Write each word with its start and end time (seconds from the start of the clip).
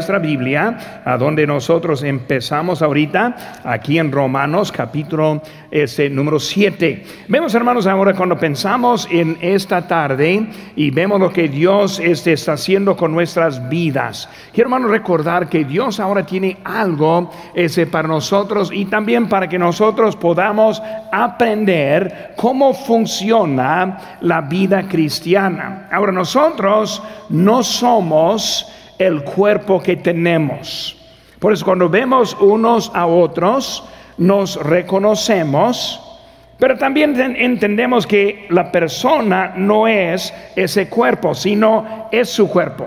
nuestra 0.00 0.18
Biblia, 0.18 1.02
a 1.04 1.18
donde 1.18 1.46
nosotros 1.46 2.02
empezamos 2.02 2.80
ahorita, 2.80 3.60
aquí 3.64 3.98
en 3.98 4.10
Romanos 4.10 4.72
capítulo 4.72 5.42
este, 5.70 6.08
número 6.08 6.40
7. 6.40 7.04
Vemos, 7.28 7.54
hermanos, 7.54 7.86
ahora 7.86 8.14
cuando 8.14 8.38
pensamos 8.38 9.06
en 9.10 9.36
esta 9.42 9.86
tarde 9.86 10.46
y 10.74 10.90
vemos 10.90 11.20
lo 11.20 11.30
que 11.30 11.48
Dios 11.48 12.00
este, 12.00 12.32
está 12.32 12.54
haciendo 12.54 12.96
con 12.96 13.12
nuestras 13.12 13.68
vidas. 13.68 14.26
Quiero, 14.54 14.68
hermanos, 14.68 14.90
recordar 14.90 15.50
que 15.50 15.66
Dios 15.66 16.00
ahora 16.00 16.24
tiene 16.24 16.56
algo 16.64 17.30
ese, 17.52 17.86
para 17.86 18.08
nosotros 18.08 18.70
y 18.72 18.86
también 18.86 19.28
para 19.28 19.50
que 19.50 19.58
nosotros 19.58 20.16
podamos 20.16 20.82
aprender 21.12 22.32
cómo 22.36 22.72
funciona 22.72 24.16
la 24.22 24.40
vida 24.40 24.88
cristiana. 24.88 25.88
Ahora, 25.92 26.10
nosotros 26.10 27.02
no 27.28 27.62
somos 27.62 28.66
el 29.00 29.24
cuerpo 29.24 29.82
que 29.82 29.96
tenemos. 29.96 30.96
Por 31.38 31.54
eso 31.54 31.64
cuando 31.64 31.88
vemos 31.88 32.36
unos 32.38 32.92
a 32.94 33.06
otros, 33.06 33.82
nos 34.18 34.56
reconocemos, 34.56 35.98
pero 36.58 36.76
también 36.76 37.18
entendemos 37.38 38.06
que 38.06 38.46
la 38.50 38.70
persona 38.70 39.54
no 39.56 39.88
es 39.88 40.34
ese 40.54 40.90
cuerpo, 40.90 41.34
sino 41.34 42.08
es 42.12 42.28
su 42.28 42.46
cuerpo. 42.48 42.86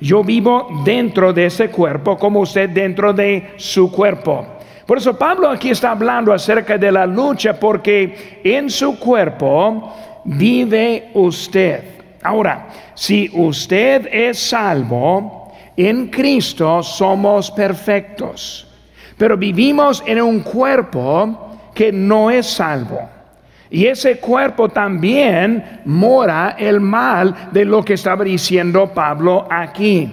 Yo 0.00 0.24
vivo 0.24 0.82
dentro 0.84 1.32
de 1.32 1.46
ese 1.46 1.70
cuerpo 1.70 2.18
como 2.18 2.40
usted 2.40 2.70
dentro 2.70 3.12
de 3.12 3.52
su 3.56 3.92
cuerpo. 3.92 4.44
Por 4.84 4.98
eso 4.98 5.16
Pablo 5.16 5.48
aquí 5.48 5.70
está 5.70 5.92
hablando 5.92 6.32
acerca 6.32 6.76
de 6.76 6.90
la 6.90 7.06
lucha 7.06 7.58
porque 7.58 8.40
en 8.42 8.68
su 8.68 8.98
cuerpo 8.98 9.94
vive 10.24 11.10
usted. 11.14 11.84
Ahora, 12.22 12.66
si 12.94 13.30
usted 13.32 14.08
es 14.10 14.38
salvo, 14.38 15.43
en 15.76 16.08
Cristo 16.08 16.82
somos 16.82 17.50
perfectos, 17.50 18.66
pero 19.16 19.36
vivimos 19.36 20.02
en 20.06 20.22
un 20.22 20.40
cuerpo 20.40 21.58
que 21.74 21.92
no 21.92 22.30
es 22.30 22.46
salvo. 22.46 23.08
Y 23.70 23.86
ese 23.86 24.18
cuerpo 24.18 24.68
también 24.68 25.80
mora 25.84 26.54
el 26.58 26.80
mal 26.80 27.48
de 27.50 27.64
lo 27.64 27.84
que 27.84 27.94
estaba 27.94 28.22
diciendo 28.22 28.92
Pablo 28.94 29.48
aquí. 29.50 30.08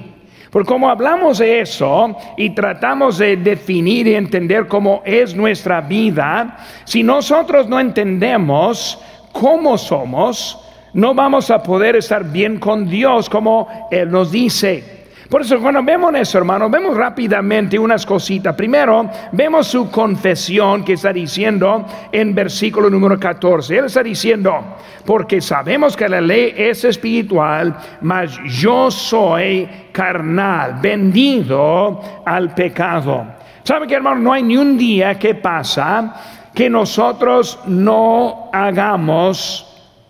Por 0.50 0.66
como 0.66 0.90
hablamos 0.90 1.38
de 1.38 1.62
eso 1.62 2.18
y 2.36 2.50
tratamos 2.50 3.20
de 3.20 3.38
definir 3.38 4.08
y 4.08 4.16
entender 4.16 4.68
cómo 4.68 5.02
es 5.06 5.34
nuestra 5.36 5.80
vida, 5.80 6.58
si 6.84 7.03
nosotros 7.03 7.70
no 7.70 7.80
entendemos 7.80 9.00
cómo 9.31 9.78
somos, 9.78 10.59
no 10.94 11.14
vamos 11.14 11.50
a 11.52 11.64
poder 11.64 11.96
estar 11.96 12.25
bien 12.25 12.59
con 12.59 12.90
Dios 12.90 13.30
como 13.30 13.88
Él 13.92 14.12
nos 14.12 14.31
dice. 14.31 14.91
Por 15.32 15.44
eso 15.44 15.62
cuando 15.62 15.82
vemos 15.82 16.14
eso, 16.14 16.40
hermano, 16.40 16.70
vemos 16.70 16.98
rápidamente 16.98 17.80
unas 17.80 18.06
cositas. 18.06 18.54
Primero, 18.54 19.10
vemos 19.32 19.66
su 19.66 19.90
confesión 19.90 20.84
que 20.84 20.92
está 20.92 21.14
diciendo 21.14 21.86
en 22.12 22.36
versículo 22.36 22.90
número 22.90 23.18
14. 23.18 23.78
Él 23.78 23.86
está 23.86 24.04
diciendo, 24.04 24.62
porque 25.06 25.40
sabemos 25.40 25.96
que 25.96 26.09
la 26.09 26.20
ley 26.20 26.54
es 26.58 26.84
espiritual, 26.84 27.74
mas 28.02 28.38
yo 28.44 28.92
soy 28.92 29.70
carnal, 29.94 30.80
vendido 30.82 32.02
al 32.26 32.54
pecado. 32.54 33.26
¿Sabe 33.64 33.88
que, 33.88 33.96
hermano? 33.96 34.20
No 34.20 34.34
hay 34.34 34.44
ni 34.44 34.58
un 34.58 34.78
día 34.78 35.18
que 35.18 35.36
pasa 35.36 36.14
que 36.54 36.70
nosotros 36.70 37.58
no 37.68 38.50
hagamos 38.52 39.66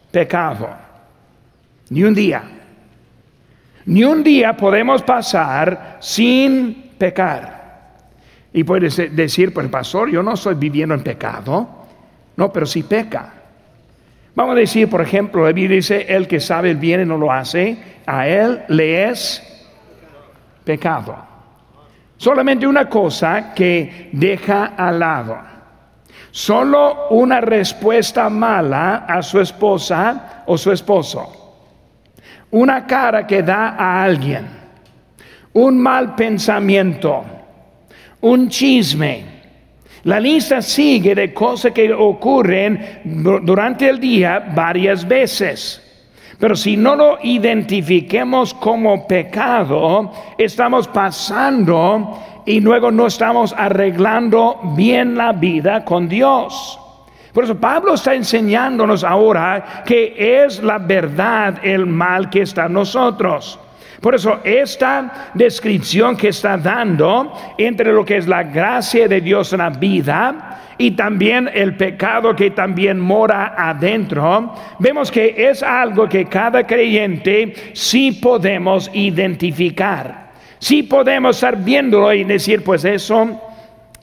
pecado. 0.10 0.68
Ni 1.92 2.04
un 2.06 2.16
día. 2.16 2.42
Ni 3.86 4.04
un 4.04 4.24
día 4.24 4.56
podemos 4.56 5.02
pasar 5.02 5.98
sin 6.00 6.92
pecar. 6.98 7.62
Y 8.54 8.64
puedes 8.64 8.98
decir, 9.16 9.54
pues 9.54 9.68
pastor, 9.70 10.10
yo 10.10 10.22
no 10.22 10.34
estoy 10.34 10.56
viviendo 10.56 10.94
en 10.94 11.04
pecado. 11.04 11.68
No, 12.36 12.52
pero 12.52 12.66
sí 12.66 12.84
peca. 12.84 13.34
Vamos 14.36 14.54
a 14.54 14.60
decir, 14.60 14.90
por 14.90 15.02
ejemplo, 15.02 15.44
la 15.44 15.52
Biblia 15.52 15.78
dice, 15.78 16.06
el 16.08 16.28
que 16.28 16.40
sabe 16.40 16.72
el 16.72 16.78
bien 16.78 17.02
y 17.02 17.06
no 17.06 17.18
lo 17.18 17.32
hace, 17.32 17.78
a 18.06 18.28
él 18.28 18.62
le 18.70 19.10
es 19.10 19.42
pecado. 20.64 21.18
Solamente 22.18 22.68
una 22.68 22.88
cosa 22.88 23.54
que 23.54 24.10
deja 24.12 24.74
al 24.78 25.00
lado. 25.00 25.38
Solo 26.30 27.10
una 27.10 27.42
respuesta 27.42 28.30
mala 28.30 29.06
a 29.08 29.22
su 29.22 29.40
esposa 29.40 30.44
o 30.46 30.58
su 30.58 30.72
esposo 30.72 31.41
una 32.52 32.86
cara 32.86 33.26
que 33.26 33.42
da 33.42 33.76
a 33.78 34.04
alguien, 34.04 34.46
un 35.54 35.80
mal 35.80 36.16
pensamiento, 36.16 37.24
un 38.22 38.50
chisme. 38.50 39.26
La 40.04 40.20
lista 40.20 40.62
sigue 40.62 41.14
de 41.14 41.34
cosas 41.34 41.72
que 41.72 41.94
ocurren 41.94 43.02
durante 43.44 43.88
el 43.88 44.00
día 44.00 44.52
varias 44.54 45.08
veces. 45.08 45.88
Pero 46.40 46.56
si 46.56 46.76
no 46.76 46.96
lo 46.96 47.20
identifiquemos 47.22 48.56
como 48.56 49.06
pecado, 49.06 50.12
estamos 50.40 50.88
pasando 50.88 52.20
y 52.48 52.60
luego 52.60 52.90
no 52.90 53.06
estamos 53.06 53.54
arreglando 53.56 54.60
bien 54.76 55.16
la 55.16 55.34
vida 55.34 55.86
con 55.86 56.10
Dios. 56.10 56.80
Por 57.34 57.46
eso 57.46 57.56
Pablo 57.56 57.94
está 57.94 58.14
enseñándonos 58.14 59.04
ahora 59.04 59.84
que 59.86 60.44
es 60.44 60.62
la 60.62 60.78
verdad 60.78 61.60
el 61.64 61.86
mal 61.86 62.30
que 62.30 62.42
está 62.42 62.66
en 62.66 62.74
nosotros. 62.74 63.60
Por 64.02 64.16
eso 64.16 64.40
esta 64.44 65.30
descripción 65.36 66.18
que 66.18 66.30
está 66.30 66.58
dando 66.58 67.34
entre 67.58 67.94
lo 67.94 68.04
que 68.04 68.18
es 68.18 68.28
la 68.28 68.44
gracia 68.44 69.08
de 69.08 69.22
Dios 69.22 69.54
en 69.54 69.60
la 69.60 69.70
vida 69.70 70.60
y 70.78 70.92
también 70.92 71.48
el 71.54 71.78
pecado 71.78 72.36
que 72.36 72.50
también 72.50 73.00
mora 73.00 73.54
adentro, 73.56 74.56
vemos 74.80 75.12
que 75.12 75.36
es 75.38 75.62
algo 75.62 76.10
que 76.10 76.26
cada 76.26 76.66
creyente 76.66 77.54
sí 77.74 78.14
podemos 78.14 78.90
identificar. 78.92 80.32
Sí 80.58 80.82
podemos 80.84 81.36
estar 81.36 81.56
viéndolo 81.64 82.12
y 82.14 82.24
decir, 82.24 82.64
pues 82.64 82.84
eso 82.84 83.40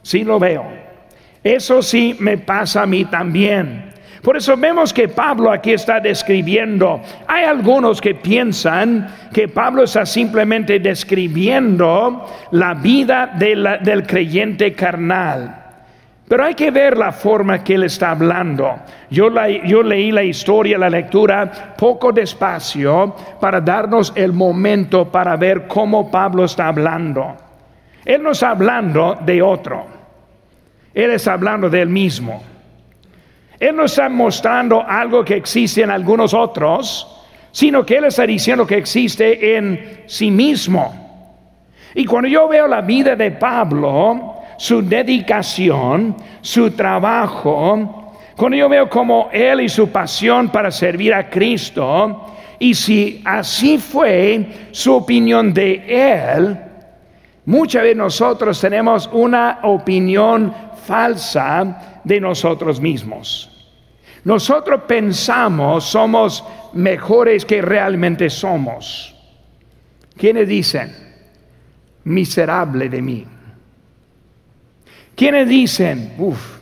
sí 0.03 0.22
lo 0.22 0.39
veo. 0.39 0.88
Eso 1.43 1.82
sí 1.82 2.16
me 2.19 2.38
pasa 2.38 2.82
a 2.82 2.87
mí 2.87 3.04
también. 3.04 3.88
Por 4.22 4.37
eso 4.37 4.56
vemos 4.56 4.93
que 4.93 5.09
Pablo 5.09 5.50
aquí 5.50 5.72
está 5.72 6.00
describiendo. 6.00 7.00
Hay 7.26 7.44
algunos 7.44 8.00
que 8.00 8.15
piensan 8.15 9.09
que 9.32 9.48
Pablo 9.48 9.84
está 9.84 10.04
simplemente 10.04 10.81
describiendo 10.81 12.27
la 12.50 12.75
vida 12.75 13.32
del 13.38 14.06
creyente 14.06 14.72
carnal. 14.75 15.65
Pero 16.28 16.44
hay 16.44 16.54
que 16.54 16.71
ver 16.71 16.98
la 16.98 17.10
forma 17.10 17.65
que 17.65 17.77
él 17.77 17.84
está 17.84 18.10
hablando. 18.10 18.75
Yo, 19.09 19.31
yo, 19.65 19.82
leí 19.82 20.12
la 20.12 20.22
historia, 20.22 20.77
la 20.77 20.91
lectura 20.91 21.75
poco 21.78 22.12
despacio 22.12 23.16
para 23.41 23.62
darnos 23.62 24.12
el 24.15 24.34
momento 24.34 25.10
para 25.10 25.37
ver 25.37 25.66
cómo 25.66 26.10
Pablo 26.10 26.44
está 26.44 26.69
hablando. 26.69 27.34
Él 28.04 28.22
no 28.22 28.32
está 28.32 28.50
hablando 28.50 29.16
de 29.25 29.41
otro. 29.41 29.97
Él 30.94 31.10
está 31.10 31.34
hablando 31.34 31.69
de 31.71 31.82
él 31.82 31.88
mismo. 31.88 32.43
Él 33.59 33.75
no 33.75 33.84
está 33.84 34.09
mostrando 34.09 34.84
algo 34.87 35.25
que 35.25 35.34
existe 35.34 35.82
en 35.82 35.91
algunos 35.91 36.32
otros, 36.32 37.19
sino 37.50 37.84
que 37.84 37.97
Él 37.97 38.04
está 38.04 38.25
diciendo 38.25 38.66
que 38.66 38.76
existe 38.76 39.56
en 39.56 40.04
sí 40.06 40.31
mismo. 40.31 41.09
Y 41.94 42.04
cuando 42.04 42.28
yo 42.28 42.47
veo 42.47 42.69
la 42.69 42.82
vida 42.82 43.16
de 43.16 43.32
Pablo, 43.32 44.34
su 44.59 44.82
dedicación, 44.82 46.15
su 46.41 46.71
trabajo, 46.71 48.12
cuando 48.37 48.56
yo 48.56 48.69
veo 48.69 48.88
como 48.88 49.28
Él 49.32 49.62
y 49.62 49.69
su 49.69 49.88
pasión 49.88 50.50
para 50.50 50.71
servir 50.71 51.12
a 51.12 51.28
Cristo, 51.28 52.27
y 52.60 52.75
si 52.75 53.22
así 53.25 53.78
fue 53.78 54.69
su 54.71 54.94
opinión 54.94 55.53
de 55.53 55.82
Él, 56.37 56.56
muchas 57.47 57.82
veces 57.82 57.97
nosotros 57.97 58.60
tenemos 58.60 59.10
una 59.13 59.60
opinión 59.65 60.54
falsa 60.89 62.01
de 62.03 62.19
nosotros 62.19 62.81
mismos. 62.81 63.51
Nosotros 64.25 64.83
pensamos 64.89 65.85
somos 65.85 66.43
mejores 66.73 67.45
que 67.45 67.61
realmente 67.61 68.31
somos. 68.31 69.15
¿Quiénes 70.17 70.49
dicen? 70.49 70.91
Miserable 72.05 72.89
de 72.89 73.03
mí. 73.03 73.27
¿Quiénes 75.15 75.49
dicen? 75.49 76.15
Uf, 76.19 76.59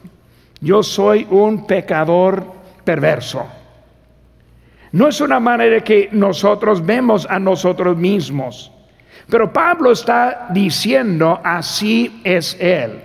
yo 0.61 0.83
soy 0.83 1.27
un 1.31 1.67
pecador 1.67 2.53
perverso. 2.85 3.47
No 4.93 5.09
es 5.09 5.21
una 5.21 5.39
manera 5.39 5.83
que 5.83 6.09
nosotros 6.11 6.85
vemos 6.85 7.27
a 7.31 7.39
nosotros 7.39 7.97
mismos. 7.97 8.73
Pero 9.29 9.53
Pablo 9.53 9.93
está 9.93 10.49
diciendo, 10.51 11.41
así 11.45 12.21
es 12.25 12.57
Él. 12.61 13.03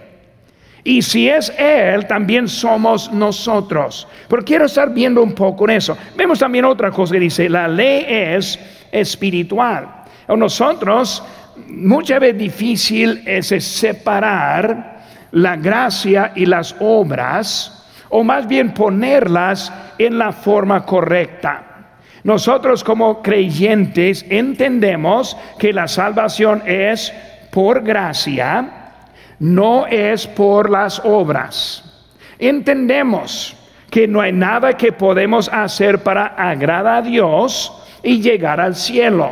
Y 0.83 1.01
si 1.01 1.30
es 1.30 1.54
Él, 1.57 2.07
también 2.07 2.48
somos 2.48 3.12
nosotros. 3.12 4.07
Pero 4.28 4.44
quiero 4.44 4.66
estar 4.66 4.92
viendo 4.92 5.22
un 5.22 5.33
poco 5.33 5.66
en 5.66 5.78
eso. 5.78 5.98
Vemos 6.16 6.39
también 6.39 6.66
otra 6.66 6.92
cosa 6.92 7.13
que 7.13 7.19
dice, 7.19 7.48
la 7.50 7.68
ley 7.68 8.06
es 8.07 8.60
espiritual. 8.92 9.88
Nosotros 10.28 11.24
muchas 11.68 12.19
veces 12.19 12.38
difícil 12.38 13.24
es 13.25 13.48
separar 13.63 15.01
la 15.31 15.56
gracia 15.56 16.31
y 16.36 16.45
las 16.45 16.75
obras, 16.80 17.86
o 18.10 18.24
más 18.24 18.48
bien 18.48 18.74
ponerlas 18.74 19.72
en 19.98 20.18
la 20.18 20.31
forma 20.31 20.86
correcta. 20.86 21.68
Nosotros 22.24 22.84
como 22.84 23.22
creyentes 23.22 24.25
entendemos 24.30 25.36
que 25.57 25.74
la 25.74 25.88
salvación 25.88 26.62
es 26.66 27.13
por 27.51 27.84
gracia, 27.84 28.81
no 29.42 29.88
es 29.88 30.28
por 30.28 30.70
las 30.70 31.02
obras. 31.04 31.84
Entendemos 32.38 33.56
que 33.90 34.08
no 34.08 34.22
hay 34.22 34.32
nada 34.32 34.74
que 34.78 34.92
podemos 34.92 35.50
hacer 35.52 36.04
para 36.04 36.28
agradar 36.28 36.98
a 36.98 37.02
Dios 37.02 37.74
y 38.04 38.22
llegar 38.22 38.62
al 38.62 38.76
cielo. 38.76 39.32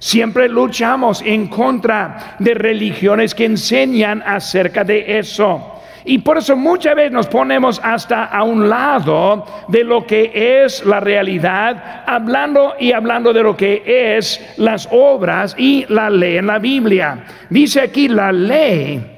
Siempre 0.00 0.48
luchamos 0.48 1.22
en 1.22 1.46
contra 1.46 2.34
de 2.40 2.54
religiones 2.54 3.32
que 3.32 3.44
enseñan 3.44 4.24
acerca 4.26 4.82
de 4.82 5.20
eso. 5.20 5.80
Y 6.04 6.18
por 6.18 6.38
eso 6.38 6.56
muchas 6.56 6.96
veces 6.96 7.12
nos 7.12 7.28
ponemos 7.28 7.80
hasta 7.82 8.24
a 8.24 8.42
un 8.42 8.68
lado 8.68 9.46
de 9.68 9.84
lo 9.84 10.04
que 10.04 10.64
es 10.64 10.84
la 10.84 10.98
realidad, 10.98 12.02
hablando 12.06 12.74
y 12.80 12.90
hablando 12.90 13.32
de 13.32 13.42
lo 13.44 13.56
que 13.56 13.84
es 14.16 14.44
las 14.56 14.88
obras 14.90 15.54
y 15.56 15.86
la 15.88 16.10
ley 16.10 16.38
en 16.38 16.48
la 16.48 16.58
Biblia. 16.58 17.24
Dice 17.48 17.82
aquí, 17.82 18.08
la 18.08 18.32
ley 18.32 19.13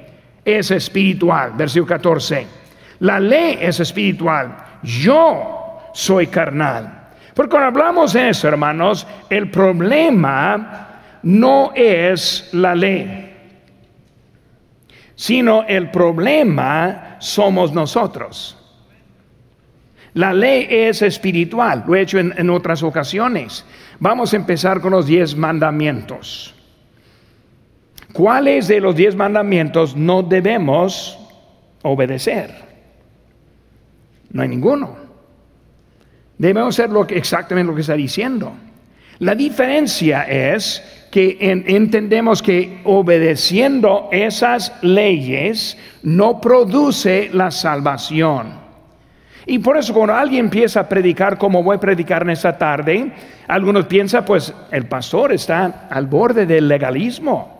es 0.47 0.71
espiritual, 0.71 1.51
versículo 1.55 1.89
14. 1.89 2.47
La 2.99 3.19
ley 3.19 3.59
es 3.61 3.79
espiritual, 3.79 4.57
yo 4.81 5.89
soy 5.93 6.27
carnal. 6.27 7.09
Porque 7.35 7.51
cuando 7.51 7.67
hablamos 7.67 8.13
de 8.13 8.29
eso, 8.29 8.47
hermanos, 8.47 9.05
el 9.29 9.51
problema 9.51 11.01
no 11.21 11.71
es 11.75 12.49
la 12.53 12.73
ley 12.73 13.27
sino 15.17 15.65
el 15.67 15.89
problema 15.89 17.17
somos 17.19 17.73
nosotros. 17.73 18.55
La 20.13 20.31
ley 20.31 20.67
es 20.69 21.01
espiritual, 21.01 21.83
lo 21.87 21.95
he 21.95 22.01
hecho 22.01 22.19
en, 22.19 22.49
otras 22.49 22.81
ocasiones. 22.83 23.65
Vamos 23.99 24.31
a 24.31 24.35
empezar 24.35 24.79
con 24.79 24.91
los 24.91 25.07
diez 25.07 25.35
mandamientos. 25.35 26.53
¿Cuáles 28.17 28.67
de 28.67 28.79
los 28.79 28.95
diez 28.95 29.15
mandamientos 29.15 29.95
no 29.95 30.23
debemos 30.23 31.19
obedecer? 31.83 32.49
No 34.31 34.41
hay 34.41 34.47
ninguno. 34.47 34.95
Debemos 36.35 36.79
hacer 36.79 36.89
exactamente 37.15 37.67
lo 37.69 37.75
que 37.75 37.81
está 37.81 37.93
diciendo. 37.93 38.53
La 39.19 39.35
diferencia 39.35 40.23
es 40.23 40.83
que 41.11 41.37
entendemos 41.67 42.41
que 42.41 42.81
obedeciendo 42.85 44.09
esas 44.11 44.73
leyes 44.81 45.77
no 46.01 46.41
produce 46.41 47.29
la 47.31 47.51
salvación. 47.51 48.51
Y 49.45 49.59
por 49.59 49.77
eso 49.77 49.93
cuando 49.93 50.15
alguien 50.15 50.45
empieza 50.45 50.79
a 50.79 50.89
predicar 50.89 51.37
como 51.37 51.61
voy 51.61 51.75
a 51.75 51.79
predicar 51.79 52.23
en 52.23 52.31
esta 52.31 52.57
tarde, 52.57 53.11
algunos 53.47 53.85
piensan 53.85 54.25
pues 54.25 54.51
el 54.71 54.87
pastor 54.87 55.33
está 55.33 55.87
al 55.91 56.07
borde 56.07 56.47
del 56.47 56.67
legalismo. 56.67 57.56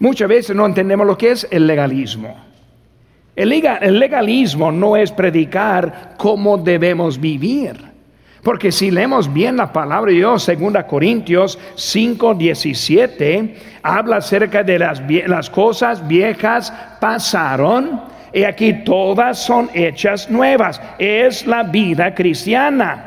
Muchas 0.00 0.28
veces 0.28 0.56
no 0.56 0.66
entendemos 0.66 1.06
lo 1.06 1.16
que 1.16 1.30
es 1.30 1.46
el 1.50 1.66
legalismo. 1.66 2.34
El 3.36 3.98
legalismo 3.98 4.72
no 4.72 4.96
es 4.96 5.12
predicar 5.12 6.14
cómo 6.16 6.58
debemos 6.58 7.20
vivir. 7.20 7.90
Porque 8.42 8.72
si 8.72 8.90
leemos 8.90 9.30
bien 9.30 9.58
la 9.58 9.70
palabra 9.70 10.10
de 10.10 10.16
Dios, 10.16 10.46
2 10.46 10.84
Corintios 10.84 11.58
5, 11.74 12.34
17, 12.34 13.56
habla 13.82 14.16
acerca 14.16 14.62
de 14.62 14.78
las, 14.78 15.02
las 15.26 15.50
cosas 15.50 16.06
viejas 16.08 16.72
pasaron 16.98 18.00
y 18.32 18.44
aquí 18.44 18.82
todas 18.84 19.38
son 19.38 19.68
hechas 19.74 20.30
nuevas. 20.30 20.80
Es 20.98 21.46
la 21.46 21.62
vida 21.62 22.14
cristiana. 22.14 23.06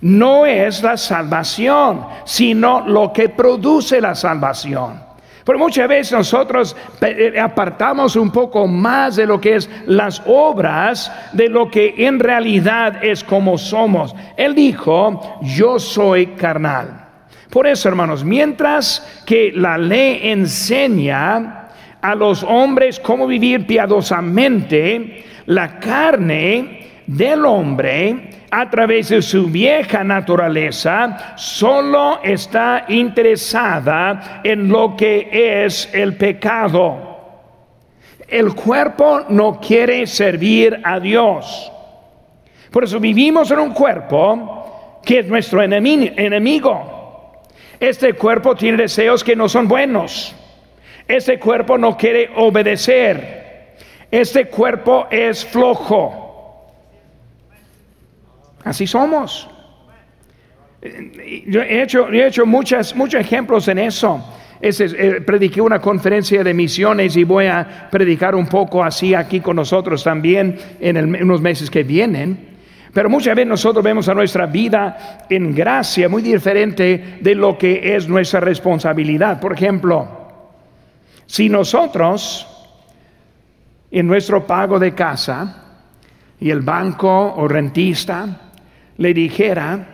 No 0.00 0.46
es 0.46 0.82
la 0.82 0.96
salvación, 0.96 2.04
sino 2.24 2.80
lo 2.86 3.12
que 3.12 3.28
produce 3.28 4.00
la 4.00 4.16
salvación. 4.16 5.09
Pero 5.50 5.58
muchas 5.58 5.88
veces 5.88 6.12
nosotros 6.12 6.76
eh, 7.00 7.34
apartamos 7.40 8.14
un 8.14 8.30
poco 8.30 8.68
más 8.68 9.16
de 9.16 9.26
lo 9.26 9.40
que 9.40 9.56
es 9.56 9.68
las 9.84 10.22
obras 10.24 11.10
de 11.32 11.48
lo 11.48 11.68
que 11.68 11.92
en 12.06 12.20
realidad 12.20 13.02
es 13.04 13.24
como 13.24 13.58
somos. 13.58 14.14
Él 14.36 14.54
dijo, 14.54 15.40
yo 15.42 15.80
soy 15.80 16.26
carnal. 16.36 17.04
Por 17.50 17.66
eso, 17.66 17.88
hermanos, 17.88 18.22
mientras 18.22 19.24
que 19.26 19.50
la 19.52 19.76
ley 19.76 20.20
enseña 20.22 21.70
a 22.00 22.14
los 22.14 22.44
hombres 22.44 23.00
cómo 23.00 23.26
vivir 23.26 23.66
piadosamente, 23.66 25.24
la 25.46 25.80
carne 25.80 26.79
del 27.10 27.44
hombre 27.44 28.30
a 28.52 28.70
través 28.70 29.08
de 29.08 29.20
su 29.20 29.46
vieja 29.46 30.04
naturaleza, 30.04 31.34
solo 31.36 32.20
está 32.22 32.84
interesada 32.88 34.40
en 34.44 34.68
lo 34.68 34.96
que 34.96 35.28
es 35.64 35.88
el 35.92 36.16
pecado. 36.16 37.08
El 38.28 38.54
cuerpo 38.54 39.24
no 39.28 39.60
quiere 39.60 40.06
servir 40.06 40.80
a 40.84 41.00
Dios. 41.00 41.72
Por 42.70 42.84
eso 42.84 43.00
vivimos 43.00 43.50
en 43.50 43.58
un 43.58 43.72
cuerpo 43.72 45.00
que 45.04 45.18
es 45.18 45.26
nuestro 45.26 45.62
enemigo. 45.62 47.42
Este 47.80 48.12
cuerpo 48.12 48.54
tiene 48.54 48.76
deseos 48.76 49.24
que 49.24 49.34
no 49.34 49.48
son 49.48 49.66
buenos. 49.66 50.32
Este 51.08 51.40
cuerpo 51.40 51.76
no 51.76 51.96
quiere 51.96 52.30
obedecer. 52.36 53.74
Este 54.12 54.46
cuerpo 54.46 55.08
es 55.10 55.44
flojo. 55.44 56.19
Así 58.64 58.86
somos. 58.86 59.48
Yo 61.46 61.60
he 61.62 61.82
hecho, 61.82 62.08
he 62.08 62.26
hecho 62.26 62.46
muchos 62.46 62.94
ejemplos 63.14 63.68
en 63.68 63.78
eso. 63.78 64.22
Eh, 64.62 65.22
prediqué 65.24 65.60
una 65.60 65.78
conferencia 65.78 66.44
de 66.44 66.52
misiones 66.52 67.16
y 67.16 67.24
voy 67.24 67.46
a 67.46 67.88
predicar 67.90 68.34
un 68.34 68.46
poco 68.46 68.84
así 68.84 69.14
aquí 69.14 69.40
con 69.40 69.56
nosotros 69.56 70.04
también 70.04 70.58
en, 70.80 71.22
unos 71.22 71.40
meses 71.40 71.70
que 71.70 71.82
vienen. 71.82 72.48
Pero 72.92 73.08
muchas 73.08 73.34
veces 73.34 73.48
nosotros 73.48 73.84
vemos 73.84 74.08
a 74.08 74.14
nuestra 74.14 74.46
vida 74.46 75.26
en 75.30 75.54
gracia 75.54 76.08
muy 76.08 76.22
diferente 76.22 77.18
de 77.20 77.34
lo 77.34 77.56
que 77.56 77.94
es 77.94 78.08
nuestra 78.08 78.40
responsabilidad. 78.40 79.40
Por 79.40 79.54
ejemplo, 79.54 80.08
si 81.24 81.48
nosotros 81.48 82.46
en 83.90 84.06
nuestro 84.06 84.46
pago 84.46 84.78
de 84.78 84.94
casa 84.94 85.64
y 86.38 86.50
el 86.50 86.60
banco 86.60 87.34
o 87.36 87.48
rentista 87.48 88.49
le 88.96 89.14
dijera, 89.14 89.86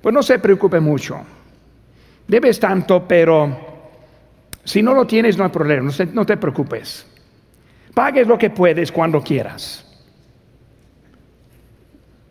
pues 0.00 0.14
no 0.14 0.22
se 0.22 0.38
preocupe 0.38 0.80
mucho, 0.80 1.20
debes 2.26 2.58
tanto, 2.58 3.06
pero 3.06 3.74
si 4.64 4.82
no 4.82 4.94
lo 4.94 5.06
tienes 5.06 5.36
no 5.36 5.44
hay 5.44 5.50
problema, 5.50 5.90
no 6.12 6.26
te, 6.26 6.36
preocupes. 6.36 7.06
Pagues 7.92 8.26
lo 8.26 8.38
que 8.38 8.50
puedes 8.50 8.90
cuando 8.90 9.22
quieras. 9.22 9.84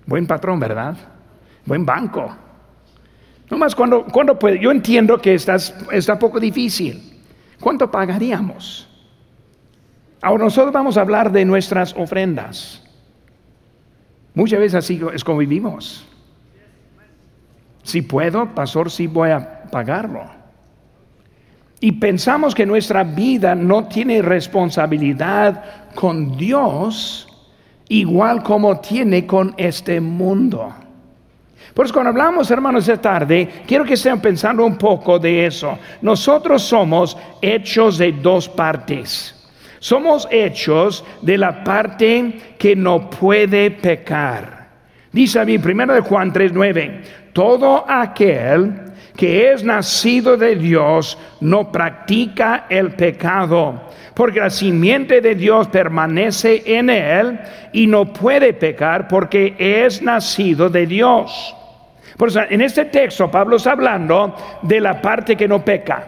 Buen 0.06 0.28
patrón, 0.28 0.60
¿verdad? 0.60 0.98
Buen 1.66 1.86
banco. 1.86 2.36
Nomás 3.50 3.75
cuando, 3.75 4.04
cuando 4.06 4.38
puede. 4.38 4.60
Yo 4.60 4.72
entiendo 4.72 5.22
que 5.22 5.36
estás, 5.36 5.74
está 5.92 6.18
poco 6.18 6.40
difícil. 6.40 7.22
¿Cuánto 7.60 7.90
pagaríamos? 7.90 8.90
Ahora 10.22 10.46
nosotros 10.46 10.74
vamos 10.74 10.98
a 10.98 11.02
hablar 11.02 11.32
de 11.32 11.46
nuestras 11.46 11.94
ofrendas. 11.96 12.83
Muchas 14.36 14.60
veces 14.60 14.75
así 14.75 15.02
es 15.13 15.24
como 15.24 15.40
vivimos. 15.40 16.06
Si 17.84 18.02
puedo, 18.02 18.54
pastor, 18.56 18.90
sí 18.90 19.08
voy 19.08 19.32
a 19.32 19.63
pagarlo. 19.63 20.24
Y 21.80 21.92
pensamos 21.92 22.56
que 22.56 22.66
nuestra 22.66 23.04
vida 23.04 23.56
no 23.56 23.88
tiene 23.88 24.22
responsabilidad 24.22 25.92
con 25.94 26.38
Dios 26.38 27.28
igual 27.90 28.42
como 28.42 28.80
tiene 28.80 29.28
con 29.28 29.54
este 29.58 30.00
mundo. 30.00 30.74
Por 31.74 31.86
eso 31.86 31.94
cuando 31.94 32.12
hablamos, 32.12 32.50
hermanos, 32.52 32.88
esta 32.88 33.02
tarde, 33.02 33.63
quiero 33.68 33.84
que 33.84 33.96
estén 33.96 34.20
pensando 34.22 34.66
un 34.66 34.78
poco 34.78 35.18
de 35.20 35.48
eso. 35.48 35.78
Nosotros 36.02 36.62
somos 36.62 37.18
hechos 37.42 37.98
de 37.98 38.12
dos 38.12 38.48
partes. 38.48 39.33
Somos 39.84 40.30
hechos 40.32 41.04
de 41.22 41.38
la 41.38 41.62
parte 41.62 42.56
que 42.58 42.74
no 42.74 43.10
puede 43.10 43.70
pecar. 43.70 44.70
Dice 45.12 45.42
a 45.42 45.44
mí, 45.44 45.58
primero 45.58 45.94
de 45.94 46.00
Juan 46.00 46.32
3:9, 46.32 47.02
todo 47.34 47.84
aquel 47.86 48.94
que 49.18 49.52
es 49.52 49.62
nacido 49.62 50.38
de 50.38 50.56
Dios 50.56 51.18
no 51.42 51.70
practica 51.70 52.66
el 52.70 52.94
pecado, 52.94 53.90
porque 54.13 54.40
la 54.40 54.50
simiente 54.50 55.20
de 55.20 55.36
Dios 55.36 55.68
permanece 55.68 56.63
en 56.66 56.90
él 56.90 57.38
y 57.74 57.86
no 57.86 58.13
puede 58.13 58.54
pecar 58.54 59.10
porque 59.10 59.54
es 59.60 60.02
nacido 60.02 60.70
de 60.70 60.88
Dios. 60.88 61.54
Por 62.16 62.30
eso, 62.30 62.40
en 62.50 62.62
este 62.62 62.86
texto 62.86 63.30
Pablo 63.30 63.58
está 63.58 63.74
hablando 63.74 64.34
de 64.62 64.80
la 64.80 65.02
parte 65.02 65.36
que 65.36 65.46
no 65.46 65.60
peca. 65.66 66.08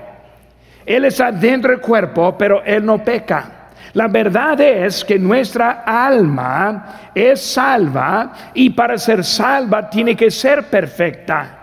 Él 0.86 1.04
está 1.04 1.30
dentro 1.30 1.72
del 1.72 1.82
cuerpo, 1.82 2.38
pero 2.38 2.64
Él 2.64 2.86
no 2.86 3.04
peca. 3.04 3.64
La 3.96 4.10
verdad 4.10 4.60
es 4.60 5.06
que 5.06 5.18
nuestra 5.18 5.84
alma 5.86 7.12
es 7.16 7.42
salva 7.42 8.34
y 8.54 8.70
para 8.72 8.98
ser 8.98 9.24
salva 9.24 9.90
tiene 9.90 10.18
que 10.18 10.30
ser 10.30 10.66
perfecta. 10.70 11.60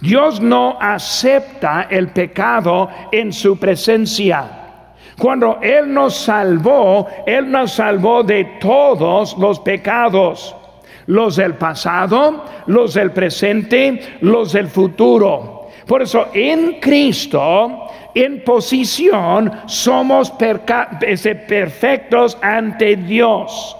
Dios 0.00 0.40
no 0.40 0.78
acepta 0.80 1.86
el 1.88 2.08
pecado 2.08 2.90
en 3.12 3.32
su 3.32 3.56
presencia. 3.56 4.44
Cuando 5.16 5.60
Él 5.62 5.94
nos 5.94 6.16
salvó, 6.16 7.06
Él 7.24 7.48
nos 7.52 7.74
salvó 7.74 8.24
de 8.24 8.56
todos 8.60 9.38
los 9.38 9.60
pecados, 9.60 10.56
los 11.06 11.36
del 11.36 11.54
pasado, 11.54 12.46
los 12.66 12.94
del 12.94 13.12
presente, 13.12 14.18
los 14.22 14.52
del 14.52 14.66
futuro. 14.66 15.55
Por 15.86 16.02
eso 16.02 16.28
en 16.34 16.80
Cristo 16.80 17.86
en 18.14 18.42
posición 18.42 19.52
somos 19.66 20.30
perfectos 20.30 22.36
ante 22.42 22.96
Dios. 22.96 23.76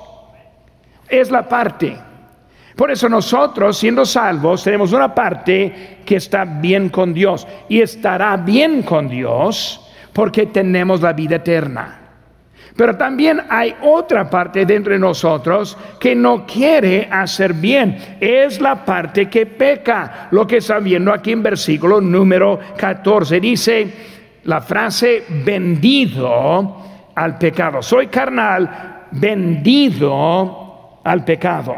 Es 1.09 1.31
la 1.31 1.49
parte. 1.49 1.97
Por 2.77 2.91
eso 2.91 3.09
nosotros, 3.09 3.79
siendo 3.79 4.05
salvos, 4.05 4.63
tenemos 4.63 4.93
una 4.93 5.15
parte 5.15 6.01
que 6.05 6.17
está 6.17 6.45
bien 6.45 6.91
con 6.91 7.15
Dios 7.15 7.47
y 7.69 7.81
estará 7.81 8.37
bien 8.37 8.83
con 8.83 9.09
Dios 9.09 9.81
porque 10.13 10.47
tenemos 10.47 11.01
la 11.01 11.15
vida 11.15 11.37
eterna. 11.37 12.06
Pero 12.75 12.97
también 12.97 13.43
hay 13.49 13.75
otra 13.83 14.29
parte 14.29 14.67
dentro 14.67 14.93
de 14.93 14.99
nosotros 14.99 15.77
que 16.01 16.15
no 16.15 16.47
quiere 16.47 17.09
hacer 17.11 17.55
bien. 17.55 18.17
Es 18.21 18.61
la 18.61 18.85
parte 18.85 19.29
que 19.29 19.47
peca. 19.47 20.29
Lo 20.31 20.47
que 20.47 20.59
está 20.59 20.79
viendo 20.79 21.13
aquí 21.13 21.33
en 21.33 21.43
versículo 21.43 22.01
número 22.01 22.59
14 22.77 23.41
dice, 23.41 23.95
la 24.45 24.61
frase 24.61 25.25
vendido 25.45 26.77
al 27.15 27.39
pecado. 27.39 27.83
Soy 27.83 28.09
carnal, 28.09 29.07
vendido 29.11 31.01
al 31.03 31.25
pecado. 31.25 31.77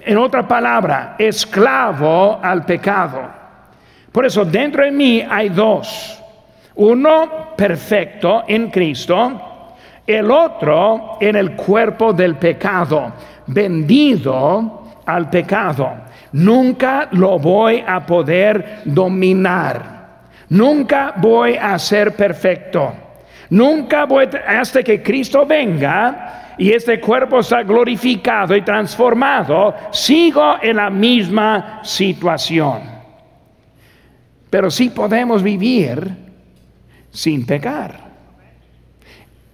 En 0.00 0.18
otra 0.18 0.46
palabra, 0.46 1.16
esclavo 1.18 2.38
al 2.42 2.64
pecado. 2.64 3.38
Por 4.12 4.26
eso 4.26 4.44
dentro 4.44 4.84
de 4.84 4.90
mí 4.90 5.24
hay 5.28 5.48
dos. 5.48 6.22
Uno 6.76 7.54
perfecto 7.56 8.44
en 8.46 8.70
Cristo, 8.70 9.47
el 10.08 10.30
otro 10.30 11.18
en 11.20 11.36
el 11.36 11.52
cuerpo 11.52 12.14
del 12.14 12.36
pecado, 12.36 13.12
vendido 13.46 14.84
al 15.04 15.28
pecado. 15.28 15.90
Nunca 16.32 17.08
lo 17.12 17.38
voy 17.38 17.84
a 17.86 18.04
poder 18.04 18.80
dominar. 18.86 19.98
Nunca 20.48 21.12
voy 21.16 21.56
a 21.56 21.78
ser 21.78 22.16
perfecto. 22.16 22.94
Nunca 23.50 24.06
voy 24.06 24.28
hasta 24.46 24.82
que 24.82 25.02
Cristo 25.02 25.44
venga 25.44 26.54
y 26.56 26.72
este 26.72 26.98
cuerpo 27.00 27.40
está 27.40 27.62
glorificado 27.62 28.56
y 28.56 28.62
transformado, 28.62 29.74
sigo 29.92 30.56
en 30.60 30.76
la 30.76 30.90
misma 30.90 31.80
situación. 31.84 32.80
Pero 34.48 34.70
sí 34.70 34.88
podemos 34.88 35.42
vivir 35.42 36.08
sin 37.10 37.44
pecar. 37.46 38.07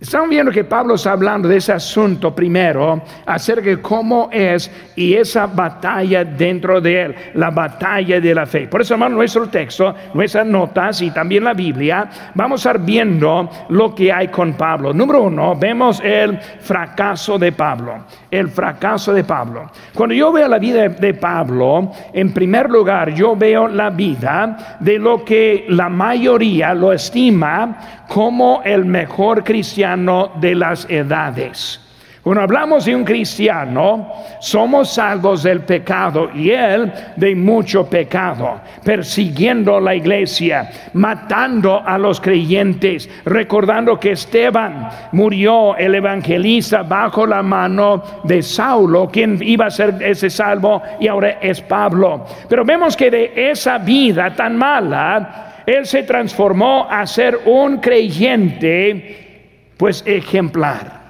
Estamos 0.01 0.29
viendo 0.29 0.51
que 0.51 0.65
Pablo 0.65 0.97
está 0.97 1.13
hablando 1.13 1.49
de 1.49 1.57
ese 1.57 1.73
asunto 1.73 2.35
primero, 2.35 3.01
acerca 3.25 3.71
de 3.71 3.81
cómo 3.81 4.29
es 4.33 4.71
y 4.97 5.15
esa 5.15 5.47
batalla 5.47 6.25
dentro 6.25 6.81
de 6.81 7.03
él, 7.03 7.15
la 7.35 7.51
batalla 7.51 8.21
de 8.21 8.35
la 8.35 8.45
fe. 8.45 8.67
Por 8.67 8.83
eso, 8.83 8.95
hermano, 8.95 9.17
nuestro 9.17 9.49
texto, 9.49 9.95
nuestras 10.13 10.47
notas 10.47 11.01
y 11.01 11.13
también 11.13 11.45
la 11.45 11.55
Biblia, 11.55 12.11
vamos 12.35 12.67
a 12.67 12.71
estar 12.71 12.85
viendo 12.85 13.49
lo 13.69 13.95
que 13.95 14.13
hay 14.13 14.29
con 14.29 14.55
Pablo. 14.55 14.93
Número 14.93 15.23
uno, 15.23 15.55
vemos 15.55 16.01
el 16.05 16.39
fracaso 16.39 17.39
de 17.39 17.53
Pablo, 17.53 18.05
el 18.31 18.49
fracaso 18.49 19.15
de 19.15 19.23
Pablo. 19.23 19.71
Cuando 19.95 20.15
yo 20.15 20.33
veo 20.33 20.49
la 20.49 20.59
vida 20.59 20.89
de 20.89 21.15
Pablo, 21.15 21.93
en 22.13 22.35
primer 22.35 22.69
lugar, 22.69 23.15
yo 23.15 23.37
veo 23.37 23.69
la 23.69 23.91
vida 23.91 24.77
de 24.81 24.99
lo 24.99 25.25
que 25.25 25.67
la 25.69 25.89
mayoría 25.89 26.75
lo 26.75 26.93
estima 26.93 28.04
como 28.09 28.63
el 28.65 28.85
mejor 28.85 29.45
cristiano 29.45 30.33
de 30.41 30.55
las 30.55 30.87
edades. 30.89 31.81
Cuando 32.25 32.41
hablamos 32.41 32.87
de 32.87 32.97
un 32.97 33.05
cristiano, 33.05 34.11
somos 34.41 34.95
salvos 34.95 35.43
del 35.43 35.61
pecado 35.61 36.31
y 36.35 36.53
él 36.53 36.91
de 37.17 37.35
mucho 37.35 37.87
pecado, 37.87 38.63
persiguiendo 38.83 39.79
la 39.79 39.95
iglesia, 39.95 40.71
matando 40.95 41.83
a 41.85 41.99
los 41.99 42.23
creyentes, 42.23 43.11
recordando 43.27 44.01
que 44.01 44.13
Esteban 44.13 44.89
murió, 45.13 45.77
el 45.77 45.97
evangelista, 45.97 46.83
bajo 46.83 47.27
la 47.27 47.43
mano 47.43 48.03
de 48.25 48.41
Saulo, 48.41 49.11
quien 49.13 49.39
iba 49.43 49.67
a 49.67 49.71
ser 49.71 49.97
ese 50.01 50.31
salvo 50.31 50.81
y 50.99 51.09
ahora 51.09 51.37
es 51.43 51.61
Pablo. 51.61 52.25
Pero 52.49 52.65
vemos 52.65 52.97
que 52.97 53.11
de 53.11 53.51
esa 53.51 53.77
vida 53.77 54.35
tan 54.35 54.57
mala, 54.57 55.54
él 55.66 55.87
se 55.87 56.02
transformó 56.02 56.87
a 56.90 57.06
ser 57.06 57.40
un 57.47 57.78
creyente, 57.78 59.73
pues 59.76 60.02
ejemplar. 60.06 61.04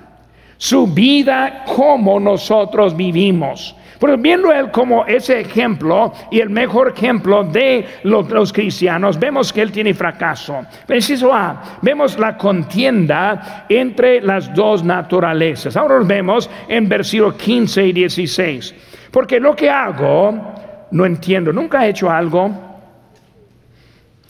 Su 0.57 0.87
vida 0.87 1.65
como 1.67 2.21
nosotros 2.21 2.97
vivimos. 2.97 3.77
Pero 3.99 4.19
viendo 4.19 4.53
él 4.53 4.71
como 4.71 5.07
ese 5.07 5.41
ejemplo 5.41 6.13
y 6.31 6.41
el 6.41 6.51
mejor 6.51 6.93
ejemplo 6.95 7.45
de 7.45 7.87
los, 8.03 8.53
cristianos, 8.53 9.19
vemos 9.19 9.53
que 9.53 9.63
él 9.63 9.73
tiene 9.73 9.95
fracaso. 9.95 10.67
Preciso 10.87 11.33
A, 11.33 11.79
vemos 11.81 12.19
la 12.19 12.37
contienda 12.37 13.65
entre 13.69 14.21
las 14.21 14.53
dos 14.53 14.85
naturalezas. 14.85 15.77
Ahora 15.77 15.99
lo 15.99 16.05
vemos 16.05 16.51
en 16.69 16.89
versículos 16.89 17.35
15 17.37 17.87
y 17.87 17.93
16. 17.93 18.75
Porque 19.11 19.41
lo 19.41 19.55
que 19.55 19.71
hago, 19.71 20.55
no 20.91 21.07
entiendo, 21.07 21.53
nunca 21.53 21.87
he 21.87 21.91
hecho 21.91 22.11
algo 22.11 22.74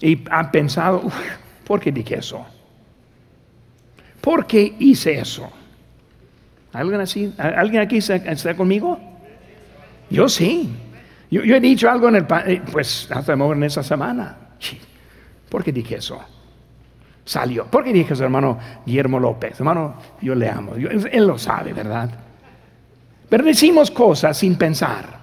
y 0.04 0.22
han 0.30 0.50
pensado, 0.50 1.02
¿por 1.66 1.80
qué 1.80 1.90
dije 1.90 2.16
eso? 2.18 2.44
¿Por 4.20 4.46
qué 4.46 4.76
hice 4.78 5.18
eso? 5.18 5.50
¿Alguien, 6.74 7.00
así, 7.00 7.32
¿alguien 7.38 7.80
aquí 7.80 7.96
está, 7.96 8.54
conmigo? 8.54 9.00
Yo 10.10 10.28
sí. 10.28 10.70
Yo, 11.30 11.40
he 11.42 11.60
dicho 11.60 11.88
algo 11.88 12.10
en 12.10 12.16
el, 12.16 12.26
eh, 12.46 12.60
pues 12.70 13.08
hasta 13.10 13.32
en 13.32 13.62
esa 13.62 13.82
semana. 13.82 14.36
¿Por 15.48 15.64
qué 15.64 15.72
dije 15.72 15.96
eso? 15.96 16.20
Salió. 17.24 17.64
¿Por 17.66 17.82
qué 17.84 17.92
dije 17.92 18.12
eso, 18.12 18.24
hermano 18.24 18.58
Guillermo 18.84 19.18
López? 19.18 19.58
Hermano, 19.58 19.94
yo 20.20 20.34
le 20.34 20.50
amo. 20.50 20.74
él 20.74 21.26
lo 21.26 21.38
sabe, 21.38 21.72
¿verdad? 21.72 22.10
Pero 23.30 23.42
decimos 23.42 23.90
cosas 23.90 24.36
sin 24.36 24.56
pensar. 24.56 25.18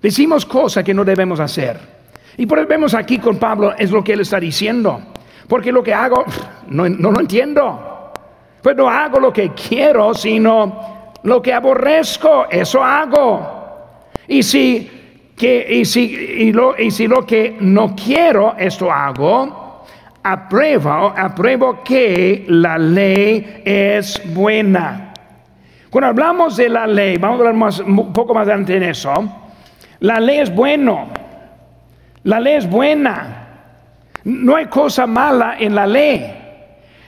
Decimos 0.00 0.46
cosas 0.46 0.82
que 0.82 0.94
no 0.94 1.04
debemos 1.04 1.40
hacer. 1.40 1.97
Y 2.38 2.46
por 2.46 2.58
eso 2.60 2.68
vemos 2.68 2.94
aquí 2.94 3.18
con 3.18 3.36
Pablo, 3.36 3.74
es 3.76 3.90
lo 3.90 4.02
que 4.02 4.12
él 4.12 4.20
está 4.20 4.38
diciendo. 4.38 5.02
Porque 5.48 5.72
lo 5.72 5.82
que 5.82 5.92
hago, 5.92 6.24
no, 6.68 6.88
no 6.88 7.10
lo 7.10 7.20
entiendo. 7.20 8.12
Pues 8.62 8.76
no 8.76 8.88
hago 8.88 9.18
lo 9.18 9.32
que 9.32 9.50
quiero, 9.50 10.14
sino 10.14 11.12
lo 11.24 11.42
que 11.42 11.52
aborrezco, 11.52 12.46
eso 12.48 12.82
hago. 12.82 14.08
Y 14.28 14.44
si, 14.44 15.32
que, 15.36 15.66
y 15.68 15.84
si, 15.84 16.14
y 16.14 16.52
lo, 16.52 16.78
y 16.78 16.92
si 16.92 17.08
lo 17.08 17.26
que 17.26 17.56
no 17.58 17.96
quiero, 17.96 18.54
esto 18.56 18.90
hago, 18.90 19.84
apruebo, 20.22 21.12
apruebo 21.16 21.82
que 21.82 22.44
la 22.48 22.78
ley 22.78 23.62
es 23.64 24.22
buena. 24.32 25.12
Cuando 25.90 26.08
hablamos 26.08 26.56
de 26.56 26.68
la 26.68 26.86
ley, 26.86 27.16
vamos 27.16 27.40
a 27.40 27.48
hablar 27.48 27.72
un 27.84 28.12
poco 28.12 28.32
más 28.32 28.46
adelante 28.46 28.76
en 28.76 28.84
eso, 28.84 29.12
la 30.00 30.20
ley 30.20 30.38
es 30.38 30.54
bueno. 30.54 31.08
La 32.28 32.38
ley 32.38 32.56
es 32.56 32.68
buena. 32.68 33.46
No 34.24 34.54
hay 34.54 34.66
cosa 34.66 35.06
mala 35.06 35.56
en 35.58 35.74
la 35.74 35.86
ley. 35.86 36.30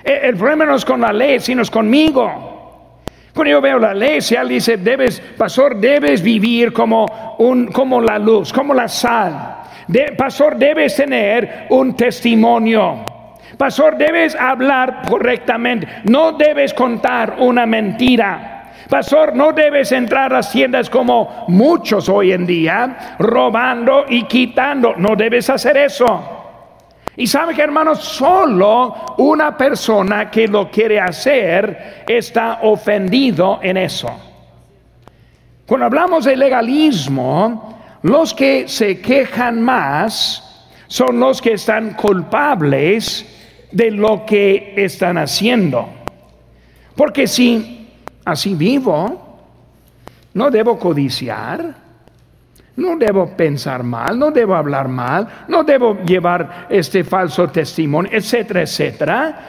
E, 0.03 0.21
el, 0.23 0.35
problema 0.35 0.65
no 0.65 0.77
es 0.77 0.85
con 0.85 1.03
la 1.03 1.13
ley, 1.13 1.41
sino 1.41 1.61
es 1.61 1.71
conmigo. 1.71 3.03
Cuando 3.35 3.51
yo 3.51 3.61
veo 3.61 3.79
la 3.79 3.93
ley, 3.93 4.23
si 4.23 4.35
dice, 4.49 4.79
debes, 4.79 5.21
pastor, 5.37 5.77
debes 5.77 6.23
vivir 6.23 6.73
como, 6.73 7.37
un, 7.37 7.67
como 7.67 8.01
la 8.01 8.19
luz, 8.19 8.51
como 8.51 8.73
la 8.73 8.89
sal. 8.89 9.59
pastor, 10.17 10.57
debes 10.57 10.97
tener 10.97 11.67
un 11.69 11.95
testimonio. 11.95 13.05
Pastor, 13.59 13.99
debes 13.99 14.35
hablar 14.35 15.03
correctamente. 15.07 15.87
No 16.05 16.33
debes 16.33 16.73
contar 16.73 17.37
una 17.41 17.67
mentira. 17.67 18.50
Pastor, 18.91 19.37
no 19.37 19.53
debes 19.53 19.93
entrar 19.93 20.33
a 20.33 20.39
las 20.39 20.51
tiendas 20.51 20.91
como 20.91 21.45
muchos 21.47 22.09
hoy 22.09 22.33
en 22.33 22.45
día, 22.45 23.15
robando 23.21 24.05
y 24.09 24.25
quitando. 24.25 24.95
No 24.97 25.15
debes 25.15 25.49
hacer 25.49 25.77
eso. 25.77 26.41
Y 27.17 27.29
sabe 27.29 27.55
que 27.55 27.63
hermanos, 27.63 28.01
solo 28.01 29.15
una 29.19 29.57
persona 29.57 30.29
que 30.29 30.49
lo 30.49 30.69
quiere 30.69 30.99
hacer 30.99 32.03
está 32.09 32.59
ofendido 32.63 33.61
en 33.63 33.77
eso. 33.77 34.11
Cuando 35.67 35.87
hablamos 35.87 36.25
de 36.25 36.37
legalismo, 36.37 37.79
los 38.03 38.35
que 38.35 38.67
se 38.67 39.01
quejan 39.01 39.63
más 39.63 40.67
son 40.89 41.21
los 41.21 41.41
que 41.41 41.53
están 41.53 41.95
culpables 41.95 43.25
de 43.71 43.93
lo 43.93 44.27
que 44.27 44.75
están 44.77 45.17
haciendo. 45.17 45.89
Porque 46.97 47.29
si 47.29 47.80
así 48.31 48.55
vivo, 48.55 49.39
no 50.35 50.51
debo 50.51 50.79
codiciar, 50.79 51.75
no 52.77 52.97
debo 52.97 53.37
pensar 53.37 53.83
mal, 53.83 54.19
no 54.19 54.31
debo 54.31 54.55
hablar 54.55 54.89
mal, 54.89 55.27
no 55.49 55.65
debo 55.65 56.03
llevar 56.03 56.67
este 56.71 57.05
falso 57.05 57.49
testimonio, 57.49 58.11
etcétera, 58.13 58.63
etcétera. 58.63 59.41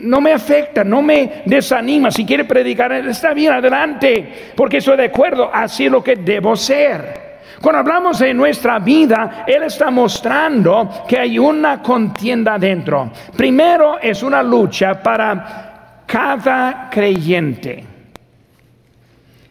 No 0.00 0.20
me 0.20 0.32
afecta, 0.32 0.82
no 0.84 1.02
me 1.02 1.42
desanima. 1.44 2.10
Si 2.10 2.24
quiere 2.24 2.44
predicar, 2.44 2.92
está 2.92 3.34
bien, 3.34 3.52
adelante, 3.52 4.52
porque 4.56 4.78
estoy 4.78 4.96
de 4.96 5.04
acuerdo, 5.06 5.50
así 5.52 5.86
es 5.86 5.92
lo 5.92 6.02
que 6.02 6.16
debo 6.16 6.56
ser. 6.56 7.28
Cuando 7.60 7.80
hablamos 7.80 8.20
de 8.20 8.32
nuestra 8.32 8.78
vida, 8.78 9.44
Él 9.46 9.64
está 9.64 9.90
mostrando 9.90 11.04
que 11.08 11.18
hay 11.18 11.38
una 11.38 11.82
contienda 11.82 12.56
dentro. 12.58 13.10
Primero 13.36 13.98
es 14.00 14.22
una 14.22 14.42
lucha 14.42 15.02
para 15.02 16.02
cada 16.06 16.88
creyente. 16.90 17.87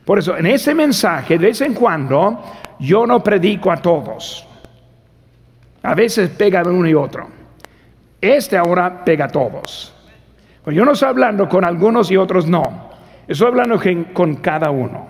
Por 0.07 0.19
eso, 0.19 0.37
en 0.37 0.45
ese 0.45 0.73
mensaje, 0.73 1.37
de 1.37 1.47
vez 1.47 1.59
en 1.59 1.73
cuando, 1.73 2.41
yo 2.79 3.05
no 3.05 3.21
predico 3.21 3.69
a 3.69 3.75
todos. 3.75 4.47
A 5.83 5.93
veces 5.93 6.29
pega 6.29 6.63
uno 6.63 6.87
y 6.87 6.93
otro. 6.93 7.27
Este 8.21 8.55
ahora 8.55 9.03
pega 9.03 9.25
a 9.25 9.27
todos. 9.27 9.93
Pues 10.63 10.73
yo 10.77 10.85
no 10.85 10.93
estoy 10.93 11.09
hablando 11.09 11.49
con 11.49 11.65
algunos 11.65 12.09
y 12.09 12.15
otros 12.15 12.47
no. 12.47 12.89
Estoy 13.27 13.47
hablando 13.47 13.81
con 14.13 14.37
cada 14.37 14.71
uno. 14.71 15.09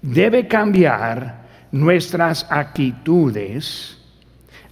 Debe 0.00 0.46
cambiar 0.46 1.42
nuestras 1.72 2.46
actitudes 2.48 4.00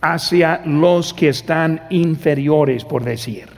hacia 0.00 0.62
los 0.64 1.12
que 1.12 1.30
están 1.30 1.82
inferiores, 1.90 2.84
por 2.84 3.02
decir. 3.02 3.55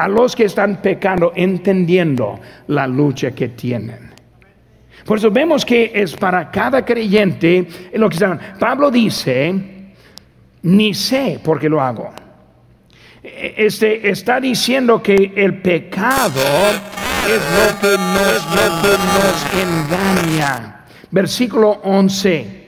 A 0.00 0.08
los 0.08 0.34
que 0.34 0.44
están 0.44 0.80
pecando, 0.80 1.32
entendiendo 1.34 2.40
la 2.68 2.86
lucha 2.86 3.32
que 3.32 3.50
tienen. 3.50 4.14
Por 5.04 5.18
eso 5.18 5.30
vemos 5.30 5.62
que 5.62 5.92
es 5.94 6.16
para 6.16 6.50
cada 6.50 6.82
creyente 6.84 7.66
lo 7.92 8.08
que 8.08 8.16
Pablo 8.58 8.90
dice, 8.90 9.92
ni 10.62 10.94
sé 10.94 11.38
por 11.44 11.60
qué 11.60 11.68
lo 11.68 11.82
hago. 11.82 12.10
Este 13.22 14.08
está 14.08 14.40
diciendo 14.40 15.02
que 15.02 15.32
el 15.36 15.60
pecado 15.60 16.40
es 17.28 17.42
lo 17.58 17.80
que 17.80 17.96
nos, 17.98 18.46
lo 18.56 18.82
que 18.82 18.96
nos 19.12 20.34
engaña. 20.34 20.86
Versículo 21.10 21.80
11 21.82 22.60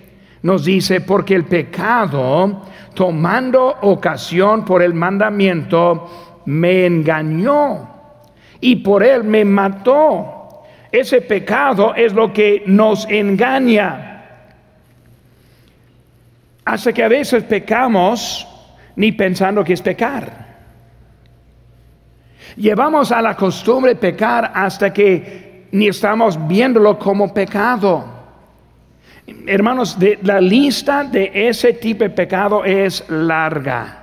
nos 0.42 0.66
dice, 0.66 1.00
porque 1.00 1.34
el 1.34 1.44
pecado, 1.44 2.62
tomando 2.92 3.76
ocasión 3.82 4.66
por 4.66 4.82
el 4.82 4.92
mandamiento, 4.92 6.31
me 6.46 6.86
engañó 6.86 7.88
y 8.60 8.76
por 8.76 9.02
él 9.02 9.24
me 9.24 9.44
mató. 9.44 10.62
Ese 10.90 11.20
pecado 11.22 11.94
es 11.94 12.12
lo 12.12 12.32
que 12.32 12.62
nos 12.66 13.08
engaña. 13.08 14.08
Hasta 16.64 16.92
que 16.92 17.02
a 17.02 17.08
veces 17.08 17.44
pecamos 17.44 18.46
ni 18.96 19.12
pensando 19.12 19.64
que 19.64 19.72
es 19.72 19.82
pecar. 19.82 20.42
Llevamos 22.56 23.10
a 23.10 23.22
la 23.22 23.34
costumbre 23.34 23.96
pecar 23.96 24.52
hasta 24.54 24.92
que 24.92 25.66
ni 25.72 25.88
estamos 25.88 26.38
viéndolo 26.46 26.98
como 26.98 27.32
pecado. 27.32 28.04
Hermanos, 29.46 29.96
la 30.22 30.40
lista 30.40 31.04
de 31.04 31.30
ese 31.34 31.72
tipo 31.72 32.04
de 32.04 32.10
pecado 32.10 32.64
es 32.64 33.08
larga. 33.08 34.01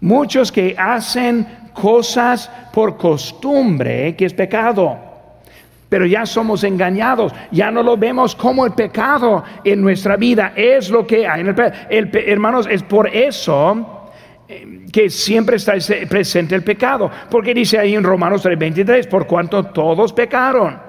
Muchos 0.00 0.52
que 0.52 0.74
hacen 0.78 1.46
cosas 1.72 2.50
por 2.72 2.96
costumbre, 2.96 4.14
que 4.16 4.26
es 4.26 4.34
pecado. 4.34 4.96
Pero 5.88 6.04
ya 6.04 6.26
somos 6.26 6.64
engañados, 6.64 7.32
ya 7.50 7.70
no 7.70 7.82
lo 7.82 7.96
vemos 7.96 8.34
como 8.34 8.66
el 8.66 8.72
pecado 8.72 9.42
en 9.64 9.80
nuestra 9.80 10.16
vida, 10.16 10.52
es 10.54 10.90
lo 10.90 11.06
que 11.06 11.26
hay. 11.26 11.40
En 11.40 11.56
el, 11.88 12.10
hermanos, 12.26 12.68
es 12.70 12.82
por 12.82 13.08
eso 13.08 14.10
eh, 14.46 14.86
que 14.92 15.08
siempre 15.08 15.56
está 15.56 15.74
presente 16.08 16.54
el 16.54 16.62
pecado, 16.62 17.10
porque 17.30 17.54
dice 17.54 17.78
ahí 17.78 17.94
en 17.94 18.04
Romanos 18.04 18.44
3:23, 18.44 19.08
por 19.08 19.26
cuanto 19.26 19.64
todos 19.64 20.12
pecaron 20.12 20.87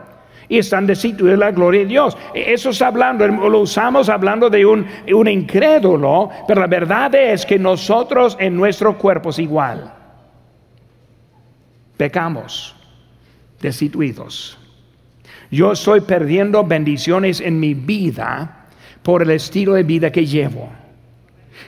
y 0.49 0.57
están 0.57 0.87
destituidos 0.87 1.39
de 1.39 1.45
la 1.45 1.51
gloria 1.51 1.81
de 1.81 1.85
Dios. 1.85 2.17
E, 2.33 2.53
eso 2.53 2.71
está 2.71 2.87
hablando, 2.87 3.27
lo 3.27 3.59
usamos 3.59 4.09
hablando 4.09 4.49
de 4.49 4.65
un, 4.65 4.85
un 5.13 5.27
incrédulo, 5.27 6.29
pero 6.47 6.61
la 6.61 6.67
verdad 6.67 7.13
es 7.15 7.45
que 7.45 7.57
nosotros 7.57 8.35
en 8.39 8.57
nuestro 8.57 8.97
cuerpo 8.97 9.29
es 9.29 9.39
igual. 9.39 9.93
Pecamos, 11.95 12.75
destituidos. 13.61 14.57
Yo 15.51 15.71
estoy 15.71 16.01
perdiendo 16.01 16.63
bendiciones 16.63 17.39
en 17.39 17.59
mi 17.59 17.73
vida 17.73 18.67
por 19.03 19.21
el 19.21 19.31
estilo 19.31 19.73
de 19.73 19.83
vida 19.83 20.11
que 20.11 20.25
llevo. 20.25 20.69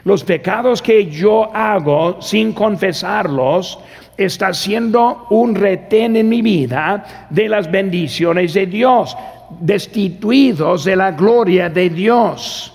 Los 0.03 0.23
pecados 0.23 0.81
que 0.81 1.05
yo 1.05 1.53
hago 1.55 2.21
sin 2.21 2.53
confesarlos 2.53 3.79
está 4.17 4.53
siendo 4.53 5.27
un 5.29 5.55
retén 5.55 6.15
en 6.15 6.29
mi 6.29 6.41
vida 6.41 7.27
de 7.29 7.49
las 7.49 7.69
bendiciones 7.69 8.53
de 8.53 8.65
Dios, 8.65 9.15
destituidos 9.59 10.83
de 10.83 10.95
la 10.95 11.11
gloria 11.11 11.69
de 11.69 11.89
Dios. 11.89 12.73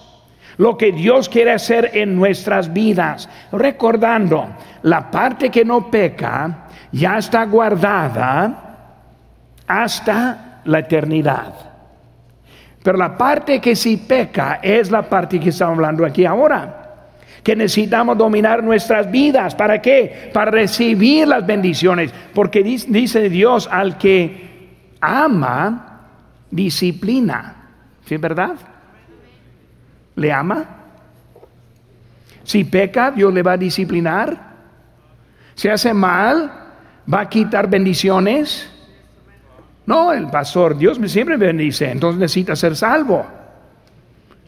Lo 0.59 0.77
que 0.77 0.93
Dios 0.93 1.29
quiere 1.29 1.53
hacer 1.53 1.91
en 1.95 2.17
nuestras 2.17 2.73
vidas, 2.73 3.29
recordando 3.53 4.49
la 4.83 5.11
parte 5.11 5.51
que 5.51 5.65
no 5.65 5.91
peca 5.91 6.69
ya 6.93 7.19
está 7.19 7.45
guardada 7.45 8.63
hasta 9.67 10.61
la 10.65 10.79
eternidad. 10.79 11.53
Pero 12.83 12.97
la 12.97 13.17
parte 13.17 13.61
que 13.61 13.75
sí 13.75 13.97
peca 13.97 14.61
es 14.63 14.91
la 14.91 15.03
parte 15.03 15.41
que 15.41 15.51
estamos 15.51 15.75
hablando 15.75 16.07
aquí 16.07 16.25
ahora. 16.25 16.86
Que 17.47 17.55
necesitamos 17.55 18.19
dominar 18.19 18.65
nuestras 18.65 19.09
vidas. 19.09 19.55
¿Para 19.55 19.81
qué? 19.81 20.31
Para 20.35 20.51
recibir 20.51 21.29
las 21.29 21.47
bendiciones. 21.47 22.13
Porque 22.35 22.65
dice 22.65 23.29
Dios 23.29 23.69
al 23.71 23.97
que 23.99 24.97
ama, 25.01 26.09
disciplina. 26.51 27.69
¿Sí, 28.05 28.17
verdad? 28.17 28.57
¿Le 30.17 30.33
ama? 30.33 30.65
Si 32.43 32.65
peca, 32.65 33.13
Dios 33.13 33.33
le 33.33 33.45
va 33.45 33.53
a 33.53 33.57
disciplinar. 33.57 34.37
Si 35.55 35.69
hace 35.69 35.95
mal, 35.95 36.51
va 37.13 37.21
a 37.21 37.29
quitar 37.29 37.71
bendiciones. 37.71 38.69
No, 39.87 40.13
el 40.13 40.27
pastor, 40.27 40.77
Dios 40.77 40.99
me 40.99 41.09
siempre 41.09 41.37
bendice, 41.37 41.93
entonces 41.93 42.19
necesita 42.19 42.57
ser 42.57 42.75
salvo. 42.75 43.25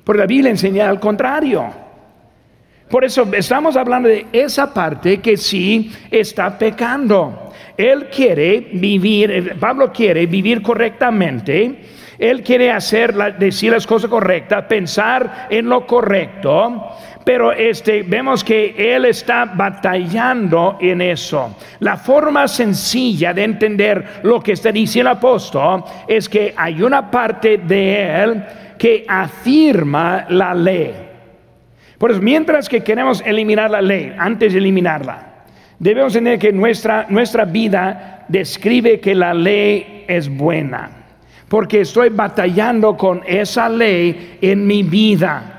Porque 0.02 0.18
la 0.18 0.26
Biblia 0.26 0.50
enseña 0.50 0.88
al 0.88 0.98
contrario. 0.98 1.86
Por 2.90 3.04
eso 3.04 3.28
estamos 3.32 3.76
hablando 3.76 4.08
de 4.08 4.26
esa 4.32 4.72
parte 4.72 5.18
que 5.18 5.36
sí 5.36 5.92
está 6.10 6.56
pecando. 6.58 7.52
Él 7.76 8.08
quiere 8.10 8.68
vivir, 8.72 9.56
Pablo 9.60 9.92
quiere 9.92 10.26
vivir 10.26 10.62
correctamente. 10.62 11.80
Él 12.18 12.42
quiere 12.42 12.72
hacer, 12.72 13.14
decir 13.38 13.70
las 13.70 13.86
cosas 13.86 14.10
correctas, 14.10 14.64
pensar 14.64 15.46
en 15.50 15.68
lo 15.68 15.86
correcto 15.86 16.96
pero 17.28 17.52
este, 17.52 18.04
vemos 18.04 18.42
que 18.42 18.74
él 18.78 19.04
está 19.04 19.44
batallando 19.44 20.78
en 20.80 21.02
eso. 21.02 21.58
La 21.80 21.98
forma 21.98 22.48
sencilla 22.48 23.34
de 23.34 23.44
entender 23.44 24.20
lo 24.22 24.40
que 24.40 24.52
está 24.52 24.72
diciendo 24.72 25.10
el 25.10 25.18
apóstol 25.18 25.84
es 26.06 26.26
que 26.26 26.54
hay 26.56 26.82
una 26.82 27.10
parte 27.10 27.58
de 27.58 28.22
él 28.22 28.44
que 28.78 29.04
afirma 29.06 30.24
la 30.30 30.54
ley. 30.54 31.07
Por 31.98 32.12
eso, 32.12 32.22
mientras 32.22 32.68
que 32.68 32.82
queremos 32.82 33.22
eliminar 33.26 33.70
la 33.70 33.82
ley, 33.82 34.14
antes 34.16 34.52
de 34.52 34.58
eliminarla, 34.58 35.44
debemos 35.78 36.14
entender 36.14 36.38
que 36.38 36.52
nuestra, 36.52 37.06
nuestra 37.08 37.44
vida 37.44 38.24
describe 38.28 39.00
que 39.00 39.14
la 39.14 39.34
ley 39.34 40.04
es 40.06 40.28
buena. 40.28 40.90
Porque 41.48 41.80
estoy 41.80 42.10
batallando 42.10 42.96
con 42.96 43.22
esa 43.26 43.68
ley 43.68 44.38
en 44.40 44.66
mi 44.66 44.82
vida 44.82 45.58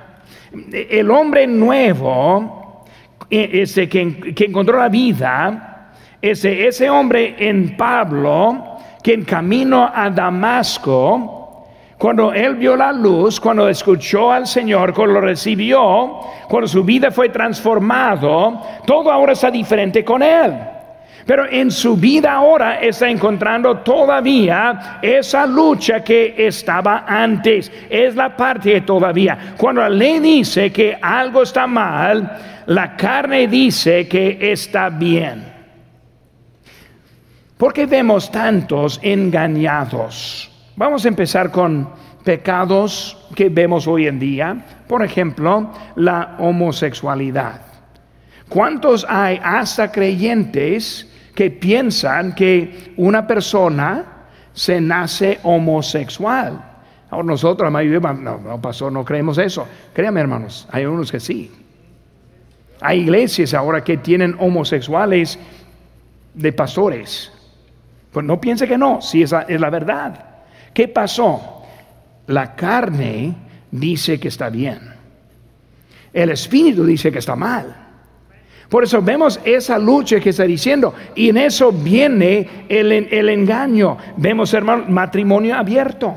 el 0.71 1.11
hombre 1.11 1.47
nuevo, 1.47 2.85
e, 3.29 3.61
ese 3.61 3.87
que, 3.87 4.01
encontró 4.45 4.79
la 4.79 4.89
vida, 4.89 5.91
ese, 6.21 6.67
ese 6.67 6.89
hombre 6.89 7.35
en 7.37 7.77
Pablo, 7.77 8.77
que 9.03 9.13
en 9.13 9.23
camino 9.23 9.89
a 9.93 10.09
Damasco, 10.09 11.38
cuando 11.99 12.31
él 12.31 12.55
vio 12.55 12.77
la 12.77 12.93
luz, 12.93 13.41
cuando 13.41 13.67
escuchó 13.67 14.31
al 14.31 14.47
Señor, 14.47 14.93
cuando 14.93 15.15
lo 15.15 15.21
recibió, 15.21 16.21
cuando 16.47 16.65
su 16.65 16.81
vida 16.81 17.11
fue 17.11 17.27
transformado, 17.27 18.61
todo 18.85 19.11
ahora 19.11 19.33
está 19.33 19.51
diferente 19.51 20.05
con 20.05 20.23
él. 20.23 20.53
Pero 21.25 21.45
en 21.51 21.69
su 21.69 21.97
vida 21.97 22.31
ahora 22.31 22.79
está 22.79 23.09
encontrando 23.09 23.79
todavía 23.79 24.99
esa 25.01 25.45
lucha 25.45 26.01
que 26.01 26.35
estaba 26.37 27.03
antes. 27.05 27.69
Es 27.89 28.15
la 28.15 28.33
parte 28.33 28.75
de 28.75 28.81
todavía. 28.81 29.53
Cuando 29.57 29.81
la 29.81 29.89
ley 29.89 30.19
dice 30.19 30.71
que 30.71 30.97
algo 31.01 31.43
está 31.43 31.67
mal, 31.67 32.63
la 32.67 32.95
carne 32.95 33.45
dice 33.45 34.07
que 34.07 34.37
está 34.53 34.89
bien. 34.89 35.43
¿Por 37.57 37.73
qué 37.73 37.85
vemos 37.85 38.31
tantos 38.31 39.01
engañados? 39.03 40.49
Vamos 40.79 41.03
a 41.03 41.09
empezar 41.09 41.51
con 41.51 41.89
pecados 42.23 43.17
que 43.35 43.49
vemos 43.49 43.85
hoy 43.85 44.07
en 44.07 44.17
día. 44.17 44.65
Por 44.87 45.03
ejemplo, 45.03 45.73
la 45.97 46.37
homosexualidad. 46.39 47.63
¿Cuántos 48.47 49.05
hay 49.09 49.41
hasta 49.43 49.91
creyentes 49.91 51.05
que 51.35 51.51
piensan 51.51 52.33
que 52.33 52.93
una 52.95 53.27
persona 53.27 54.05
se 54.53 54.79
nace 54.79 55.41
homosexual? 55.43 56.63
Ahora 57.09 57.25
nosotros, 57.25 57.65
la 57.65 57.71
mayoría, 57.71 57.99
no, 58.13 58.37
no 58.37 58.61
pasó, 58.61 58.89
no 58.89 59.03
creemos 59.03 59.37
eso. 59.37 59.67
Créanme, 59.93 60.21
hermanos, 60.21 60.65
hay 60.71 60.85
unos 60.85 61.11
que 61.11 61.19
sí. 61.19 61.51
Hay 62.79 63.01
iglesias 63.01 63.53
ahora 63.53 63.83
que 63.83 63.97
tienen 63.97 64.33
homosexuales 64.39 65.37
de 66.33 66.53
pastores. 66.53 67.33
Pues 68.13 68.25
no 68.25 68.39
piense 68.39 68.65
que 68.65 68.77
no, 68.77 69.01
si 69.01 69.23
esa 69.23 69.41
es 69.41 69.59
la 69.59 69.69
verdad. 69.69 70.28
¿Qué 70.73 70.87
pasó? 70.87 71.63
La 72.27 72.55
carne 72.55 73.35
dice 73.71 74.19
que 74.19 74.27
está 74.27 74.49
bien. 74.49 74.79
El 76.13 76.29
espíritu 76.29 76.85
dice 76.85 77.11
que 77.11 77.19
está 77.19 77.35
mal. 77.35 77.75
Por 78.69 78.83
eso 78.83 79.01
vemos 79.01 79.39
esa 79.43 79.79
lucha 79.79 80.19
que 80.19 80.29
está 80.29 80.43
diciendo. 80.43 80.93
Y 81.15 81.29
en 81.29 81.37
eso 81.37 81.71
viene 81.71 82.65
el, 82.69 82.91
el 82.91 83.29
engaño. 83.29 83.97
Vemos, 84.17 84.53
hermano, 84.53 84.85
matrimonio 84.87 85.55
abierto. 85.55 86.15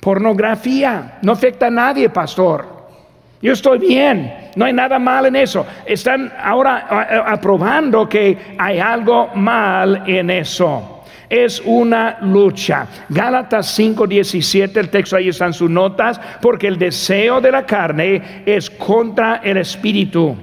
Pornografía. 0.00 1.18
No 1.22 1.32
afecta 1.32 1.68
a 1.68 1.70
nadie, 1.70 2.10
pastor. 2.10 2.78
Yo 3.40 3.52
estoy 3.52 3.78
bien, 3.78 4.50
no 4.56 4.64
hay 4.64 4.72
nada 4.72 4.98
mal 4.98 5.26
en 5.26 5.36
eso. 5.36 5.64
Están 5.86 6.32
ahora 6.42 7.24
aprobando 7.26 8.08
que 8.08 8.56
hay 8.58 8.80
algo 8.80 9.28
mal 9.36 10.02
en 10.06 10.30
eso. 10.30 10.97
Es 11.28 11.60
una 11.64 12.18
lucha. 12.22 12.86
Gálatas 13.08 13.78
5:17, 13.78 14.80
el 14.80 14.88
texto 14.88 15.16
ahí 15.16 15.28
están 15.28 15.52
sus 15.52 15.68
notas, 15.68 16.20
porque 16.40 16.66
el 16.66 16.78
deseo 16.78 17.40
de 17.40 17.52
la 17.52 17.66
carne 17.66 18.42
es 18.46 18.70
contra 18.70 19.40
el 19.44 19.58
espíritu. 19.58 20.36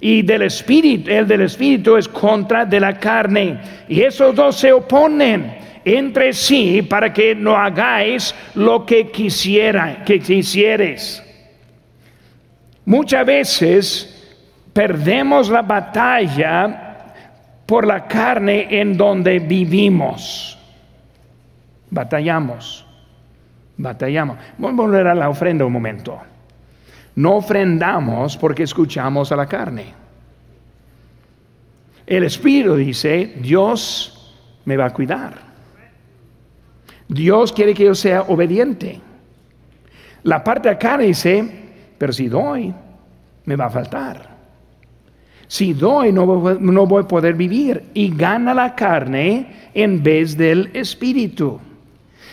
Y 0.00 0.22
del 0.22 0.42
espíritu, 0.42 1.10
el 1.10 1.26
del 1.26 1.42
espíritu 1.42 1.96
es 1.96 2.08
contra 2.08 2.64
de 2.64 2.80
la 2.80 2.98
carne. 2.98 3.58
Y 3.88 4.02
esos 4.02 4.34
dos 4.34 4.56
se 4.56 4.72
oponen 4.72 5.56
entre 5.84 6.32
sí 6.32 6.82
para 6.82 7.12
que 7.12 7.34
no 7.34 7.56
hagáis 7.56 8.34
lo 8.54 8.84
que 8.84 9.10
quisiera, 9.10 10.02
que 10.04 10.18
quisieres. 10.18 11.22
Muchas 12.86 13.24
veces 13.24 14.38
perdemos 14.72 15.48
la 15.48 15.62
batalla 15.62 16.83
por 17.66 17.86
la 17.86 18.06
carne 18.06 18.80
en 18.80 18.96
donde 18.96 19.38
vivimos. 19.38 20.58
Batallamos, 21.90 22.86
batallamos. 23.76 24.38
Vamos 24.58 24.78
a 24.78 24.82
volver 24.82 25.06
a 25.06 25.14
la 25.14 25.28
ofrenda 25.28 25.64
un 25.64 25.72
momento. 25.72 26.20
No 27.16 27.36
ofrendamos 27.36 28.36
porque 28.36 28.64
escuchamos 28.64 29.30
a 29.30 29.36
la 29.36 29.46
carne. 29.46 29.94
El 32.06 32.24
Espíritu 32.24 32.76
dice, 32.76 33.34
Dios 33.40 34.34
me 34.64 34.76
va 34.76 34.86
a 34.86 34.92
cuidar. 34.92 35.34
Dios 37.08 37.52
quiere 37.52 37.74
que 37.74 37.84
yo 37.84 37.94
sea 37.94 38.22
obediente. 38.22 39.00
La 40.24 40.42
parte 40.42 40.68
de 40.68 40.74
acá 40.74 40.98
dice, 40.98 41.46
pero 41.96 42.12
si 42.12 42.28
doy, 42.28 42.74
me 43.44 43.56
va 43.56 43.66
a 43.66 43.70
faltar. 43.70 44.33
Si 45.46 45.72
doy, 45.72 46.12
no, 46.12 46.26
voy 46.26 47.02
a 47.02 47.08
poder 47.08 47.34
vivir. 47.34 47.84
Y 47.94 48.14
gana 48.16 48.54
la 48.54 48.74
carne 48.74 49.46
en 49.74 50.02
vez 50.02 50.36
del 50.36 50.70
espíritu. 50.74 51.60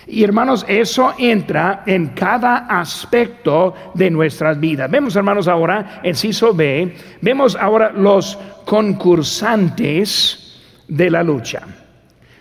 Y 0.07 0.23
hermanos, 0.23 0.65
eso 0.67 1.13
entra 1.17 1.83
en 1.85 2.07
cada 2.07 2.67
aspecto 2.67 3.73
de 3.93 4.09
nuestras 4.09 4.59
vidas. 4.59 4.89
Vemos, 4.89 5.15
hermanos, 5.15 5.47
ahora 5.47 6.01
en 6.03 6.15
Ciso 6.15 6.53
B, 6.53 6.95
vemos 7.21 7.55
ahora 7.55 7.91
los 7.91 8.37
concursantes 8.65 10.59
de 10.87 11.09
la 11.09 11.23
lucha. 11.23 11.61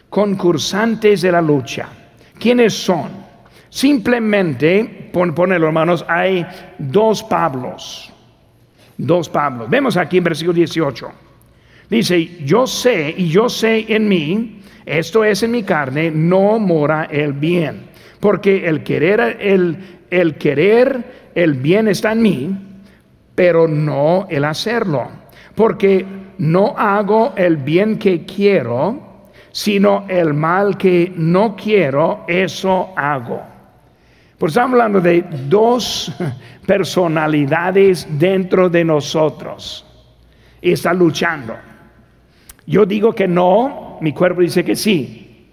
Concursantes 0.09 1.22
de 1.22 1.33
la 1.33 1.42
lucha. 1.42 1.88
¿Quiénes 2.38 2.74
son? 2.74 3.09
Simplemente, 3.68 5.11
pon, 5.12 5.33
ponelo 5.33 5.68
hermanos, 5.68 6.04
hay 6.09 6.44
dos 6.78 7.22
Pablos. 7.22 8.12
Dos 9.00 9.28
Pablos. 9.28 9.70
Vemos 9.70 9.96
aquí 9.96 10.18
en 10.18 10.24
versículo 10.24 10.54
18. 10.54 11.10
Dice, 11.88 12.44
yo 12.44 12.66
sé 12.66 13.14
y 13.16 13.28
yo 13.28 13.48
sé 13.48 13.86
en 13.88 14.08
mí, 14.08 14.60
esto 14.84 15.24
es 15.24 15.42
en 15.42 15.50
mi 15.50 15.62
carne, 15.62 16.10
no 16.10 16.58
mora 16.58 17.04
el 17.04 17.32
bien. 17.32 17.88
Porque 18.20 18.68
el 18.68 18.82
querer, 18.82 19.38
el, 19.40 19.78
el 20.10 20.36
querer, 20.36 21.30
el 21.34 21.54
bien 21.54 21.88
está 21.88 22.12
en 22.12 22.22
mí, 22.22 22.56
pero 23.34 23.66
no 23.66 24.26
el 24.28 24.44
hacerlo. 24.44 25.08
Porque 25.54 26.04
no 26.38 26.74
hago 26.76 27.32
el 27.36 27.56
bien 27.56 27.98
que 27.98 28.24
quiero, 28.24 29.30
sino 29.50 30.04
el 30.08 30.34
mal 30.34 30.76
que 30.76 31.12
no 31.16 31.56
quiero, 31.56 32.24
eso 32.28 32.90
hago. 32.96 33.49
Pues 34.40 34.53
estamos 34.53 34.72
hablando 34.72 35.03
de 35.03 35.22
dos 35.50 36.11
personalidades 36.66 38.09
dentro 38.18 38.70
de 38.70 38.83
nosotros. 38.87 39.85
Y 40.62 40.72
está 40.72 40.94
luchando. 40.94 41.55
Yo 42.64 42.87
digo 42.87 43.14
que 43.14 43.29
no, 43.29 43.98
mi 44.00 44.14
cuerpo 44.14 44.40
dice 44.40 44.64
que 44.64 44.74
sí. 44.74 45.46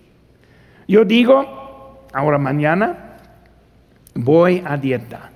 Yo 0.88 1.04
digo, 1.04 2.08
ahora 2.14 2.38
mañana 2.38 3.18
voy 4.16 4.64
a 4.66 4.78
dieta. 4.78 5.32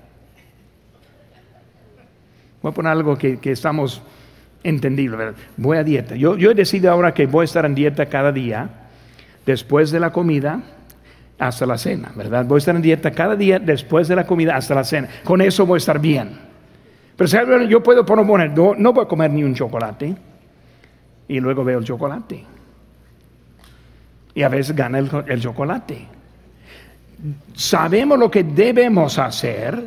Voy 2.62 2.72
a 2.72 2.74
poner 2.74 2.94
algo 2.94 3.18
que, 3.18 3.38
estamos 3.44 4.02
entendiendo. 4.64 5.18
Voy 5.58 5.78
a 5.78 5.84
dieta. 5.84 6.16
Yo, 6.16 6.38
yo 6.38 6.52
he 6.52 6.56
decidido 6.56 6.90
ahora 6.90 7.14
que 7.14 7.26
voy 7.26 7.42
a 7.42 7.44
estar 7.44 7.66
en 7.66 7.76
dieta 7.76 8.06
cada 8.06 8.32
día, 8.32 8.70
después 9.46 9.92
de 9.92 10.00
la 10.00 10.14
comida 10.14 10.62
hasta 11.41 11.65
la 11.65 11.75
cena, 11.75 12.12
¿verdad? 12.15 12.45
Voy 12.45 12.58
a 12.58 12.60
estar 12.60 12.75
en 12.75 12.84
dieta 12.84 13.10
cada 13.10 13.36
día 13.36 13.58
después 13.58 14.08
de 14.08 14.15
la 14.15 14.27
comida 14.27 14.56
hasta 14.56 14.75
la 14.75 14.84
cena. 14.84 15.10
Con 15.23 15.41
eso 15.41 15.65
voy 15.65 15.77
a 15.77 15.80
estar 15.80 15.99
bien. 15.99 16.38
Pero 17.17 17.63
yo 17.63 17.82
puedo 17.82 18.06
poner, 18.06 18.51
no, 18.51 18.75
no 18.75 18.93
voy 18.93 19.06
a 19.06 19.08
comer 19.08 19.32
ni 19.32 19.43
un 19.43 19.56
chocolate 19.56 20.15
y 21.27 21.39
luego 21.39 21.63
veo 21.63 21.80
el 21.80 21.86
chocolate. 21.86 22.45
Y 24.36 24.43
a 24.43 24.49
veces 24.49 24.75
gana 24.75 24.99
el, 24.99 25.10
el 25.27 25.41
chocolate. 25.41 26.06
Sabemos 27.56 28.19
lo 28.19 28.30
que 28.30 28.43
debemos 28.43 29.17
hacer, 29.17 29.84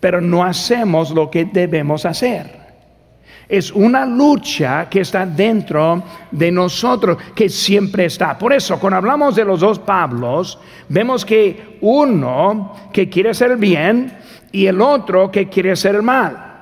pero 0.00 0.20
no 0.20 0.44
hacemos 0.44 1.10
lo 1.12 1.30
que 1.30 1.46
debemos 1.46 2.04
hacer. 2.04 2.63
Es 3.48 3.70
una 3.72 4.06
lucha 4.06 4.88
que 4.88 5.00
está 5.00 5.26
dentro 5.26 6.02
de 6.30 6.50
nosotros, 6.50 7.18
que 7.34 7.48
siempre 7.48 8.06
está. 8.06 8.38
Por 8.38 8.52
eso, 8.52 8.78
cuando 8.78 8.96
hablamos 8.96 9.36
de 9.36 9.44
los 9.44 9.60
dos 9.60 9.78
Pablos, 9.78 10.58
vemos 10.88 11.24
que 11.24 11.78
uno 11.82 12.74
que 12.92 13.08
quiere 13.08 13.30
hacer 13.30 13.56
bien 13.56 14.16
y 14.50 14.66
el 14.66 14.80
otro 14.80 15.30
que 15.30 15.48
quiere 15.48 15.72
hacer 15.72 16.02
mal. 16.02 16.52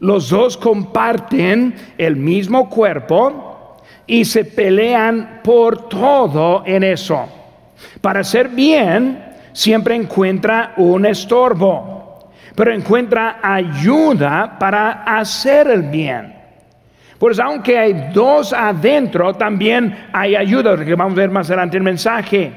Los 0.00 0.30
dos 0.30 0.56
comparten 0.56 1.74
el 1.98 2.16
mismo 2.16 2.68
cuerpo 2.68 3.76
y 4.06 4.24
se 4.24 4.44
pelean 4.44 5.40
por 5.42 5.88
todo 5.88 6.62
en 6.66 6.84
eso. 6.84 7.26
Para 8.00 8.20
hacer 8.20 8.48
bien, 8.48 9.22
siempre 9.52 9.94
encuentra 9.94 10.74
un 10.76 11.06
estorbo 11.06 11.95
pero 12.56 12.72
encuentra 12.72 13.38
ayuda 13.42 14.58
para 14.58 15.04
hacer 15.04 15.68
el 15.68 15.82
bien. 15.82 16.34
Pues 17.18 17.38
aunque 17.38 17.78
hay 17.78 18.10
dos 18.12 18.52
adentro, 18.52 19.34
también 19.34 20.08
hay 20.12 20.34
ayuda, 20.34 20.82
que 20.84 20.94
vamos 20.94 21.12
a 21.12 21.20
ver 21.20 21.30
más 21.30 21.48
adelante 21.48 21.76
el 21.76 21.82
mensaje. 21.82 22.52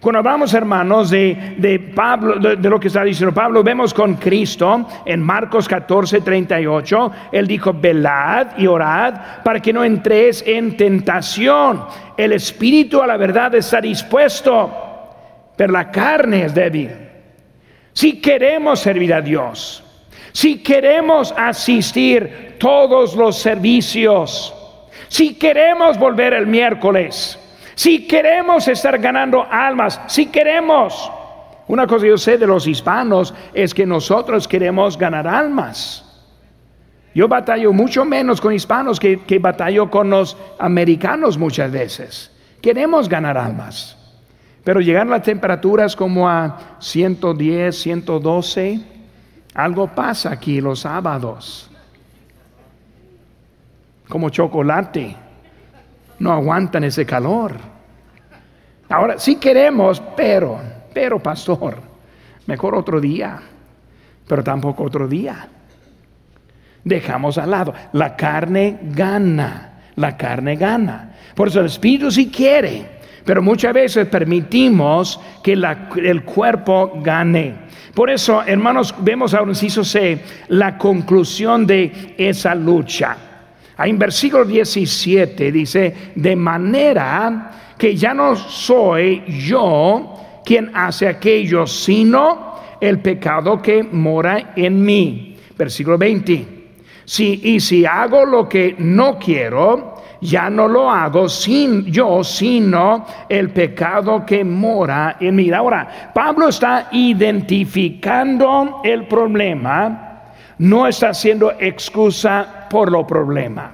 Cuando 0.00 0.18
hablamos, 0.18 0.52
hermanos, 0.52 1.10
de, 1.10 1.92
Pablo, 1.94 2.38
de, 2.38 2.68
lo 2.68 2.78
que 2.78 2.88
está 2.88 3.02
diciendo 3.02 3.34
Pablo, 3.34 3.64
vemos 3.64 3.94
con 3.94 4.14
Cristo 4.14 4.86
en 5.04 5.22
Marcos 5.22 5.66
14, 5.66 6.20
38, 6.20 7.12
él 7.32 7.46
dijo, 7.46 7.72
velad 7.72 8.58
y 8.58 8.66
orad 8.66 9.42
para 9.42 9.58
que 9.60 9.72
no 9.72 9.82
entréis 9.82 10.44
en 10.46 10.76
tentación. 10.76 11.84
El 12.16 12.32
espíritu 12.32 13.00
a 13.00 13.06
la 13.06 13.16
verdad 13.16 13.54
está 13.54 13.80
dispuesto, 13.80 14.70
pero 15.56 15.72
la 15.72 15.90
carne 15.90 16.44
es 16.44 16.54
débil. 16.54 17.05
Si 17.96 18.20
queremos 18.20 18.80
servir 18.80 19.14
a 19.14 19.22
Dios, 19.22 19.82
si 20.32 20.58
queremos 20.58 21.32
asistir 21.34 22.56
todos 22.58 23.16
los 23.16 23.38
servicios, 23.38 24.54
si 25.08 25.32
queremos 25.36 25.98
volver 25.98 26.34
el 26.34 26.46
miércoles, 26.46 27.38
si 27.74 28.06
queremos 28.06 28.68
estar 28.68 28.98
ganando 28.98 29.46
almas, 29.50 29.98
si 30.08 30.26
queremos. 30.26 31.10
Una 31.68 31.86
cosa 31.86 32.04
yo 32.04 32.18
sé 32.18 32.36
de 32.36 32.46
los 32.46 32.66
hispanos 32.66 33.32
es 33.54 33.72
que 33.72 33.86
nosotros 33.86 34.46
queremos 34.46 34.98
ganar 34.98 35.26
almas. 35.26 36.04
Yo 37.14 37.28
batallo 37.28 37.72
mucho 37.72 38.04
menos 38.04 38.42
con 38.42 38.52
hispanos 38.52 39.00
que, 39.00 39.22
que 39.22 39.38
batallo 39.38 39.90
con 39.90 40.10
los 40.10 40.36
americanos 40.58 41.38
muchas 41.38 41.72
veces. 41.72 42.30
Queremos 42.60 43.08
ganar 43.08 43.38
almas. 43.38 44.05
Pero 44.66 44.80
llegar 44.80 45.06
las 45.06 45.22
temperaturas 45.22 45.94
como 45.94 46.28
a 46.28 46.58
110, 46.80 47.78
112, 47.78 48.80
algo 49.54 49.86
pasa 49.86 50.32
aquí 50.32 50.60
los 50.60 50.80
sábados. 50.80 51.70
Como 54.08 54.28
chocolate. 54.30 55.14
No 56.18 56.32
aguantan 56.32 56.82
ese 56.82 57.06
calor. 57.06 57.54
Ahora 58.88 59.20
sí 59.20 59.36
queremos, 59.36 60.02
pero, 60.16 60.58
pero 60.92 61.22
pastor, 61.22 61.76
mejor 62.48 62.74
otro 62.74 63.00
día. 63.00 63.38
Pero 64.26 64.42
tampoco 64.42 64.82
otro 64.82 65.06
día 65.06 65.48
dejamos 66.82 67.38
al 67.38 67.52
lado. 67.52 67.72
La 67.92 68.16
carne 68.16 68.80
gana, 68.82 69.82
la 69.94 70.16
carne 70.16 70.56
gana. 70.56 71.14
Por 71.36 71.46
eso 71.46 71.60
el 71.60 71.66
Espíritu 71.66 72.10
sí 72.10 72.30
quiere, 72.32 72.95
pero 73.26 73.42
muchas 73.42 73.74
veces 73.74 74.06
permitimos 74.06 75.20
que 75.42 75.60
el 75.96 76.22
cuerpo 76.22 77.00
gane. 77.02 77.66
Por 77.92 78.08
eso, 78.08 78.42
hermanos, 78.46 78.94
vemos 79.00 79.34
ahora 79.34 79.50
inciso 79.50 79.82
C 79.82 80.20
la 80.48 80.78
conclusión 80.78 81.66
de 81.66 82.14
esa 82.16 82.54
lucha. 82.54 83.16
Ahí 83.76 83.90
en 83.90 83.98
versículo 83.98 84.44
17 84.44 85.50
dice, 85.50 85.94
de 86.14 86.36
manera 86.36 87.74
que 87.76 87.96
ya 87.96 88.14
no 88.14 88.36
soy 88.36 89.24
yo 89.26 90.40
quien 90.44 90.70
hace 90.72 91.08
aquello, 91.08 91.66
sino 91.66 92.54
el 92.80 93.00
pecado 93.00 93.60
que 93.60 93.82
mora 93.82 94.52
en 94.54 94.84
mí. 94.84 95.36
Versículo 95.58 95.98
20. 95.98 96.46
Si, 97.04 97.40
y 97.42 97.58
si 97.58 97.84
hago 97.84 98.24
lo 98.24 98.48
que 98.48 98.76
no 98.78 99.18
quiero, 99.18 99.95
ya 100.20 100.50
no 100.50 100.68
lo 100.68 100.90
hago 100.90 101.28
sin 101.28 101.84
yo, 101.86 102.24
sino 102.24 103.06
el 103.28 103.50
pecado 103.50 104.24
que 104.24 104.44
mora 104.44 105.16
en 105.20 105.36
mí. 105.36 105.50
Ahora, 105.50 106.10
Pablo 106.14 106.48
está 106.48 106.88
identificando 106.92 108.80
el 108.84 109.06
problema, 109.06 110.22
no 110.58 110.86
está 110.86 111.10
haciendo 111.10 111.52
excusa 111.52 112.66
por 112.70 112.90
lo 112.90 113.06
problema. 113.06 113.72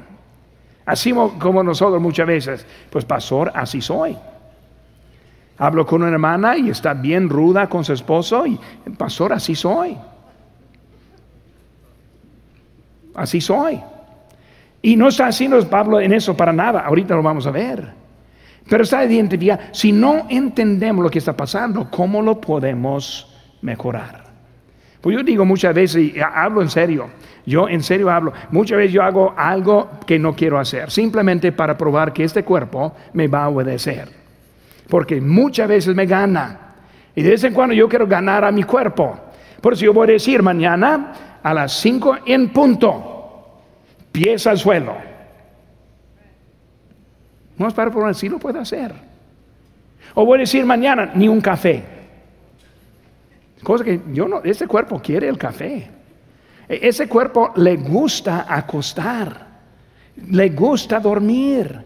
Así 0.85 1.13
como 1.13 1.63
nosotros 1.63 2.03
muchas 2.03 2.27
veces, 2.27 2.67
pues 2.91 3.05
pastor, 3.05 3.53
así 3.55 3.81
soy. 3.81 4.17
Hablo 5.59 5.87
con 5.87 6.03
una 6.03 6.11
hermana 6.11 6.57
y 6.57 6.71
está 6.71 6.93
bien 6.93 7.29
ruda 7.29 7.69
con 7.69 7.85
su 7.85 7.93
esposo 7.93 8.47
y 8.47 8.59
pastor, 8.99 9.33
así 9.33 9.55
soy. 9.55 9.97
Así 13.15 13.41
soy. 13.41 13.81
Y 14.83 14.97
no 14.97 15.09
está 15.09 15.29
haciendo 15.29 15.65
Pablo 15.69 16.01
en 16.01 16.13
eso 16.13 16.37
para 16.37 16.53
nada. 16.53 16.81
Ahorita 16.81 17.15
lo 17.15 17.23
vamos 17.23 17.47
a 17.47 17.53
ver. 17.53 17.89
Pero 18.69 18.83
está 18.83 19.05
identificado. 19.05 19.63
Si 19.73 19.93
no 19.93 20.27
entendemos 20.29 21.05
lo 21.05 21.11
que 21.11 21.21
está 21.21 21.37
pasando, 21.37 21.89
¿cómo 21.89 22.21
lo 22.21 22.41
podemos 22.41 23.33
mejorar? 23.63 24.25
Pues 25.01 25.17
yo 25.17 25.23
digo 25.23 25.45
muchas 25.45 25.75
veces, 25.75 26.15
y 26.15 26.15
hablo 26.21 26.63
en 26.63 26.71
serio, 26.71 27.11
yo 27.45 27.69
en 27.69 27.83
serio 27.83 28.09
hablo, 28.09 28.33
muchas 28.51 28.79
veces 28.79 28.93
yo 28.93 29.03
hago 29.03 29.35
algo 29.37 29.91
que 30.07 30.17
no 30.17 30.35
quiero 30.35 30.61
hacer, 30.61 30.93
simplemente 30.93 31.51
para 31.51 31.77
probar 31.77 32.13
que 32.13 32.23
este 32.23 32.45
cuerpo 32.45 32.95
me 33.13 33.27
va 33.27 33.45
a 33.45 33.49
obedecer. 33.49 34.09
Porque 34.89 35.21
muchas 35.21 35.69
veces 35.69 35.95
me 35.95 36.07
gana. 36.07 36.75
Y 37.17 37.23
de 37.23 37.31
vez 37.31 37.43
en 37.43 37.53
cuando 37.53 37.75
yo 37.75 37.89
quiero 37.89 38.07
ganar 38.07 38.45
a 38.45 38.53
mi 38.53 38.63
cuerpo. 38.63 39.19
Por 39.61 39.73
eso 39.73 39.85
yo 39.85 39.93
voy 39.93 40.09
a 40.09 40.13
decir 40.13 40.43
mañana, 40.43 41.13
a 41.43 41.53
las 41.53 41.73
5 41.81 42.19
en 42.27 42.51
punto, 42.51 43.12
pies 44.13 44.47
al 44.47 44.59
suelo. 44.59 44.95
No 47.57 47.69
es 47.69 47.75
para 47.75 47.91
por 47.91 48.15
sí 48.15 48.29
lo 48.29 48.39
puede 48.39 48.59
hacer. 48.59 48.93
O 50.15 50.25
voy 50.27 50.39
a 50.39 50.41
decir 50.41 50.65
mañana, 50.65 51.11
ni 51.15 51.29
un 51.29 51.41
café. 51.41 51.83
Cosa 53.63 53.85
que 53.85 54.01
yo 54.13 54.29
no, 54.29 54.43
ese 54.43 54.67
cuerpo 54.67 55.01
quiere 55.01 55.29
el 55.29 55.39
café. 55.39 55.89
E, 56.69 56.89
ese 56.89 57.09
cuerpo 57.09 57.53
le 57.57 57.77
gusta 57.77 58.47
acostar, 58.49 59.47
le 60.29 60.49
gusta 60.51 61.01
dormir. 61.01 61.81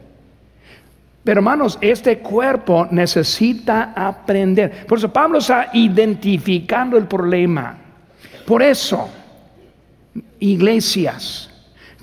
Pero 1.23 1.41
hermanos, 1.41 1.77
este 1.81 2.19
cuerpo 2.19 2.87
necesita 2.91 3.93
aprender. 3.95 4.87
Por 4.87 4.99
eso 4.99 5.13
Pablo 5.13 5.39
está 5.39 5.71
identificando 5.73 6.97
el 6.97 7.07
problema. 7.07 7.77
Por 8.47 8.63
eso, 8.63 9.09
iglesias 10.39 11.51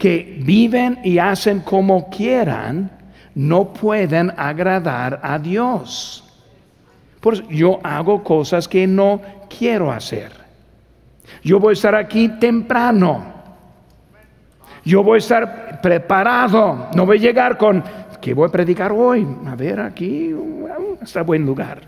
que 0.04 0.38
viven 0.42 1.00
y 1.06 1.18
hacen 1.18 1.62
como 1.62 2.10
quieran, 2.10 2.92
no 3.36 3.72
pueden 3.72 4.34
agradar 4.36 5.22
a 5.24 5.40
Dios. 5.40 6.26
Por 7.22 7.36
eso 7.36 7.44
yo 7.50 7.80
hago 7.82 8.22
cosas 8.22 8.68
que 8.68 8.86
no 8.86 9.22
quiero 9.58 9.94
hacer. 9.94 10.30
Yo 11.42 11.58
voy 11.58 11.70
a 11.70 11.74
estar 11.76 11.96
aquí 11.96 12.28
temprano. 12.38 13.24
Yo 14.84 15.04
voy 15.04 15.16
a 15.16 15.20
estar 15.20 15.80
preparado. 15.82 16.90
No 16.94 17.06
voy 17.06 17.20
a 17.20 17.22
llegar 17.22 17.58
con, 17.58 17.82
¿qué 18.20 18.34
voy 18.34 18.50
a 18.50 18.52
predicar 18.52 18.92
hoy? 18.92 19.26
A 19.48 19.56
ver, 19.56 19.80
aquí 19.80 20.36
está 21.02 21.22
buen 21.22 21.46
lugar. 21.46 21.80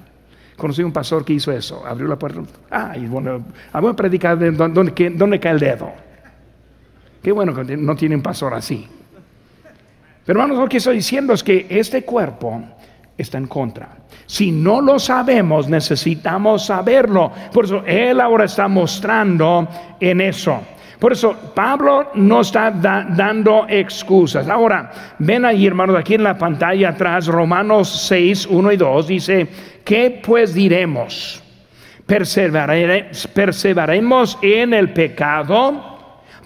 Conocí 0.55 0.81
un 0.83 0.93
pastor 0.93 1.25
que 1.25 1.33
hizo 1.33 1.51
eso. 1.51 1.85
Abrió 1.85 2.07
la 2.07 2.15
puerta. 2.15 2.39
Ah, 2.71 2.93
y 2.95 3.07
bueno, 3.07 3.43
voy 3.73 3.91
a 3.91 3.93
predicar 3.93 4.39
de 4.39 4.51
donde, 4.51 5.09
donde 5.09 5.37
cae 5.37 5.51
el 5.51 5.59
dedo. 5.59 6.05
Qué 7.25 7.31
bueno 7.31 7.55
que 7.55 7.75
no 7.75 7.95
tiene 7.95 8.13
un 8.13 8.21
pastor 8.21 8.53
así. 8.53 8.85
Pero 10.23 10.39
hermanos, 10.39 10.61
lo 10.61 10.69
que 10.69 10.77
estoy 10.77 10.97
diciendo 10.97 11.33
es 11.33 11.43
que 11.43 11.65
este 11.71 12.03
cuerpo 12.03 12.61
está 13.17 13.39
en 13.39 13.47
contra. 13.47 13.89
Si 14.27 14.51
no 14.51 14.79
lo 14.79 14.99
sabemos, 14.99 15.67
necesitamos 15.67 16.67
saberlo. 16.67 17.31
Por 17.51 17.65
eso 17.65 17.83
Él 17.83 18.21
ahora 18.21 18.45
está 18.45 18.67
mostrando 18.67 19.67
en 19.99 20.21
eso. 20.21 20.61
Por 20.99 21.13
eso 21.13 21.35
Pablo 21.55 22.11
no 22.13 22.41
está 22.41 22.69
dando 22.69 23.65
excusas. 23.69 24.47
Ahora, 24.47 24.91
ven 25.17 25.45
ahí, 25.45 25.65
hermanos, 25.65 25.95
aquí 25.97 26.13
en 26.13 26.21
la 26.21 26.37
pantalla 26.37 26.89
atrás, 26.89 27.25
Romanos 27.25 28.05
6, 28.07 28.45
1 28.51 28.71
y 28.71 28.77
2, 28.77 29.07
dice, 29.07 29.47
¿qué 29.83 30.21
pues 30.23 30.53
diremos? 30.53 31.41
¿Perseveraremos 32.05 34.37
en 34.43 34.75
el 34.75 34.93
pecado? 34.93 35.94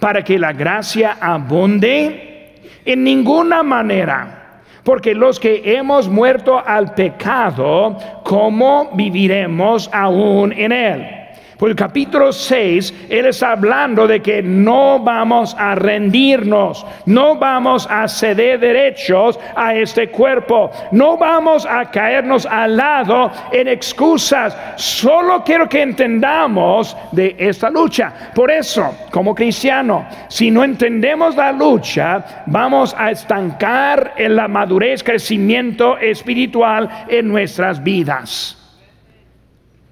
Para 0.00 0.24
que 0.24 0.38
la 0.38 0.52
gracia 0.52 1.18
abunde? 1.20 2.56
En 2.84 3.04
ninguna 3.04 3.62
manera. 3.62 4.62
Porque 4.82 5.14
los 5.14 5.38
que 5.38 5.62
hemos 5.76 6.08
muerto 6.08 6.58
al 6.58 6.94
pecado, 6.94 7.96
¿cómo 8.24 8.90
viviremos 8.94 9.90
aún 9.92 10.52
en 10.52 10.72
él? 10.72 11.19
Por 11.60 11.68
el 11.68 11.76
capítulo 11.76 12.32
6, 12.32 13.08
Él 13.10 13.26
está 13.26 13.52
hablando 13.52 14.06
de 14.06 14.22
que 14.22 14.42
no 14.42 14.98
vamos 14.98 15.54
a 15.58 15.74
rendirnos, 15.74 16.86
no 17.04 17.36
vamos 17.36 17.86
a 17.90 18.08
ceder 18.08 18.58
derechos 18.58 19.38
a 19.54 19.74
este 19.74 20.08
cuerpo, 20.08 20.70
no 20.90 21.18
vamos 21.18 21.66
a 21.66 21.90
caernos 21.90 22.46
al 22.46 22.78
lado 22.78 23.30
en 23.52 23.68
excusas. 23.68 24.56
Solo 24.76 25.44
quiero 25.44 25.68
que 25.68 25.82
entendamos 25.82 26.96
de 27.12 27.36
esta 27.38 27.68
lucha. 27.68 28.10
Por 28.34 28.50
eso, 28.50 28.96
como 29.10 29.34
cristiano, 29.34 30.08
si 30.30 30.50
no 30.50 30.64
entendemos 30.64 31.36
la 31.36 31.52
lucha, 31.52 32.44
vamos 32.46 32.96
a 32.96 33.10
estancar 33.10 34.14
en 34.16 34.34
la 34.34 34.48
madurez, 34.48 35.02
crecimiento 35.02 35.98
espiritual 35.98 36.88
en 37.06 37.28
nuestras 37.28 37.82
vidas. 37.82 38.59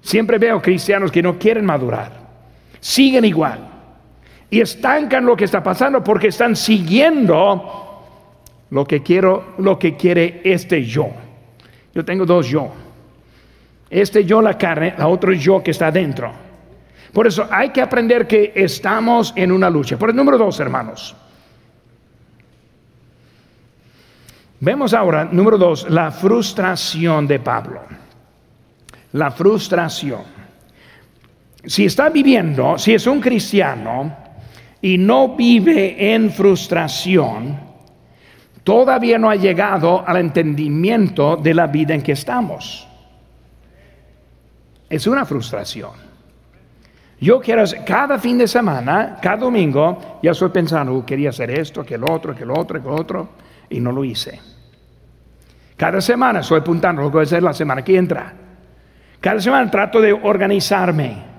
Siempre 0.09 0.39
veo 0.39 0.59
cristianos 0.59 1.11
que 1.11 1.21
no 1.21 1.37
quieren 1.37 1.63
madurar, 1.63 2.11
siguen 2.79 3.25
igual 3.25 3.59
y 4.49 4.59
estancan 4.59 5.23
lo 5.23 5.37
que 5.37 5.45
está 5.45 5.61
pasando 5.61 6.03
porque 6.03 6.29
están 6.29 6.55
siguiendo 6.55 8.07
lo 8.71 8.85
que 8.85 9.03
quiero, 9.03 9.53
lo 9.59 9.77
que 9.77 9.95
quiere 9.95 10.41
este 10.43 10.83
yo. 10.83 11.11
Yo 11.93 12.03
tengo 12.03 12.25
dos 12.25 12.47
yo. 12.47 12.71
Este 13.87 14.25
yo 14.25 14.41
la 14.41 14.57
carne, 14.57 14.95
la 14.97 15.07
otro 15.07 15.31
yo 15.31 15.61
que 15.61 15.69
está 15.69 15.91
dentro. 15.91 16.31
Por 17.13 17.27
eso 17.27 17.47
hay 17.47 17.69
que 17.69 17.79
aprender 17.79 18.25
que 18.25 18.51
estamos 18.55 19.31
en 19.35 19.51
una 19.51 19.69
lucha. 19.69 19.95
Por 19.95 20.09
el 20.09 20.15
número 20.15 20.39
dos, 20.39 20.59
hermanos. 20.59 21.15
Vemos 24.59 24.91
ahora, 24.91 25.25
número 25.31 25.59
dos, 25.59 25.87
la 25.87 26.09
frustración 26.09 27.27
de 27.27 27.37
Pablo 27.37 27.81
la 29.13 29.31
frustración. 29.31 30.21
Si 31.63 31.85
está 31.85 32.09
viviendo, 32.09 32.77
si 32.77 32.93
es 32.93 33.05
un 33.07 33.19
cristiano 33.19 34.15
y 34.81 34.97
no 34.97 35.35
vive 35.35 36.13
en 36.13 36.31
frustración, 36.31 37.59
todavía 38.63 39.17
no 39.17 39.29
ha 39.29 39.35
llegado 39.35 40.03
al 40.07 40.17
entendimiento 40.17 41.35
de 41.35 41.53
la 41.53 41.67
vida 41.67 41.93
en 41.93 42.01
que 42.01 42.13
estamos. 42.13 42.87
Es 44.89 45.05
una 45.05 45.25
frustración. 45.25 46.09
Yo 47.21 47.41
quiero, 47.41 47.65
cada 47.85 48.17
fin 48.17 48.37
de 48.37 48.47
semana, 48.47 49.17
cada 49.21 49.37
domingo, 49.37 50.19
ya 50.23 50.31
estoy 50.31 50.49
pensando, 50.49 50.93
uh, 50.93 51.05
quería 51.05 51.29
hacer 51.29 51.51
esto, 51.51 51.83
que 51.83 51.95
el 51.95 52.03
otro, 52.05 52.33
que 52.33 52.43
el 52.43 52.51
otro, 52.51 52.81
que 52.81 52.87
otro, 52.87 53.29
y 53.69 53.81
no 53.81 53.91
lo 53.91 54.05
hice. 54.05 54.39
Cada 55.75 55.99
semana 55.99 56.39
estoy 56.39 56.59
apuntando 56.59 57.01
lo 57.01 57.09
que 57.09 57.13
voy 57.13 57.21
a 57.21 57.23
hacer 57.23 57.43
la 57.43 57.53
semana 57.53 57.83
que 57.83 57.97
entra. 57.97 58.33
Cada 59.19 59.39
semana 59.39 59.69
trato 59.69 59.99
de 59.99 60.13
organizarme. 60.13 61.29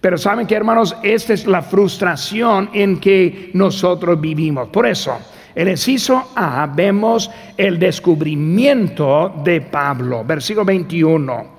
Pero 0.00 0.16
saben 0.16 0.46
que 0.46 0.54
hermanos, 0.54 0.96
esta 1.02 1.34
es 1.34 1.46
la 1.46 1.60
frustración 1.60 2.70
en 2.72 2.98
que 2.98 3.50
nosotros 3.52 4.18
vivimos. 4.18 4.68
Por 4.68 4.86
eso, 4.86 5.18
el 5.54 5.68
inciso 5.68 6.32
A 6.34 6.66
vemos 6.66 7.30
el 7.56 7.78
descubrimiento 7.78 9.34
de 9.44 9.60
Pablo, 9.60 10.24
versículo 10.24 10.64
21. 10.64 11.58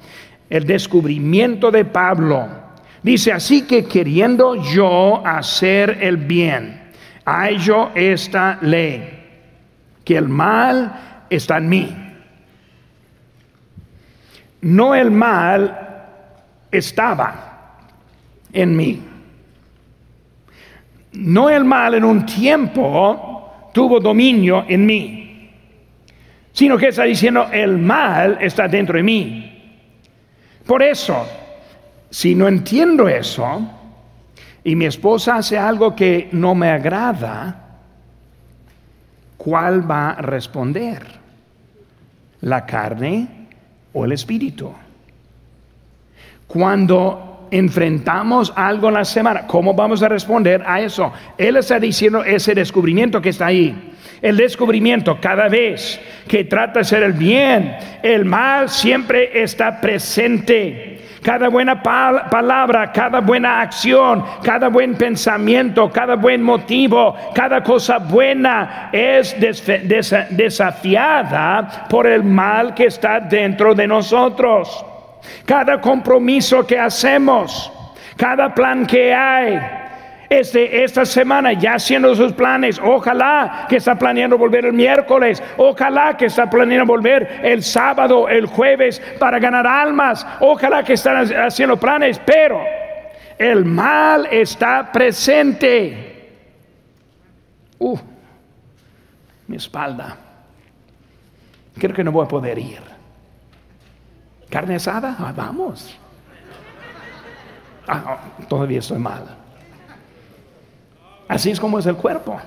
El 0.49 0.65
descubrimiento 0.65 1.69
de 1.69 1.85
Pablo. 1.85 2.47
Dice, 3.03 3.31
así 3.31 3.63
que 3.63 3.85
queriendo 3.85 4.55
yo 4.55 5.25
hacer 5.25 5.99
el 6.01 6.17
bien, 6.17 6.81
yo 7.59 7.91
esta 7.93 8.57
ley, 8.61 9.19
que 10.03 10.17
el 10.17 10.29
mal 10.29 11.25
está 11.29 11.57
en 11.57 11.69
mí. 11.69 12.00
No 14.61 14.93
el 14.93 15.09
mal 15.09 16.07
estaba 16.71 17.77
en 18.53 18.75
mí. 18.75 19.01
No 21.13 21.49
el 21.49 21.65
mal 21.65 21.95
en 21.95 22.05
un 22.05 22.25
tiempo 22.25 23.69
tuvo 23.73 23.99
dominio 23.99 24.65
en 24.67 24.85
mí, 24.85 25.51
sino 26.53 26.77
que 26.77 26.89
está 26.89 27.03
diciendo 27.03 27.47
el 27.51 27.77
mal 27.77 28.37
está 28.39 28.67
dentro 28.67 28.97
de 28.97 29.03
mí. 29.03 29.47
Por 30.65 30.83
eso, 30.83 31.27
si 32.09 32.35
no 32.35 32.47
entiendo 32.47 33.07
eso 33.09 33.61
y 34.63 34.75
mi 34.75 34.85
esposa 34.85 35.37
hace 35.37 35.57
algo 35.57 35.95
que 35.95 36.29
no 36.31 36.55
me 36.55 36.69
agrada, 36.69 37.61
¿cuál 39.35 39.89
va 39.89 40.11
a 40.11 40.21
responder? 40.21 41.05
¿La 42.41 42.65
carne 42.65 43.40
o 43.93 44.05
el 44.05 44.11
espíritu? 44.11 44.73
Cuando 46.47 47.47
enfrentamos 47.51 48.51
algo 48.55 48.87
en 48.87 48.95
la 48.95 49.05
semana, 49.05 49.45
¿cómo 49.45 49.73
vamos 49.73 50.01
a 50.01 50.07
responder 50.07 50.63
a 50.65 50.81
eso? 50.81 51.11
Él 51.37 51.57
está 51.57 51.79
diciendo 51.79 52.23
ese 52.23 52.55
descubrimiento 52.55 53.21
que 53.21 53.29
está 53.29 53.47
ahí. 53.47 53.93
El 54.21 54.37
descubrimiento 54.37 55.19
cada 55.19 55.49
vez 55.49 55.99
que 56.27 56.43
trata 56.43 56.73
de 56.73 56.79
hacer 56.81 57.03
el 57.03 57.13
bien, 57.13 57.75
el 58.03 58.23
mal 58.23 58.69
siempre 58.69 59.41
está 59.41 59.81
presente 59.81 60.90
cada 61.21 61.49
buena 61.49 61.81
palabra, 61.83 62.91
cada 62.91 63.19
buena 63.21 63.61
acción, 63.61 64.25
cada 64.41 64.69
buen 64.69 64.95
pensamiento, 64.95 65.91
cada 65.91 66.15
buen 66.15 66.41
motivo, 66.41 67.15
cada 67.33 67.61
cosa 67.61 67.99
buena 67.99 68.89
es 68.91 69.35
desafiada 70.29 71.85
por 71.89 72.07
el 72.07 72.23
mal 72.23 72.73
que 72.73 72.85
está 72.85 73.19
dentro 73.19 73.75
de 73.75 73.87
nosotros. 73.87 74.85
Cada 75.45 75.79
compromiso 75.79 76.65
que 76.65 76.79
hacemos, 76.79 77.71
cada 78.17 78.53
plan 78.53 78.87
que 78.87 79.13
hay, 79.13 79.59
este, 80.31 80.85
esta 80.85 81.03
semana 81.03 81.51
ya 81.51 81.73
haciendo 81.73 82.15
sus 82.15 82.31
planes. 82.31 82.79
Ojalá 82.81 83.65
que 83.67 83.75
está 83.75 83.95
planeando 83.95 84.37
volver 84.37 84.65
el 84.65 84.71
miércoles. 84.71 85.43
Ojalá 85.57 86.15
que 86.15 86.27
está 86.27 86.49
planeando 86.49 86.85
volver 86.85 87.41
el 87.43 87.61
sábado, 87.61 88.29
el 88.29 88.45
jueves 88.45 89.01
para 89.19 89.39
ganar 89.39 89.67
almas. 89.67 90.25
Ojalá 90.39 90.83
que 90.83 90.93
están 90.93 91.29
haciendo 91.35 91.75
planes, 91.75 92.17
pero 92.25 92.63
el 93.37 93.65
mal 93.65 94.25
está 94.31 94.89
presente. 94.89 96.39
Uh, 97.77 97.99
mi 99.47 99.57
espalda. 99.57 100.15
Creo 101.77 101.93
que 101.93 102.05
no 102.05 102.13
voy 102.13 102.23
a 102.23 102.29
poder 102.29 102.57
ir. 102.57 102.79
Carne 104.49 104.75
asada, 104.75 105.13
ah, 105.19 105.33
vamos. 105.35 105.99
Ah, 107.85 108.17
todavía 108.47 108.79
estoy 108.79 108.99
mal. 108.99 109.40
Así 111.31 111.49
es 111.49 111.61
como 111.61 111.79
es 111.79 111.85
el 111.85 111.95
cuerpo. 111.95 112.37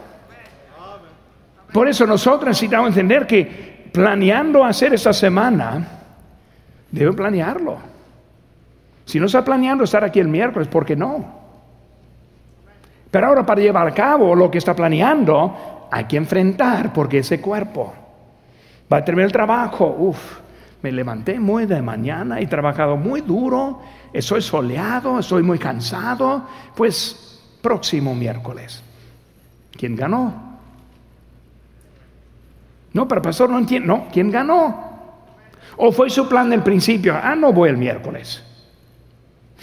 Por 1.73 1.89
eso 1.89 2.07
nosotros 2.07 2.49
necesitamos 2.49 2.89
entender 2.89 3.27
que 3.27 3.89
planeando 3.91 4.63
hacer 4.63 4.93
esta 4.93 5.15
semana, 5.15 5.89
debe 6.91 7.15
planearlo. 7.15 7.79
Si 9.07 9.19
no 9.19 9.25
está 9.25 9.43
planeando 9.43 9.85
estar 9.85 10.05
aquí 10.05 10.21
el 10.21 10.29
miércoles, 10.29 10.69
¿por 10.69 10.85
qué 10.85 10.95
no? 10.97 11.25
Pero 13.11 13.27
ahora 13.27 13.47
para 13.47 13.63
llevar 13.63 13.89
a 13.89 13.95
cabo 13.95 14.35
lo 14.35 14.51
que 14.51 14.59
está 14.59 14.77
planeando, 14.77 15.89
hay 15.91 16.05
que 16.05 16.19
enfrentar 16.19 16.93
porque 16.93 17.21
ese 17.21 17.41
cuerpo 17.41 17.95
va 18.93 18.99
a 18.99 19.05
terminar 19.05 19.29
el 19.29 19.33
trabajo. 19.33 19.97
Uf, 19.99 20.41
me 20.83 20.93
levanté 20.93 21.41
muy 21.41 21.65
de 21.65 21.81
mañana 21.81 22.39
he 22.39 22.47
trabajado 22.47 22.99
muy 22.99 23.23
duro, 23.23 23.81
estoy 24.13 24.43
soleado, 24.43 25.21
estoy 25.21 25.43
muy 25.43 25.59
cansado, 25.59 26.47
pues 26.77 27.34
próximo 27.65 28.15
miércoles. 28.15 28.83
¿Quién 29.75 29.97
ganó? 29.97 30.59
No, 32.93 33.09
pero 33.09 33.23
pastor 33.23 33.49
no 33.49 33.59
entiende. 33.59 33.89
No, 33.89 34.07
¿quién 34.13 34.31
ganó? 34.31 34.93
¿O 35.79 35.91
fue 35.91 36.11
su 36.11 36.29
plan 36.29 36.51
del 36.51 36.63
principio? 36.63 37.19
Ah, 37.21 37.35
no 37.35 37.55
voy 37.55 37.71
el 37.71 37.79
miércoles. 37.79 38.45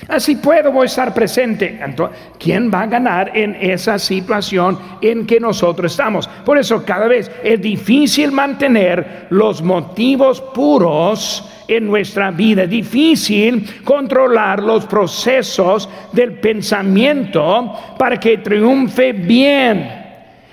Así 0.07 0.35
puedo, 0.35 0.71
voy 0.71 0.83
a 0.83 0.85
estar 0.85 1.13
presente. 1.13 1.79
Entonces, 1.79 2.17
¿quién 2.39 2.71
va 2.73 2.81
a 2.81 2.87
ganar 2.87 3.37
en 3.37 3.55
esa 3.61 3.99
situación 3.99 4.79
en 4.99 5.27
que 5.27 5.39
nosotros 5.39 5.91
estamos? 5.91 6.27
Por 6.43 6.57
eso 6.57 6.83
cada 6.83 7.07
vez 7.07 7.31
es 7.43 7.61
difícil 7.61 8.31
mantener 8.31 9.27
los 9.29 9.61
motivos 9.61 10.41
puros 10.41 11.47
en 11.71 11.87
nuestra 11.87 12.31
vida. 12.31 12.63
Es 12.63 12.69
difícil 12.69 13.81
controlar 13.83 14.61
los 14.61 14.85
procesos 14.85 15.89
del 16.11 16.33
pensamiento 16.33 17.73
para 17.97 18.19
que 18.19 18.39
triunfe 18.39 19.13
bien. 19.13 19.99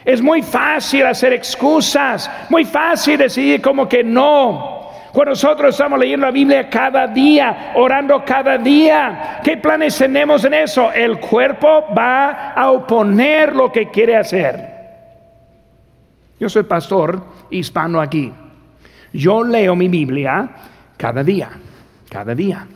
Es 0.05 0.23
muy 0.23 0.43
fácil 0.43 1.05
hacer 1.07 1.33
excusas, 1.33 2.31
muy 2.49 2.65
fácil 2.65 3.19
decidir 3.19 3.61
como 3.61 3.89
que 3.89 4.05
no. 4.05 4.79
Cuando 5.13 5.31
nosotros 5.31 5.75
estamos 5.75 5.99
leyendo 5.99 6.27
la 6.27 6.33
Biblia 6.33 6.71
cada 6.71 7.09
día, 7.09 7.73
orando 7.75 8.23
cada 8.25 8.57
día, 8.57 9.41
¿qué 9.43 9.57
planes 9.57 9.99
tenemos 9.99 10.45
en 10.45 10.55
eso? 10.55 10.93
El 10.93 11.19
cuerpo 11.19 11.87
va 11.97 12.53
a 12.53 12.71
oponer 12.71 13.57
lo 13.57 13.73
que 13.73 13.89
quiere 13.91 14.17
hacer. 14.17 14.79
Yo 16.39 16.49
soy 16.49 16.63
pastor 16.63 17.21
hispano 17.51 18.01
aquí. 18.01 18.33
Yo 19.13 19.43
leo 19.43 19.75
mi 19.75 19.89
Biblia 19.89 20.49
cada 20.99 21.25
día, 21.25 21.51
cada 22.11 22.35
día. 22.35 22.67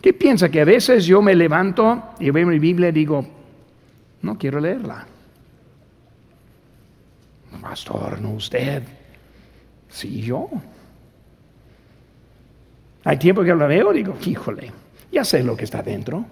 ¿Qué 0.00 0.12
piensa? 0.12 0.48
Que 0.48 0.60
a 0.60 0.64
veces 0.64 1.04
yo 1.06 1.20
me 1.20 1.34
levanto 1.34 2.10
y 2.20 2.30
veo 2.30 2.46
mi 2.46 2.60
Biblia 2.60 2.90
y 2.90 2.92
digo, 2.92 3.26
no 4.22 4.38
quiero 4.38 4.60
leerla. 4.60 5.04
Pastor, 7.60 8.20
no 8.20 8.30
usted. 8.30 8.82
Sí, 9.88 10.20
yo. 10.20 10.48
Hay 13.04 13.16
tiempo 13.16 13.42
que 13.42 13.54
lo 13.54 13.66
veo 13.66 13.92
y 13.92 13.98
digo, 13.98 14.16
híjole, 14.24 14.70
ya 15.10 15.24
sé 15.24 15.42
lo 15.42 15.56
que 15.56 15.64
está 15.64 15.82
dentro. 15.82 16.24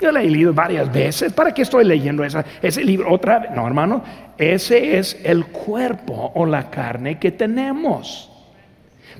Yo 0.00 0.12
lo 0.12 0.18
he 0.20 0.30
leído 0.30 0.54
varias 0.54 0.92
veces. 0.92 1.32
¿Para 1.32 1.52
qué 1.52 1.62
estoy 1.62 1.84
leyendo 1.84 2.24
esa, 2.24 2.44
ese 2.62 2.84
libro 2.84 3.12
otra 3.12 3.40
vez? 3.40 3.50
No, 3.50 3.66
hermano, 3.66 4.02
ese 4.38 4.98
es 4.98 5.18
el 5.24 5.46
cuerpo 5.46 6.32
o 6.34 6.46
la 6.46 6.70
carne 6.70 7.18
que 7.18 7.32
tenemos. 7.32 8.29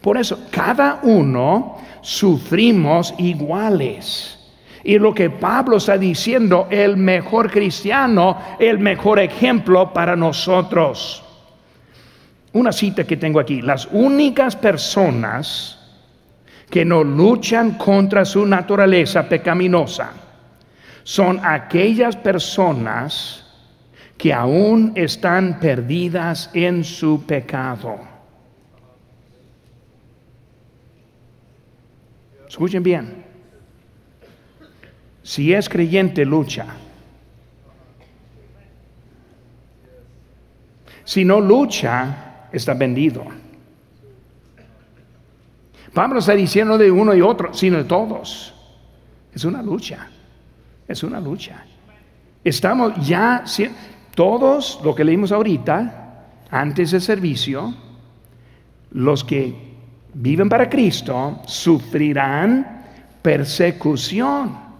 Por 0.00 0.16
eso, 0.16 0.46
cada 0.50 1.00
uno 1.02 1.78
sufrimos 2.00 3.14
iguales. 3.18 4.38
Y 4.82 4.98
lo 4.98 5.12
que 5.12 5.28
Pablo 5.28 5.76
está 5.76 5.98
diciendo, 5.98 6.66
el 6.70 6.96
mejor 6.96 7.50
cristiano, 7.50 8.38
el 8.58 8.78
mejor 8.78 9.18
ejemplo 9.18 9.92
para 9.92 10.16
nosotros. 10.16 11.22
Una 12.52 12.72
cita 12.72 13.04
que 13.04 13.16
tengo 13.16 13.38
aquí, 13.38 13.60
las 13.60 13.86
únicas 13.92 14.56
personas 14.56 15.78
que 16.70 16.84
no 16.84 17.04
luchan 17.04 17.72
contra 17.72 18.24
su 18.24 18.46
naturaleza 18.46 19.28
pecaminosa 19.28 20.12
son 21.02 21.40
aquellas 21.44 22.16
personas 22.16 23.44
que 24.16 24.32
aún 24.32 24.92
están 24.94 25.58
perdidas 25.58 26.50
en 26.54 26.84
su 26.84 27.24
pecado. 27.26 28.09
Escuchen 32.50 32.82
bien. 32.82 33.24
Si 35.22 35.54
es 35.54 35.68
creyente, 35.68 36.26
lucha. 36.26 36.66
si 41.10 41.24
no 41.24 41.40
lucha, 41.40 42.46
está 42.52 42.72
vendido. 42.74 43.24
Pablo 45.92 46.20
está 46.20 46.34
diciendo 46.34 46.78
de 46.78 46.88
uno 46.88 47.12
y 47.16 47.20
otro, 47.20 47.52
sino 47.52 47.78
de 47.78 47.84
todos. 47.84 48.54
Es 49.34 49.44
una 49.44 49.60
lucha, 49.60 50.08
es 50.86 51.02
una 51.02 51.18
lucha. 51.18 51.64
Estamos 52.44 52.92
ya, 53.04 53.42
todos, 54.14 54.80
lo 54.84 54.94
que 54.94 55.02
leímos 55.02 55.32
ahorita, 55.32 56.26
antes 56.48 56.92
del 56.92 57.00
servicio, 57.00 57.74
los 58.92 59.24
que 59.24 59.69
viven 60.14 60.48
para 60.48 60.68
Cristo 60.68 61.40
sufrirán 61.46 62.84
persecución. 63.22 64.70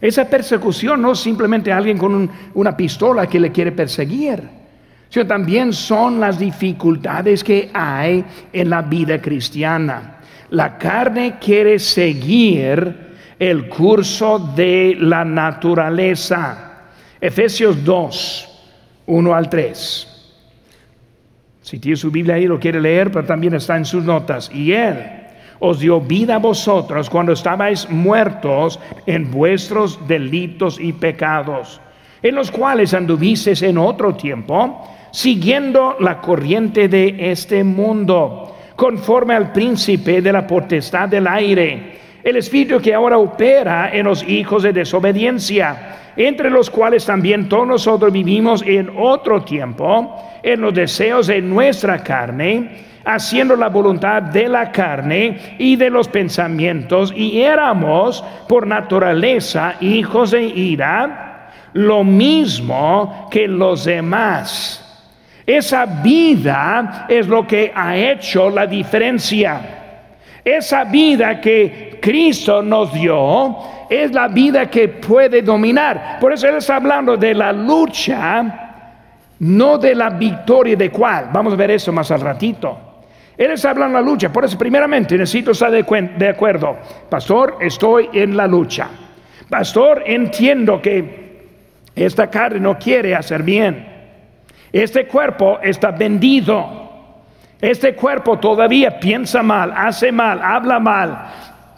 Esa 0.00 0.24
persecución 0.24 1.02
no 1.02 1.12
es 1.12 1.18
simplemente 1.18 1.72
alguien 1.72 1.98
con 1.98 2.30
una 2.54 2.76
pistola 2.76 3.26
que 3.26 3.40
le 3.40 3.52
quiere 3.52 3.72
perseguir, 3.72 4.42
sino 5.08 5.26
también 5.26 5.72
son 5.72 6.20
las 6.20 6.38
dificultades 6.38 7.44
que 7.44 7.70
hay 7.74 8.24
en 8.52 8.70
la 8.70 8.82
vida 8.82 9.20
cristiana. 9.20 10.20
La 10.50 10.78
carne 10.78 11.36
quiere 11.38 11.78
seguir 11.78 13.10
el 13.38 13.68
curso 13.68 14.38
de 14.38 14.96
la 14.98 15.24
naturaleza. 15.24 16.88
Efesios 17.20 17.84
2, 17.84 18.48
1 19.06 19.34
al 19.34 19.50
3. 19.50 20.19
Si 21.70 21.78
tiene 21.78 21.96
su 21.96 22.10
Biblia 22.10 22.34
ahí, 22.34 22.46
lo 22.46 22.58
quiere 22.58 22.80
leer, 22.80 23.12
pero 23.12 23.24
también 23.24 23.54
está 23.54 23.76
en 23.76 23.84
sus 23.84 24.02
notas. 24.02 24.50
Y 24.52 24.72
Él 24.72 24.96
os 25.60 25.78
dio 25.78 26.00
vida 26.00 26.34
a 26.34 26.38
vosotros 26.38 27.08
cuando 27.08 27.30
estabais 27.30 27.88
muertos 27.88 28.80
en 29.06 29.30
vuestros 29.30 30.04
delitos 30.08 30.80
y 30.80 30.92
pecados, 30.92 31.80
en 32.22 32.34
los 32.34 32.50
cuales 32.50 32.92
anduvisteis 32.92 33.62
en 33.62 33.78
otro 33.78 34.16
tiempo, 34.16 34.84
siguiendo 35.12 35.94
la 36.00 36.20
corriente 36.20 36.88
de 36.88 37.30
este 37.30 37.62
mundo, 37.62 38.56
conforme 38.74 39.34
al 39.34 39.52
príncipe 39.52 40.20
de 40.20 40.32
la 40.32 40.48
potestad 40.48 41.08
del 41.08 41.28
aire, 41.28 42.00
el 42.22 42.36
espíritu 42.36 42.80
que 42.80 42.94
ahora 42.94 43.18
opera 43.18 43.90
en 43.92 44.06
los 44.06 44.22
hijos 44.22 44.62
de 44.62 44.72
desobediencia 44.72 45.96
entre 46.16 46.50
los 46.50 46.70
cuales 46.70 47.06
también 47.06 47.48
todos 47.48 47.66
nosotros 47.66 48.12
vivimos 48.12 48.62
en 48.66 48.90
otro 48.96 49.42
tiempo, 49.42 50.16
en 50.42 50.60
los 50.60 50.74
deseos 50.74 51.28
de 51.28 51.40
nuestra 51.40 52.02
carne, 52.02 52.90
haciendo 53.04 53.56
la 53.56 53.68
voluntad 53.68 54.22
de 54.22 54.48
la 54.48 54.70
carne 54.70 55.56
y 55.58 55.76
de 55.76 55.88
los 55.88 56.08
pensamientos, 56.08 57.12
y 57.16 57.40
éramos 57.40 58.22
por 58.48 58.66
naturaleza 58.66 59.76
hijos 59.80 60.32
de 60.32 60.42
ira, 60.42 61.50
lo 61.72 62.04
mismo 62.04 63.28
que 63.30 63.46
los 63.48 63.84
demás. 63.84 64.86
Esa 65.46 65.86
vida 65.86 67.06
es 67.08 67.26
lo 67.26 67.46
que 67.46 67.72
ha 67.74 67.96
hecho 67.96 68.50
la 68.50 68.66
diferencia. 68.66 69.79
Esa 70.44 70.84
vida 70.84 71.40
que 71.40 71.98
Cristo 72.00 72.62
nos 72.62 72.92
dio 72.92 73.56
es 73.88 74.12
la 74.12 74.28
vida 74.28 74.70
que 74.70 74.88
puede 74.88 75.42
dominar. 75.42 76.18
Por 76.20 76.32
eso 76.32 76.48
Él 76.48 76.56
está 76.56 76.76
hablando 76.76 77.16
de 77.16 77.34
la 77.34 77.52
lucha, 77.52 78.86
no 79.40 79.78
de 79.78 79.94
la 79.94 80.10
victoria 80.10 80.76
de 80.76 80.90
cuál. 80.90 81.28
Vamos 81.32 81.52
a 81.52 81.56
ver 81.56 81.72
eso 81.72 81.92
más 81.92 82.10
al 82.10 82.20
ratito. 82.20 82.78
Él 83.36 83.52
está 83.52 83.70
hablando 83.70 83.98
de 83.98 84.04
la 84.04 84.10
lucha. 84.10 84.32
Por 84.32 84.44
eso, 84.44 84.56
primeramente, 84.56 85.16
necesito 85.16 85.52
estar 85.52 85.70
de, 85.70 85.82
de 86.16 86.28
acuerdo. 86.28 86.76
Pastor, 87.08 87.56
estoy 87.60 88.08
en 88.12 88.36
la 88.36 88.46
lucha. 88.46 88.88
Pastor, 89.48 90.04
entiendo 90.06 90.80
que 90.80 91.20
esta 91.94 92.30
carne 92.30 92.60
no 92.60 92.78
quiere 92.78 93.14
hacer 93.14 93.42
bien. 93.42 93.86
Este 94.72 95.06
cuerpo 95.06 95.58
está 95.62 95.90
vendido. 95.90 96.89
Este 97.60 97.94
cuerpo 97.94 98.38
todavía 98.38 98.98
piensa 98.98 99.42
mal, 99.42 99.72
hace 99.76 100.10
mal, 100.10 100.40
habla 100.42 100.78
mal 100.78 101.30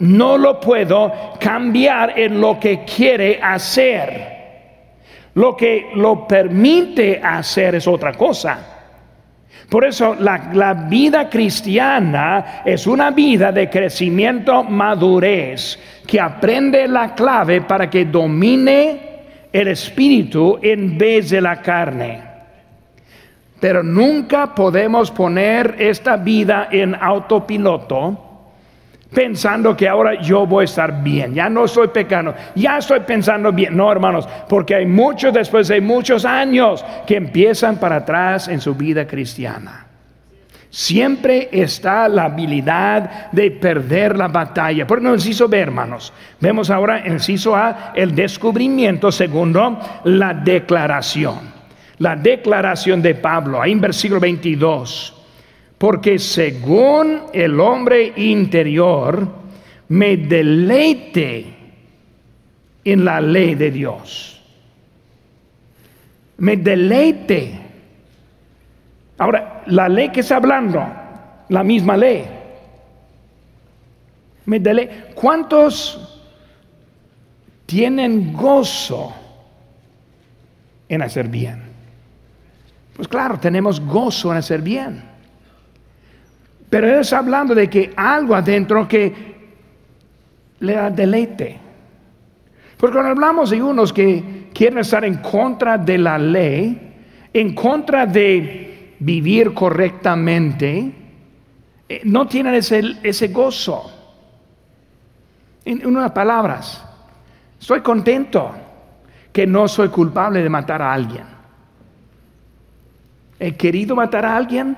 no 0.03 0.37
lo 0.37 0.59
puedo 0.59 1.33
cambiar 1.39 2.19
en 2.19 2.41
lo 2.41 2.59
que 2.59 2.83
quiere 2.83 3.39
hacer. 3.41 4.33
Lo 5.35 5.55
que 5.55 5.91
lo 5.95 6.27
permite 6.27 7.19
hacer 7.23 7.75
es 7.75 7.87
otra 7.87 8.13
cosa. 8.13 8.69
Por 9.69 9.85
eso 9.85 10.15
la, 10.19 10.73
vida 10.87 11.29
cristiana 11.29 12.61
es 12.65 12.85
una 12.85 13.11
vida 13.11 13.51
de 13.51 13.69
crecimiento 13.69 14.63
madurez 14.63 15.79
que 16.05 16.19
aprende 16.19 16.87
la 16.87 17.15
clave 17.15 17.61
para 17.61 17.89
que 17.89 18.05
domine 18.05 19.13
el 19.51 19.69
espíritu 19.69 20.59
en 20.61 20.97
vez 20.97 21.29
de 21.29 21.41
la 21.41 21.61
carne. 21.61 22.32
Pero 23.63 23.81
nunca 23.81 24.53
podemos 24.53 25.09
poner 25.09 25.77
esta 25.79 26.17
vida 26.17 26.67
en 26.69 26.93
autopiloto 26.95 28.51
pensando 29.09 29.73
que 29.77 29.87
ahora 29.87 30.21
yo 30.21 30.45
voy 30.45 30.63
a 30.63 30.65
estar 30.65 31.01
bien, 31.01 31.33
ya 31.33 31.49
no 31.49 31.63
estoy 31.63 31.87
pecando, 31.87 32.35
ya 32.55 32.79
estoy 32.79 32.99
pensando 32.99 33.53
bien. 33.53 33.77
No, 33.77 33.89
hermanos, 33.89 34.27
porque 34.49 34.75
hay 34.75 34.85
muchos 34.85 35.33
después 35.33 35.69
de 35.69 35.79
muchos 35.79 36.25
años 36.25 36.83
que 37.07 37.15
empiezan 37.15 37.77
para 37.77 37.95
atrás 37.95 38.49
en 38.49 38.59
su 38.59 38.75
vida 38.75 39.07
cristiana. 39.07 39.87
Siempre 40.69 41.47
está 41.49 42.09
la 42.09 42.25
habilidad 42.25 43.31
de 43.31 43.49
perder 43.49 44.17
la 44.17 44.27
batalla. 44.27 44.85
Por 44.85 45.01
no 45.01 45.13
inciso 45.13 45.47
B, 45.47 45.57
hermanos. 45.57 46.11
Vemos 46.41 46.69
ahora 46.69 46.99
en 47.05 47.13
inciso 47.13 47.55
A 47.55 47.93
el 47.95 48.13
descubrimiento. 48.13 49.09
Segundo, 49.09 49.79
la 50.03 50.33
declaración. 50.33 51.52
La 52.03 52.17
declaración 52.17 53.01
de 53.01 53.15
Pablo, 53.15 53.61
ahí 53.61 53.71
en 53.71 53.79
versículo 53.79 54.19
22 54.19 55.21
porque 55.83 56.17
según 56.17 57.23
el 57.33 57.59
hombre 57.59 58.13
interior 58.15 59.27
me 59.89 60.15
deleite 60.15 61.53
en 62.85 63.03
la 63.03 63.19
ley 63.19 63.55
de 63.55 63.69
Dios. 63.69 64.41
Me 66.37 66.55
deleite. 66.55 67.59
Ahora, 69.17 69.63
la 69.67 69.89
ley 69.89 70.07
que 70.07 70.21
está 70.21 70.37
hablando, 70.37 70.85
la 71.49 71.63
misma 71.65 71.97
ley. 71.97 72.23
Me 74.45 74.61
deleite. 74.61 75.13
¿Cuántos 75.15 76.21
tienen 77.65 78.31
gozo 78.31 79.13
en 80.87 81.01
hacer 81.01 81.27
bien? 81.27 81.62
Pues 82.95 83.07
claro, 83.07 83.39
tenemos 83.39 83.79
gozo 83.79 84.31
en 84.31 84.37
hacer 84.37 84.61
bien. 84.61 85.03
Pero 86.69 86.87
él 86.87 86.99
está 87.01 87.19
hablando 87.19 87.53
de 87.53 87.69
que 87.69 87.93
algo 87.95 88.35
adentro 88.35 88.87
que 88.87 89.33
le 90.59 90.73
da 90.73 90.89
deleite. 90.89 91.59
Porque 92.77 92.93
cuando 92.93 93.11
hablamos 93.11 93.49
de 93.49 93.61
unos 93.61 93.93
que 93.93 94.49
quieren 94.53 94.79
estar 94.79 95.05
en 95.05 95.17
contra 95.17 95.77
de 95.77 95.97
la 95.97 96.17
ley, 96.17 96.93
en 97.33 97.53
contra 97.53 98.05
de 98.05 98.95
vivir 98.99 99.53
correctamente, 99.53 100.91
eh, 101.89 102.01
no 102.05 102.27
tienen 102.27 102.55
ese, 102.55 102.81
ese 103.03 103.27
gozo. 103.29 103.91
En 105.65 105.85
unas 105.85 106.11
palabras, 106.11 106.83
estoy 107.59 107.81
contento 107.81 108.51
que 109.31 109.47
no 109.47 109.67
soy 109.67 109.89
culpable 109.89 110.43
de 110.43 110.49
matar 110.49 110.81
a 110.81 110.93
alguien. 110.93 111.32
¿He 113.43 113.57
querido 113.57 113.93
matar 113.93 114.25
a 114.25 114.37
alguien? 114.37 114.77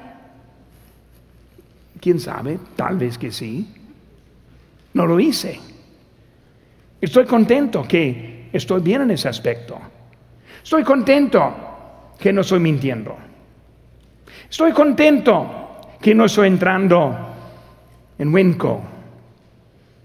¿Quién 2.01 2.19
sabe? 2.19 2.57
Tal 2.75 2.97
vez 2.97 3.15
que 3.15 3.31
sí. 3.31 3.71
No 4.95 5.05
lo 5.05 5.19
hice. 5.19 5.59
Estoy 6.99 7.25
contento 7.25 7.85
que 7.87 8.49
estoy 8.51 8.81
bien 8.81 9.03
en 9.03 9.11
ese 9.11 9.29
aspecto. 9.29 9.77
Estoy 10.63 10.83
contento 10.83 12.13
que 12.17 12.33
no 12.33 12.41
estoy 12.41 12.59
mintiendo. 12.59 13.15
Estoy 14.49 14.71
contento 14.71 15.91
que 16.01 16.15
no 16.15 16.25
estoy 16.25 16.47
entrando 16.47 17.15
en 18.17 18.33
Winco 18.33 18.81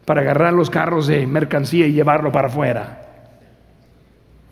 para 0.04 0.20
agarrar 0.20 0.52
los 0.52 0.68
carros 0.68 1.06
de 1.06 1.26
mercancía 1.26 1.86
y 1.86 1.92
llevarlo 1.92 2.30
para 2.30 2.48
afuera. 2.48 3.08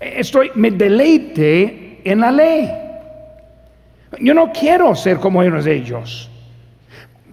Estoy, 0.01 0.51
me 0.55 0.71
deleite 0.71 2.01
en 2.11 2.21
la 2.21 2.33
ley. 2.33 2.88
Yo 4.21 4.35
no 4.35 4.53
quiero 4.53 4.95
ser 4.95 5.19
como 5.19 5.41
uno 5.41 5.63
de 5.63 5.75
ellos 5.75 6.31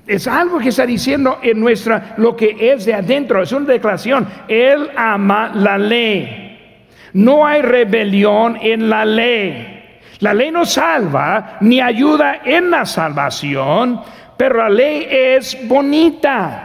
es 0.08 0.28
algo 0.28 0.60
que 0.60 0.70
está 0.70 0.86
diciendo 0.86 1.40
en 1.42 1.60
nuestra, 1.60 2.14
lo 2.18 2.36
que 2.36 2.56
es 2.60 2.86
de 2.86 2.94
adentro, 2.94 3.42
es 3.42 3.52
una 3.52 3.66
declaración. 3.66 4.28
Él 4.48 4.90
ama 4.96 5.52
la 5.54 5.78
ley. 5.78 6.78
No 7.14 7.46
hay 7.46 7.62
rebelión 7.62 8.58
en 8.62 8.90
la 8.90 9.06
ley. 9.06 10.00
La 10.20 10.34
ley 10.34 10.52
no 10.52 10.66
salva 10.66 11.58
ni 11.62 11.82
ayuda 11.82 12.42
en 12.46 12.72
la 12.72 12.86
salvación, 12.86 14.02
pero 14.38 14.58
la 14.58 14.70
ley 14.70 15.08
es 15.10 15.58
bonita. 15.68 16.65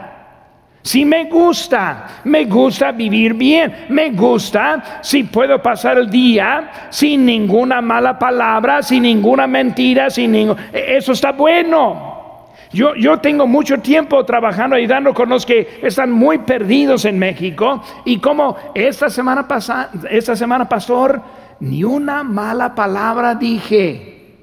Si 0.83 1.05
me 1.05 1.25
gusta, 1.25 2.23
me 2.25 2.47
gusta 2.47 2.91
vivir 2.93 3.35
bien, 3.35 3.87
me 3.91 4.11
gusta 4.11 5.01
si 5.03 5.25
puedo 5.25 5.61
pasar 5.61 5.99
el 5.99 6.09
día 6.09 6.89
sin 6.89 7.27
ninguna 7.27 7.83
mala 7.83 8.19
palabra, 8.19 8.83
sin 8.83 9.03
ninguna 9.03 9.47
mentira, 9.47 10.09
sin 10.09 10.33
ningún... 10.33 10.57
Eso 10.73 11.13
está 11.13 11.33
bueno. 11.33 12.49
Yo, 12.73 12.95
yo, 12.95 13.19
tengo 13.19 13.47
mucho 13.47 13.81
tiempo 13.81 14.25
trabajando, 14.25 14.77
ayudando 14.77 15.13
con 15.13 15.29
los 15.29 15.45
que 15.45 15.81
están 15.83 16.13
muy 16.13 16.39
perdidos 16.39 17.05
en 17.05 17.19
México. 17.19 17.83
Y 18.07 18.19
como 18.19 18.57
esta 18.75 19.11
semana 19.11 19.47
pasada, 19.47 19.91
esta 20.09 20.35
semana, 20.35 20.69
pastor, 20.69 21.21
ni 21.59 21.85
una 21.85 22.23
mala 22.23 22.75
palabra 22.75 23.35
dije. 23.35 24.39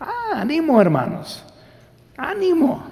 Ah, 0.00 0.40
ánimo, 0.40 0.80
hermanos. 0.80 1.44
Ánimo. 2.16 2.84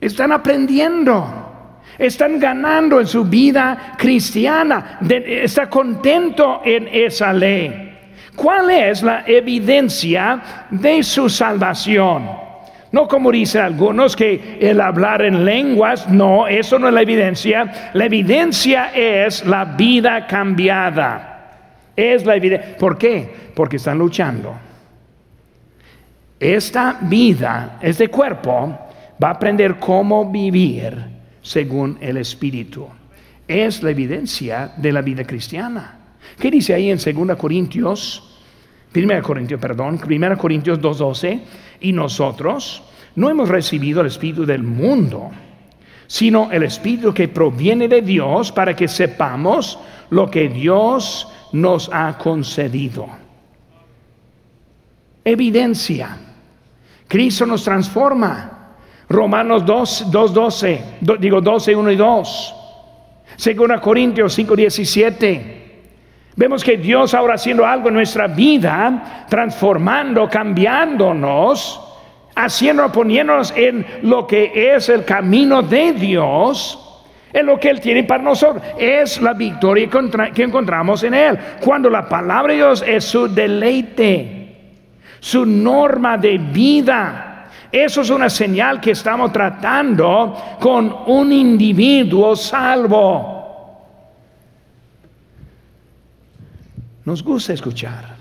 Están 0.00 0.32
aprendiendo 0.32 1.51
están 1.98 2.38
ganando 2.38 3.00
en 3.00 3.06
su 3.06 3.24
vida 3.24 3.94
cristiana, 3.96 4.98
está 5.08 5.68
contento 5.68 6.62
en 6.64 6.88
esa 6.88 7.32
ley. 7.32 7.90
¿Cuál 8.34 8.70
es 8.70 9.02
la 9.02 9.24
evidencia 9.26 10.40
de 10.70 11.02
su 11.02 11.28
salvación? 11.28 12.42
No 12.90 13.08
como 13.08 13.32
dicen 13.32 13.62
algunos 13.62 14.16
que 14.16 14.58
el 14.60 14.80
hablar 14.80 15.22
en 15.22 15.44
lenguas, 15.44 16.08
no, 16.08 16.46
eso 16.46 16.78
no 16.78 16.88
es 16.88 16.94
la 16.94 17.02
evidencia. 17.02 17.90
La 17.94 18.04
evidencia 18.04 18.90
es 18.94 19.46
la 19.46 19.64
vida 19.64 20.26
cambiada. 20.26 21.28
Es 21.96 22.24
la 22.26 22.36
evidencia. 22.36 22.76
¿Por 22.76 22.98
qué? 22.98 23.28
Porque 23.54 23.76
están 23.76 23.98
luchando. 23.98 24.54
Esta 26.38 26.98
vida, 27.00 27.78
este 27.80 28.08
cuerpo, 28.08 28.78
va 29.22 29.28
a 29.28 29.32
aprender 29.32 29.76
cómo 29.76 30.30
vivir 30.30 31.11
según 31.42 31.98
el 32.00 32.16
Espíritu. 32.16 32.88
Es 33.46 33.82
la 33.82 33.90
evidencia 33.90 34.72
de 34.76 34.92
la 34.92 35.02
vida 35.02 35.24
cristiana. 35.24 35.98
¿Qué 36.38 36.50
dice 36.50 36.74
ahí 36.74 36.90
en 36.90 36.98
2 36.98 37.36
Corintios? 37.36 38.38
1 38.94 39.22
Corintios, 39.22 39.60
perdón, 39.60 40.00
1 40.04 40.38
Corintios 40.38 40.80
2.12, 40.80 41.40
y 41.80 41.92
nosotros 41.92 42.82
no 43.16 43.28
hemos 43.28 43.48
recibido 43.48 44.00
el 44.00 44.06
Espíritu 44.06 44.46
del 44.46 44.62
mundo, 44.62 45.30
sino 46.06 46.50
el 46.50 46.62
Espíritu 46.62 47.12
que 47.12 47.28
proviene 47.28 47.88
de 47.88 48.02
Dios 48.02 48.52
para 48.52 48.76
que 48.76 48.88
sepamos 48.88 49.78
lo 50.10 50.30
que 50.30 50.48
Dios 50.48 51.28
nos 51.52 51.90
ha 51.92 52.16
concedido. 52.18 53.08
Evidencia. 55.24 56.18
Cristo 57.08 57.46
nos 57.46 57.64
transforma. 57.64 58.61
Romanos 59.12 59.64
2, 59.66 60.10
2 60.10 60.34
12, 60.34 60.82
digo 61.18 61.40
12, 61.40 61.76
1 61.76 61.90
y 61.90 61.96
2. 61.96 62.54
Según 63.36 63.78
Corintios 63.78 64.32
5, 64.34 64.56
17. 64.56 65.62
Vemos 66.34 66.64
que 66.64 66.78
Dios 66.78 67.12
ahora 67.12 67.34
haciendo 67.34 67.66
algo 67.66 67.88
en 67.88 67.94
nuestra 67.94 68.26
vida, 68.26 69.26
transformando, 69.28 70.28
cambiándonos, 70.28 71.80
haciendo, 72.34 72.90
poniéndonos 72.90 73.52
en 73.54 73.86
lo 74.02 74.26
que 74.26 74.74
es 74.74 74.88
el 74.88 75.04
camino 75.04 75.60
de 75.60 75.92
Dios, 75.92 76.78
en 77.34 77.46
lo 77.46 77.60
que 77.60 77.68
Él 77.68 77.80
tiene 77.80 78.04
para 78.04 78.22
nosotros. 78.22 78.62
Es 78.78 79.20
la 79.20 79.34
victoria 79.34 79.90
que 80.32 80.42
encontramos 80.42 81.02
en 81.02 81.12
Él. 81.12 81.38
Cuando 81.60 81.90
la 81.90 82.08
palabra 82.08 82.52
de 82.52 82.58
Dios 82.58 82.82
es 82.86 83.04
su 83.04 83.28
deleite, 83.28 84.56
su 85.20 85.44
norma 85.44 86.16
de 86.16 86.38
vida 86.38 87.31
eso 87.72 88.02
es 88.02 88.10
una 88.10 88.28
señal 88.28 88.82
que 88.82 88.90
estamos 88.90 89.32
tratando 89.32 90.56
con 90.60 90.94
un 91.06 91.32
individuo 91.32 92.36
salvo. 92.36 93.32
Nos 97.06 97.24
gusta 97.24 97.54
escuchar. 97.54 98.14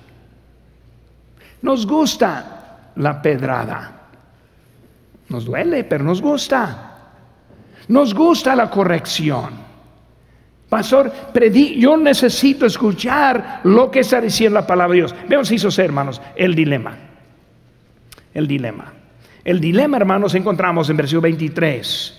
Nos 1.62 1.86
gusta 1.86 2.92
la 2.96 3.22
pedrada. 3.22 3.92
Nos 5.28 5.44
duele, 5.44 5.84
pero 5.84 6.06
nos 6.06 6.22
gusta. 6.22 6.98
Nos 7.90 8.14
gusta 8.14 8.56
la 8.56 8.70
corrección. 8.70 9.72
Pastor, 10.70 11.12
yo 11.78 11.98
necesito 11.98 12.66
escuchar 12.66 13.60
lo 13.66 13.92
que 13.92 14.00
está 14.00 14.22
diciendo 14.22 14.62
la 14.62 14.66
palabra 14.66 14.94
de 14.94 15.02
Dios. 15.02 15.16
Veamos, 15.28 15.52
hizo 15.52 15.70
hermanos, 15.82 16.22
el 16.38 16.56
dilema. 16.56 16.96
El 18.34 18.48
dilema. 18.48 19.01
El 19.44 19.60
dilema, 19.60 19.98
hermanos, 19.98 20.36
encontramos 20.36 20.90
en 20.90 20.98
versículo 20.98 21.22
23. 21.22 22.18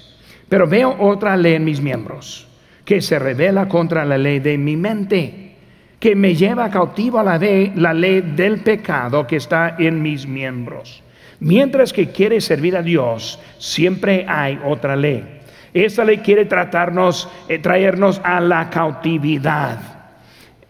Pero 0.48 0.66
veo 0.66 0.96
otra 0.98 1.36
ley 1.36 1.54
en 1.54 1.64
mis 1.64 1.80
miembros, 1.80 2.48
que 2.84 3.00
se 3.00 3.18
revela 3.18 3.68
contra 3.68 4.04
la 4.04 4.18
ley 4.18 4.40
de 4.40 4.58
mi 4.58 4.76
mente, 4.76 5.56
que 5.98 6.16
me 6.16 6.34
lleva 6.34 6.68
cautivo 6.68 7.20
a 7.20 7.24
la 7.24 7.38
ley, 7.38 7.72
la 7.76 7.94
ley 7.94 8.20
del 8.20 8.60
pecado 8.60 9.26
que 9.26 9.36
está 9.36 9.76
en 9.78 10.02
mis 10.02 10.26
miembros. 10.26 11.02
Mientras 11.38 11.92
que 11.92 12.10
quiere 12.10 12.40
servir 12.40 12.76
a 12.76 12.82
Dios, 12.82 13.38
siempre 13.58 14.26
hay 14.28 14.60
otra 14.64 14.96
ley. 14.96 15.40
Esta 15.72 16.04
ley 16.04 16.18
quiere 16.18 16.44
tratarnos, 16.44 17.28
eh, 17.48 17.58
traernos 17.58 18.20
a 18.24 18.40
la 18.40 18.68
cautividad. 18.68 19.78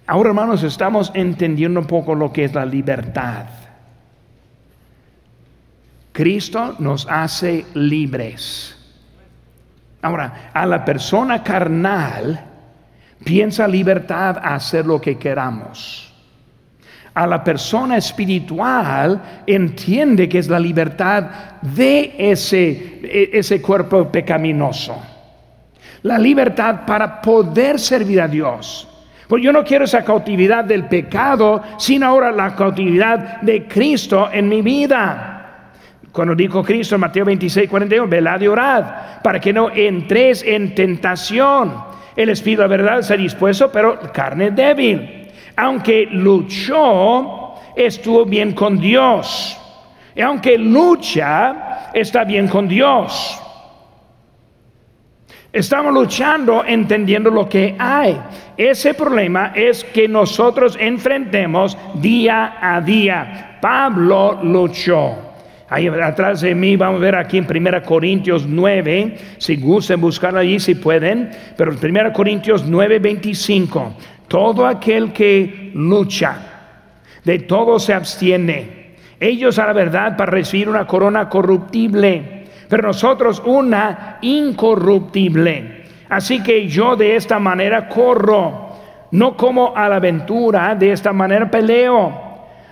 Ahora, 0.06 0.28
hermanos, 0.28 0.62
estamos 0.62 1.10
entendiendo 1.14 1.80
un 1.80 1.86
poco 1.86 2.14
lo 2.14 2.32
que 2.32 2.44
es 2.44 2.54
la 2.54 2.64
libertad. 2.64 3.46
Cristo 6.12 6.76
nos 6.78 7.06
hace 7.08 7.64
libres. 7.74 8.76
Ahora, 10.02 10.50
a 10.52 10.66
la 10.66 10.84
persona 10.84 11.42
carnal 11.42 12.44
piensa 13.24 13.66
libertad 13.66 14.36
a 14.38 14.54
hacer 14.54 14.84
lo 14.84 15.00
que 15.00 15.16
queramos. 15.16 16.12
A 17.14 17.26
la 17.26 17.44
persona 17.44 17.96
espiritual 17.96 19.42
entiende 19.46 20.28
que 20.28 20.38
es 20.38 20.48
la 20.48 20.58
libertad 20.58 21.24
de 21.60 22.14
ese, 22.18 23.00
e, 23.02 23.30
ese 23.32 23.60
cuerpo 23.62 24.10
pecaminoso. 24.10 25.00
La 26.02 26.18
libertad 26.18 26.80
para 26.86 27.20
poder 27.20 27.78
servir 27.78 28.20
a 28.20 28.28
Dios. 28.28 28.88
Pues 29.28 29.42
yo 29.42 29.52
no 29.52 29.62
quiero 29.62 29.84
esa 29.84 30.04
cautividad 30.04 30.64
del 30.64 30.86
pecado, 30.86 31.62
sino 31.78 32.06
ahora 32.06 32.32
la 32.32 32.56
cautividad 32.56 33.40
de 33.40 33.66
Cristo 33.68 34.28
en 34.32 34.48
mi 34.48 34.62
vida. 34.62 35.41
Cuando 36.12 36.34
dijo 36.34 36.62
Cristo 36.62 36.96
en 36.96 37.00
Mateo 37.00 37.24
26, 37.24 37.70
41, 37.70 38.06
velad 38.06 38.40
y 38.42 38.46
orad, 38.46 38.84
para 39.22 39.40
que 39.40 39.52
no 39.52 39.70
entres 39.70 40.42
en 40.42 40.74
tentación. 40.74 41.74
El 42.14 42.28
Espíritu 42.28 42.60
de 42.60 42.68
la 42.68 42.76
verdad 42.76 42.98
está 42.98 43.16
dispuesto, 43.16 43.72
pero 43.72 43.98
carne 44.12 44.50
débil. 44.50 45.30
Aunque 45.56 46.06
luchó, 46.10 47.54
estuvo 47.74 48.26
bien 48.26 48.52
con 48.52 48.78
Dios. 48.78 49.58
Y 50.14 50.20
aunque 50.20 50.58
lucha, 50.58 51.88
está 51.94 52.24
bien 52.24 52.46
con 52.46 52.68
Dios. 52.68 53.38
Estamos 55.50 55.94
luchando 55.94 56.62
entendiendo 56.66 57.30
lo 57.30 57.48
que 57.48 57.74
hay. 57.78 58.20
Ese 58.56 58.92
problema 58.92 59.52
es 59.54 59.82
que 59.84 60.08
nosotros 60.08 60.76
enfrentemos 60.78 61.76
día 61.94 62.58
a 62.60 62.82
día. 62.82 63.58
Pablo 63.62 64.40
luchó. 64.42 65.31
Ahí 65.72 65.88
atrás 65.88 66.42
de 66.42 66.54
mí 66.54 66.76
vamos 66.76 67.00
a 67.00 67.04
ver 67.04 67.14
aquí 67.14 67.38
en 67.38 67.46
1 67.48 67.82
Corintios 67.82 68.44
9, 68.46 69.16
si 69.38 69.56
gusten 69.56 70.02
buscar 70.02 70.36
allí 70.36 70.60
si 70.60 70.74
pueden, 70.74 71.30
pero 71.56 71.72
en 71.72 71.96
1 71.96 72.12
Corintios 72.12 72.66
9, 72.66 72.98
25, 72.98 73.94
todo 74.28 74.66
aquel 74.66 75.14
que 75.14 75.70
lucha, 75.72 76.36
de 77.24 77.38
todo 77.38 77.78
se 77.78 77.94
abstiene. 77.94 78.96
Ellos 79.18 79.58
a 79.58 79.64
la 79.64 79.72
verdad 79.72 80.14
para 80.14 80.32
recibir 80.32 80.68
una 80.68 80.86
corona 80.86 81.30
corruptible, 81.30 82.44
pero 82.68 82.88
nosotros 82.88 83.42
una 83.42 84.18
incorruptible. 84.20 85.84
Así 86.10 86.42
que 86.42 86.68
yo 86.68 86.96
de 86.96 87.16
esta 87.16 87.38
manera 87.38 87.88
corro, 87.88 88.72
no 89.12 89.38
como 89.38 89.74
a 89.74 89.88
la 89.88 89.96
aventura, 89.96 90.74
de 90.74 90.92
esta 90.92 91.14
manera 91.14 91.50
peleo, 91.50 92.12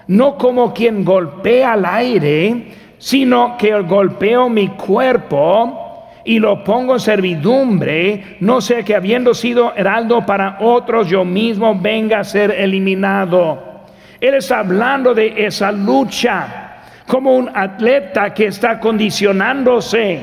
no 0.08 0.36
como 0.36 0.74
quien 0.74 1.02
golpea 1.02 1.72
al 1.72 1.86
aire, 1.86 2.89
sino 3.00 3.56
que 3.56 3.72
golpeo 3.80 4.50
mi 4.50 4.68
cuerpo 4.68 6.06
y 6.22 6.38
lo 6.38 6.62
pongo 6.62 6.92
en 6.92 7.00
servidumbre, 7.00 8.36
no 8.40 8.60
sea 8.60 8.82
que 8.82 8.94
habiendo 8.94 9.32
sido 9.32 9.72
heraldo 9.74 10.24
para 10.26 10.58
otros, 10.60 11.08
yo 11.08 11.24
mismo 11.24 11.74
venga 11.74 12.20
a 12.20 12.24
ser 12.24 12.50
eliminado. 12.50 13.86
Él 14.20 14.34
está 14.34 14.58
hablando 14.58 15.14
de 15.14 15.46
esa 15.46 15.72
lucha 15.72 16.82
como 17.06 17.34
un 17.34 17.50
atleta 17.54 18.34
que 18.34 18.46
está 18.46 18.78
condicionándose. 18.78 20.20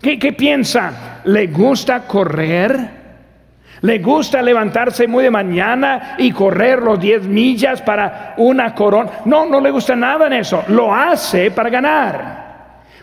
¿Qué, 0.00 0.20
qué 0.20 0.32
piensa? 0.32 1.20
¿Le 1.24 1.48
gusta 1.48 2.06
correr? 2.06 3.01
Le 3.82 3.98
gusta 3.98 4.40
levantarse 4.40 5.08
muy 5.08 5.24
de 5.24 5.30
mañana 5.30 6.14
y 6.16 6.30
correr 6.30 6.80
los 6.80 7.00
10 7.00 7.24
millas 7.24 7.82
para 7.82 8.34
una 8.36 8.72
corona. 8.74 9.10
No, 9.24 9.44
no 9.46 9.60
le 9.60 9.72
gusta 9.72 9.96
nada 9.96 10.28
en 10.28 10.34
eso. 10.34 10.62
Lo 10.68 10.94
hace 10.94 11.50
para 11.50 11.68
ganar. 11.68 12.42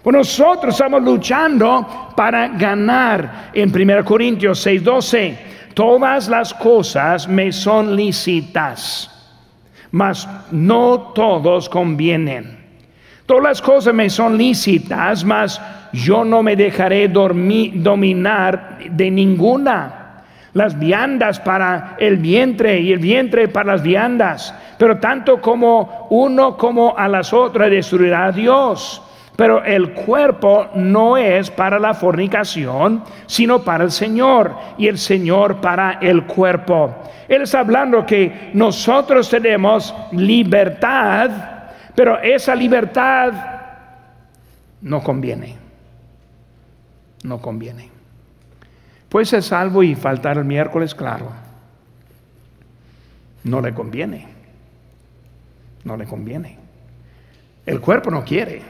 Pues 0.01 0.15
nosotros 0.15 0.73
estamos 0.73 1.03
luchando 1.03 2.13
para 2.15 2.47
ganar. 2.47 3.49
En 3.53 3.69
1 3.75 4.05
Corintios 4.05 4.65
6:12, 4.65 5.37
todas 5.73 6.29
las 6.29 6.53
cosas 6.53 7.27
me 7.27 7.51
son 7.51 7.93
lícitas, 7.97 9.11
mas 9.91 10.29
no 10.51 11.11
todos 11.13 11.67
convienen. 11.67 12.57
Todas 13.25 13.43
las 13.43 13.61
cosas 13.61 13.93
me 13.93 14.09
son 14.09 14.37
lícitas, 14.37 15.25
mas 15.25 15.61
yo 15.91 16.23
no 16.23 16.41
me 16.41 16.55
dejaré 16.55 17.09
dominar 17.09 18.77
de 18.89 19.11
ninguna. 19.11 19.98
Las 20.59 20.77
viandas 20.77 21.39
para 21.39 21.95
el 21.99 22.17
vientre 22.17 22.81
y 22.81 22.91
el 22.91 22.99
vientre 22.99 23.47
para 23.47 23.71
las 23.71 23.81
viandas, 23.81 24.53
pero 24.77 24.99
tanto 24.99 25.39
como 25.39 26.07
uno 26.09 26.57
como 26.57 26.97
a 26.97 27.07
las 27.07 27.31
otras 27.31 27.71
destruirá 27.71 28.25
a 28.25 28.31
Dios. 28.33 29.01
Pero 29.37 29.63
el 29.63 29.93
cuerpo 29.93 30.67
no 30.75 31.15
es 31.15 31.49
para 31.49 31.79
la 31.79 31.93
fornicación, 31.93 33.05
sino 33.25 33.61
para 33.61 33.85
el 33.85 33.91
Señor 33.91 34.53
y 34.77 34.89
el 34.89 34.97
Señor 34.97 35.61
para 35.61 35.93
el 36.01 36.25
cuerpo. 36.25 36.93
Él 37.29 37.43
está 37.43 37.61
hablando 37.61 38.05
que 38.05 38.51
nosotros 38.53 39.29
tenemos 39.29 39.95
libertad, 40.11 41.29
pero 41.95 42.19
esa 42.19 42.53
libertad 42.53 43.31
no 44.81 45.01
conviene. 45.01 45.55
No 47.23 47.39
conviene. 47.39 47.98
Puede 49.09 49.25
ser 49.25 49.43
salvo 49.43 49.81
y 49.81 49.95
faltar 49.95 50.37
el 50.37 50.45
miércoles, 50.45 50.93
claro. 50.93 51.31
No 53.43 53.59
le 53.59 53.73
conviene. 53.73 54.27
No 55.83 55.97
le 55.97 56.05
conviene. 56.05 56.57
El 57.65 57.81
cuerpo 57.81 58.11
no 58.11 58.23
quiere. 58.23 58.61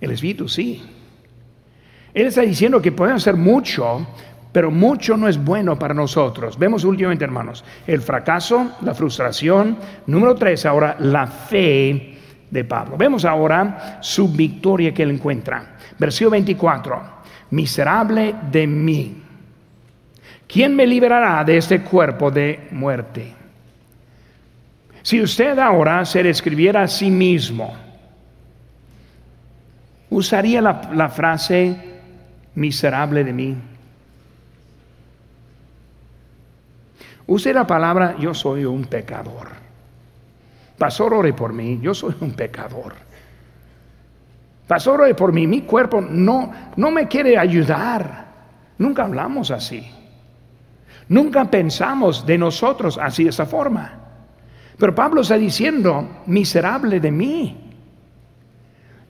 El 0.00 0.10
Espíritu 0.10 0.48
sí. 0.48 0.82
Él 2.12 2.26
está 2.26 2.42
diciendo 2.42 2.82
que 2.82 2.92
podemos 2.92 3.22
hacer 3.22 3.36
mucho, 3.36 4.06
pero 4.50 4.70
mucho 4.70 5.16
no 5.16 5.28
es 5.28 5.42
bueno 5.42 5.78
para 5.78 5.94
nosotros. 5.94 6.58
Vemos 6.58 6.84
últimamente, 6.84 7.24
hermanos, 7.24 7.64
el 7.86 8.02
fracaso, 8.02 8.72
la 8.82 8.94
frustración. 8.94 9.78
Número 10.06 10.34
tres, 10.34 10.66
ahora 10.66 10.96
la 10.98 11.26
fe 11.26 12.18
de 12.50 12.64
Pablo. 12.64 12.96
Vemos 12.96 13.24
ahora 13.24 13.98
su 14.02 14.28
victoria 14.28 14.92
que 14.92 15.04
él 15.04 15.12
encuentra. 15.12 15.76
Versículo 15.98 16.32
24. 16.32 17.21
Miserable 17.52 18.34
de 18.50 18.66
mí. 18.66 19.22
¿Quién 20.48 20.74
me 20.74 20.86
liberará 20.86 21.44
de 21.44 21.56
este 21.56 21.82
cuerpo 21.82 22.30
de 22.30 22.68
muerte? 22.72 23.34
Si 25.02 25.20
usted 25.20 25.58
ahora 25.58 26.04
se 26.04 26.22
describiera 26.22 26.82
a 26.82 26.88
sí 26.88 27.10
mismo, 27.10 27.74
usaría 30.10 30.60
la, 30.60 31.08
frase 31.08 31.76
miserable 32.54 33.24
de 33.24 33.32
mí. 33.32 33.56
Use 37.26 37.52
la 37.52 37.66
palabra 37.66 38.16
yo 38.18 38.34
soy 38.34 38.64
un 38.64 38.84
pecador. 38.84 39.48
Pastor, 40.78 41.14
ore 41.14 41.32
por 41.32 41.52
mí, 41.52 41.78
yo 41.80 41.94
soy 41.94 42.14
un 42.20 42.32
pecador. 42.32 42.94
Pastor, 44.72 45.02
ore 45.02 45.14
por 45.14 45.34
mí, 45.34 45.46
mi 45.46 45.60
cuerpo 45.60 46.00
no, 46.00 46.50
no 46.76 46.90
me 46.90 47.06
quiere 47.06 47.36
ayudar. 47.36 48.24
Nunca 48.78 49.04
hablamos 49.04 49.50
así. 49.50 49.86
Nunca 51.08 51.44
pensamos 51.44 52.24
de 52.24 52.38
nosotros 52.38 52.96
así 52.96 53.24
de 53.24 53.28
esa 53.28 53.44
forma. 53.44 53.92
Pero 54.78 54.94
Pablo 54.94 55.20
está 55.20 55.36
diciendo, 55.36 56.22
miserable 56.24 57.00
de 57.00 57.10
mí. 57.10 57.70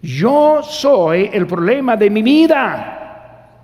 Yo 0.03 0.65
soy 0.65 1.31
el 1.33 1.47
problema 1.47 1.97
de 1.97 2.11
mi 2.11 2.23
vida. 2.23 3.61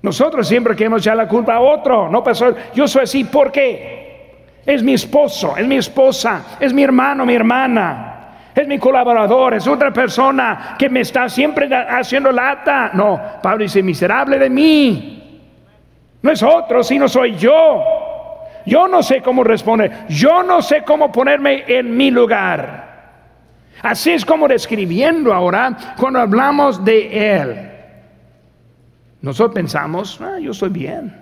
Nosotros 0.00 0.48
siempre 0.48 0.74
queremos 0.74 1.02
echar 1.02 1.18
la 1.18 1.28
culpa 1.28 1.56
a 1.56 1.60
otro. 1.60 2.08
No 2.08 2.24
pasó. 2.24 2.54
Yo 2.74 2.88
soy 2.88 3.02
así. 3.02 3.24
¿Por 3.24 3.52
qué? 3.52 4.62
Es 4.64 4.82
mi 4.82 4.94
esposo, 4.94 5.54
es 5.54 5.66
mi 5.66 5.76
esposa, 5.76 6.56
es 6.58 6.72
mi 6.72 6.82
hermano, 6.82 7.26
mi 7.26 7.34
hermana, 7.34 8.09
es 8.54 8.66
mi 8.66 8.78
colaborador, 8.78 9.54
es 9.54 9.66
otra 9.66 9.92
persona 9.92 10.74
que 10.78 10.88
me 10.88 11.00
está 11.00 11.28
siempre 11.28 11.68
haciendo 11.72 12.32
lata. 12.32 12.90
No, 12.92 13.20
Pablo 13.42 13.62
dice, 13.64 13.82
miserable 13.82 14.38
de 14.38 14.50
mí. 14.50 15.16
No 16.22 16.30
es 16.30 16.42
otro, 16.42 16.82
sino 16.82 17.08
soy 17.08 17.36
yo. 17.36 17.82
Yo 18.66 18.88
no 18.88 19.02
sé 19.02 19.22
cómo 19.22 19.44
responder. 19.44 20.06
Yo 20.08 20.42
no 20.42 20.62
sé 20.62 20.82
cómo 20.82 21.10
ponerme 21.10 21.64
en 21.66 21.96
mi 21.96 22.10
lugar. 22.10 22.90
Así 23.82 24.10
es 24.10 24.24
como 24.24 24.46
describiendo 24.46 25.32
ahora 25.32 25.94
cuando 25.96 26.20
hablamos 26.20 26.84
de 26.84 27.40
Él. 27.40 27.70
Nosotros 29.22 29.54
pensamos, 29.54 30.20
ah, 30.20 30.38
yo 30.38 30.50
estoy 30.50 30.70
bien. 30.70 31.14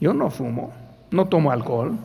Yo 0.00 0.12
no 0.12 0.30
fumo, 0.30 0.72
no 1.10 1.26
tomo 1.26 1.50
alcohol. 1.50 1.96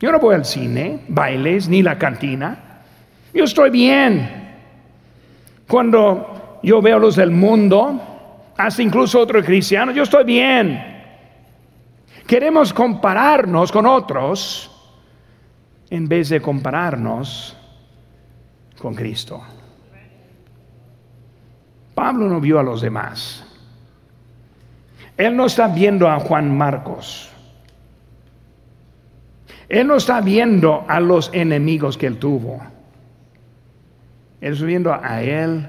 Yo 0.00 0.12
no 0.12 0.18
voy 0.18 0.34
al 0.34 0.44
cine, 0.44 1.00
bailes, 1.08 1.68
ni 1.68 1.82
la 1.82 1.98
cantina. 1.98 2.67
Yo 3.34 3.44
estoy 3.44 3.70
bien. 3.70 4.38
Cuando 5.66 6.60
yo 6.62 6.80
veo 6.80 6.98
los 6.98 7.16
del 7.16 7.30
mundo, 7.30 8.52
hasta 8.56 8.82
incluso 8.82 9.20
otros 9.20 9.44
cristianos, 9.44 9.94
yo 9.94 10.02
estoy 10.02 10.24
bien. 10.24 10.96
Queremos 12.26 12.72
compararnos 12.72 13.70
con 13.70 13.86
otros 13.86 14.70
en 15.90 16.08
vez 16.08 16.28
de 16.28 16.40
compararnos 16.40 17.56
con 18.78 18.94
Cristo. 18.94 19.42
Pablo 21.94 22.28
no 22.28 22.40
vio 22.40 22.58
a 22.58 22.62
los 22.62 22.80
demás. 22.80 23.44
Él 25.16 25.34
no 25.36 25.46
está 25.46 25.68
viendo 25.68 26.08
a 26.08 26.20
Juan 26.20 26.56
Marcos. 26.56 27.28
Él 29.68 29.86
no 29.86 29.96
está 29.96 30.20
viendo 30.20 30.84
a 30.88 31.00
los 31.00 31.30
enemigos 31.32 31.98
que 31.98 32.06
él 32.06 32.18
tuvo. 32.18 32.62
Está 34.40 34.64
viendo 34.64 34.92
a 34.92 35.22
él 35.22 35.66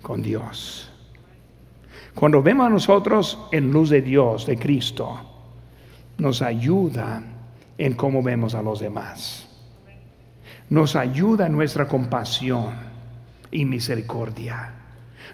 con 0.00 0.22
Dios. 0.22 0.90
Cuando 2.14 2.42
vemos 2.42 2.66
a 2.66 2.70
nosotros 2.70 3.38
en 3.52 3.72
luz 3.72 3.90
de 3.90 4.02
Dios, 4.02 4.46
de 4.46 4.58
Cristo, 4.58 5.18
nos 6.18 6.42
ayuda 6.42 7.22
en 7.78 7.94
cómo 7.94 8.22
vemos 8.22 8.54
a 8.54 8.62
los 8.62 8.80
demás 8.80 9.48
nos 10.72 10.96
ayuda 10.96 11.48
en 11.48 11.52
nuestra 11.52 11.86
compasión 11.86 12.72
y 13.50 13.66
misericordia. 13.66 14.72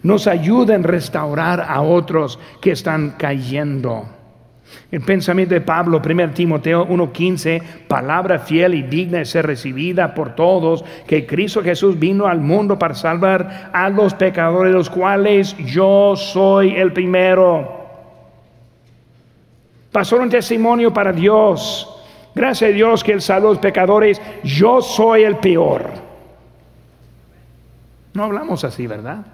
Nos 0.02 0.26
ayuda 0.26 0.74
en 0.74 0.82
restaurar 0.82 1.61
a 1.61 1.80
otros 1.80 2.40
que 2.61 2.72
están 2.72 3.11
cayendo. 3.11 4.09
El 4.90 5.00
pensamiento 5.02 5.54
de 5.54 5.60
Pablo, 5.60 6.00
1 6.00 6.30
Timoteo 6.34 6.86
1:15, 6.86 7.62
palabra 7.88 8.38
fiel 8.38 8.74
y 8.74 8.82
digna 8.82 9.18
de 9.18 9.24
ser 9.24 9.46
recibida 9.46 10.14
por 10.14 10.34
todos, 10.34 10.84
que 11.06 11.26
Cristo 11.26 11.62
Jesús 11.62 11.98
vino 11.98 12.26
al 12.26 12.40
mundo 12.40 12.78
para 12.78 12.94
salvar 12.94 13.70
a 13.72 13.88
los 13.88 14.14
pecadores, 14.14 14.72
los 14.72 14.90
cuales 14.90 15.56
yo 15.58 16.14
soy 16.16 16.74
el 16.76 16.92
primero. 16.92 17.76
Pasó 19.92 20.16
un 20.16 20.28
testimonio 20.28 20.92
para 20.92 21.12
Dios 21.12 21.94
Gracias 22.38 22.70
a 22.70 22.72
Dios 22.72 23.02
que 23.02 23.10
Él 23.10 23.20
salvó 23.20 23.48
a 23.48 23.50
los 23.50 23.58
pecadores. 23.58 24.22
Yo 24.44 24.80
soy 24.80 25.24
el 25.24 25.38
peor. 25.38 25.90
No 28.14 28.22
hablamos 28.22 28.62
así, 28.62 28.86
¿verdad? 28.86 29.26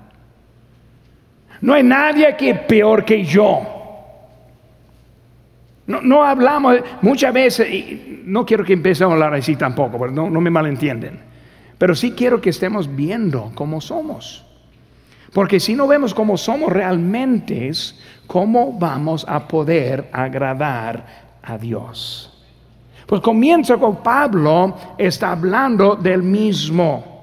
No 1.61 1.75
hay 1.75 1.83
nadie 1.83 2.27
aquí 2.27 2.55
peor 2.55 3.05
que 3.05 3.23
yo. 3.23 3.84
No, 5.87 6.01
no 6.01 6.25
hablamos, 6.25 6.77
muchas 7.03 7.33
veces, 7.35 7.71
y 7.71 8.23
no 8.25 8.47
quiero 8.47 8.65
que 8.65 8.73
empecemos 8.73 9.13
a 9.13 9.15
hablar 9.15 9.35
así 9.35 9.55
tampoco, 9.57 10.09
no, 10.09 10.31
no 10.31 10.41
me 10.41 10.51
malentienden. 10.51 11.21
Pero 11.77 11.95
sí 11.95 12.13
quiero 12.13 12.41
que 12.41 12.51
estemos 12.51 12.95
viendo 12.95 13.53
cómo 13.55 13.81
somos. 13.81 14.45
Porque 15.33 15.59
si 15.59 15.75
no 15.75 15.87
vemos 15.87 16.15
cómo 16.15 16.37
somos 16.37 16.73
realmente, 16.73 17.71
¿cómo 18.27 18.79
vamos 18.79 19.27
a 19.29 19.47
poder 19.47 20.09
agradar 20.13 21.05
a 21.43 21.59
Dios? 21.59 22.31
Pues 23.05 23.21
comienza 23.21 23.77
con 23.77 23.97
Pablo, 23.97 24.77
está 24.97 25.33
hablando 25.33 25.97
del 25.97 26.23
mismo. 26.23 27.14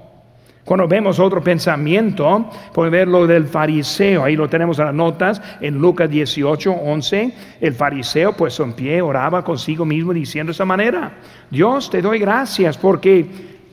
Cuando 0.64 0.86
vemos 0.86 1.18
otro 1.18 1.42
pensamiento, 1.42 2.48
puede 2.72 2.90
ver 2.90 3.08
lo 3.08 3.26
del 3.26 3.46
fariseo, 3.46 4.22
ahí 4.22 4.36
lo 4.36 4.48
tenemos 4.48 4.78
en 4.78 4.84
las 4.86 4.94
notas, 4.94 5.42
en 5.60 5.78
Lucas 5.78 6.08
18, 6.08 6.72
11, 6.72 7.34
el 7.60 7.74
fariseo 7.74 8.32
pues 8.34 8.60
en 8.60 8.72
pie 8.72 9.02
oraba 9.02 9.42
consigo 9.42 9.84
mismo 9.84 10.12
diciendo 10.12 10.50
de 10.50 10.54
esa 10.54 10.64
manera, 10.64 11.14
Dios 11.50 11.90
te 11.90 12.00
doy 12.00 12.20
gracias 12.20 12.78
porque 12.78 13.26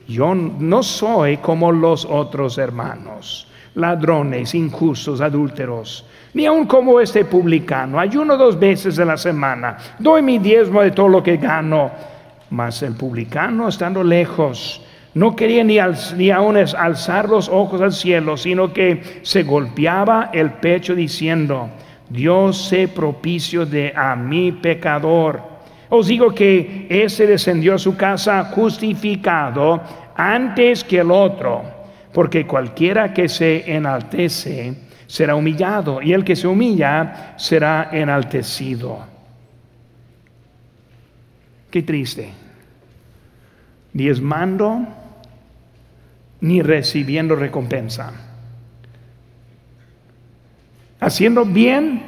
yo 0.08 0.34
no 0.34 0.82
soy 0.82 1.38
como 1.38 1.72
los 1.72 2.06
otros 2.06 2.58
hermanos, 2.58 3.48
ladrones, 3.76 4.56
injustos, 4.56 5.22
adúlteros, 5.22 6.08
ni 6.34 6.48
aun 6.48 6.66
como 6.66 7.00
este 7.00 7.24
publicano. 7.24 8.00
Ayuno 8.00 8.36
dos 8.36 8.58
veces 8.58 8.98
en 8.98 9.10
la 9.10 9.18
semana, 9.18 9.78
doy 10.00 10.24
mi 10.24 10.40
diezmo 10.40 10.82
de 10.82 10.90
todo 10.90 11.08
lo 11.08 11.22
que 11.22 11.38
gano. 11.38 11.92
Mas 12.50 12.82
el 12.82 12.96
publicano, 12.96 13.68
estando 13.68 14.04
lejos, 14.04 14.82
no 15.20 15.36
quería 15.36 15.66
ni, 15.66 15.78
ni 16.16 16.32
aún 16.32 16.56
alzar 16.56 17.28
los 17.28 17.50
ojos 17.50 17.82
al 17.82 17.92
cielo, 17.92 18.38
sino 18.38 18.72
que 18.72 19.20
se 19.22 19.44
golpeaba 19.44 20.30
el 20.32 20.52
pecho 20.52 20.96
diciendo, 20.96 21.70
Dios 22.10 22.70
sé 22.70 22.88
propicio 22.88 23.66
de 23.66 23.92
a 23.94 24.16
mi 24.16 24.54
pecador. 24.54 25.42
Os 25.90 26.08
digo 26.08 26.34
que 26.34 26.88
ese 26.90 27.28
descendió 27.28 27.76
a 27.76 27.80
su 27.80 27.98
casa 27.98 28.46
justificado 28.46 29.82
antes 30.16 30.86
que 30.86 31.00
el 31.00 31.12
otro, 31.12 31.64
porque 32.14 32.48
cualquiera 32.48 33.14
que 33.14 33.28
se 33.28 33.70
enaltece 33.70 34.74
será 35.06 35.36
humillado, 35.36 36.02
y 36.02 36.14
el 36.14 36.24
que 36.24 36.38
se 36.38 36.48
humilla 36.48 37.34
será 37.36 37.90
enaltecido. 37.92 39.00
Qué 41.70 41.84
triste. 41.84 42.30
Diezmando 43.92 44.99
ni 46.42 46.62
recibiendo 46.62 47.36
recompensa. 47.36 48.12
Haciendo 51.00 51.46
bien, 51.46 52.02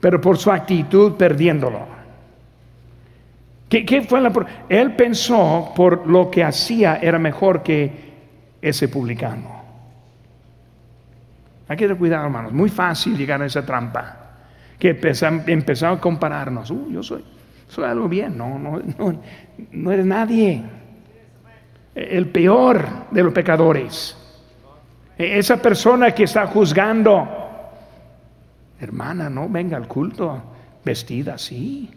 pero 0.00 0.20
por 0.20 0.38
su 0.38 0.50
actitud 0.50 1.12
perdiéndolo. 1.14 1.92
¿Qué, 3.68 4.02
fue 4.02 4.20
la, 4.20 4.30
él 4.68 4.94
pensó 4.96 5.72
por 5.74 6.06
lo 6.06 6.30
que 6.30 6.44
hacía 6.44 6.96
era 6.96 7.18
mejor 7.18 7.62
que 7.62 8.12
ese 8.60 8.88
publicano. 8.88 9.62
Hay 11.68 11.76
que 11.76 11.84
tener 11.84 11.96
cuidado, 11.96 12.26
hermanos. 12.26 12.52
Muy 12.52 12.68
fácil 12.68 13.16
llegar 13.16 13.40
a 13.40 13.46
esa 13.46 13.64
trampa. 13.64 14.18
Que 14.78 14.90
empezamos 15.46 15.98
a 15.98 16.00
compararnos. 16.00 16.70
Uh, 16.70 16.90
yo 16.90 17.02
soy, 17.02 17.24
soy 17.66 17.84
algo 17.84 18.08
bien. 18.08 18.36
No, 18.36 18.58
no, 18.58 18.78
no, 18.98 19.20
no 19.70 19.92
eres 19.92 20.04
nadie 20.04 20.62
el 21.94 22.28
peor 22.28 23.06
de 23.10 23.22
los 23.22 23.32
pecadores. 23.32 24.16
E, 25.18 25.38
esa 25.38 25.56
persona 25.60 26.12
que 26.12 26.24
está 26.24 26.46
juzgando, 26.46 27.28
hermana, 28.80 29.28
no 29.28 29.48
venga 29.48 29.76
al 29.76 29.86
culto 29.86 30.42
vestida 30.84 31.34
así. 31.34 31.90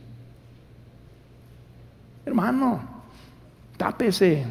Hermano, 2.25 2.81
tape 3.77 4.07
ese 4.07 4.45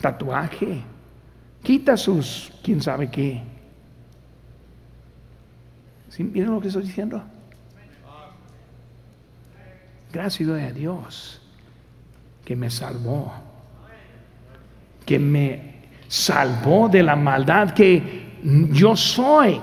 tatuaje, 0.00 0.82
quita 1.62 1.96
sus, 1.96 2.52
quién 2.62 2.80
sabe 2.80 3.10
qué. 3.10 3.42
¿Miren 6.18 6.52
lo 6.52 6.60
que 6.60 6.68
estoy 6.68 6.82
diciendo? 6.82 7.22
Gracias 10.12 10.48
a 10.48 10.72
Dios 10.72 11.40
que 12.44 12.56
me 12.56 12.68
salvó 12.68 13.32
que 15.10 15.18
me 15.18 15.60
salvó 16.06 16.88
de 16.88 17.02
la 17.02 17.16
maldad 17.16 17.72
que 17.72 18.00
yo 18.70 18.94
soy. 18.94 19.60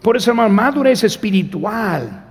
Por 0.00 0.16
eso, 0.16 0.32
la 0.32 0.48
madurez 0.48 1.02
espiritual 1.02 2.24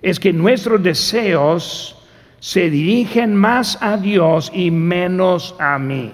es 0.00 0.18
que 0.18 0.32
nuestros 0.32 0.82
deseos 0.82 1.94
se 2.38 2.70
dirigen 2.70 3.36
más 3.36 3.76
a 3.82 3.98
Dios 3.98 4.50
y 4.54 4.70
menos 4.70 5.54
a 5.58 5.78
mí. 5.78 6.10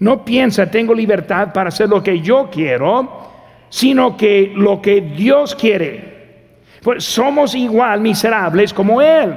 No 0.00 0.22
piensa, 0.22 0.70
tengo 0.70 0.92
libertad 0.92 1.54
para 1.54 1.70
hacer 1.70 1.88
lo 1.88 2.02
que 2.02 2.20
yo 2.20 2.50
quiero, 2.52 3.30
sino 3.70 4.18
que 4.18 4.52
lo 4.54 4.82
que 4.82 5.00
Dios 5.00 5.54
quiere. 5.54 6.58
Pues 6.82 7.04
somos 7.04 7.54
igual 7.54 8.02
miserables 8.02 8.74
como 8.74 9.00
Él. 9.00 9.34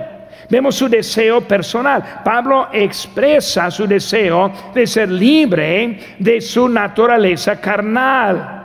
Vemos 0.50 0.76
su 0.76 0.88
deseo 0.88 1.42
personal. 1.42 2.22
Pablo 2.24 2.70
expresa 2.72 3.72
su 3.72 3.88
deseo 3.88 4.52
de 4.74 4.86
ser 4.86 5.10
libre 5.10 6.16
de 6.20 6.40
su 6.42 6.70
naturaleza 6.70 7.60
carnal. 7.60 8.64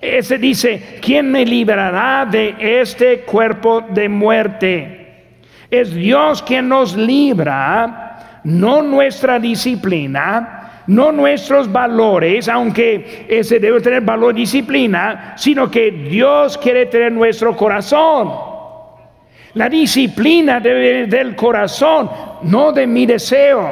Ese 0.00 0.38
dice, 0.38 0.98
¿quién 1.00 1.30
me 1.30 1.44
librará 1.44 2.26
de 2.26 2.54
este 2.58 3.20
cuerpo 3.20 3.80
de 3.80 4.08
muerte? 4.08 5.06
Es 5.70 5.92
Dios 5.92 6.42
quien 6.42 6.68
nos 6.68 6.94
libra, 6.96 8.40
no 8.44 8.82
nuestra 8.82 9.38
disciplina, 9.38 10.82
no 10.86 11.10
nuestros 11.10 11.70
valores, 11.72 12.48
aunque 12.48 13.26
ese 13.28 13.58
debe 13.58 13.80
tener 13.80 14.02
valor 14.02 14.34
disciplina, 14.34 15.34
sino 15.36 15.70
que 15.70 15.90
Dios 15.90 16.56
quiere 16.58 16.86
tener 16.86 17.10
nuestro 17.10 17.56
corazón. 17.56 18.55
La 19.56 19.70
disciplina 19.70 20.60
del 20.60 21.34
corazón, 21.34 22.10
no 22.42 22.72
de 22.72 22.86
mi 22.86 23.06
deseo. 23.06 23.70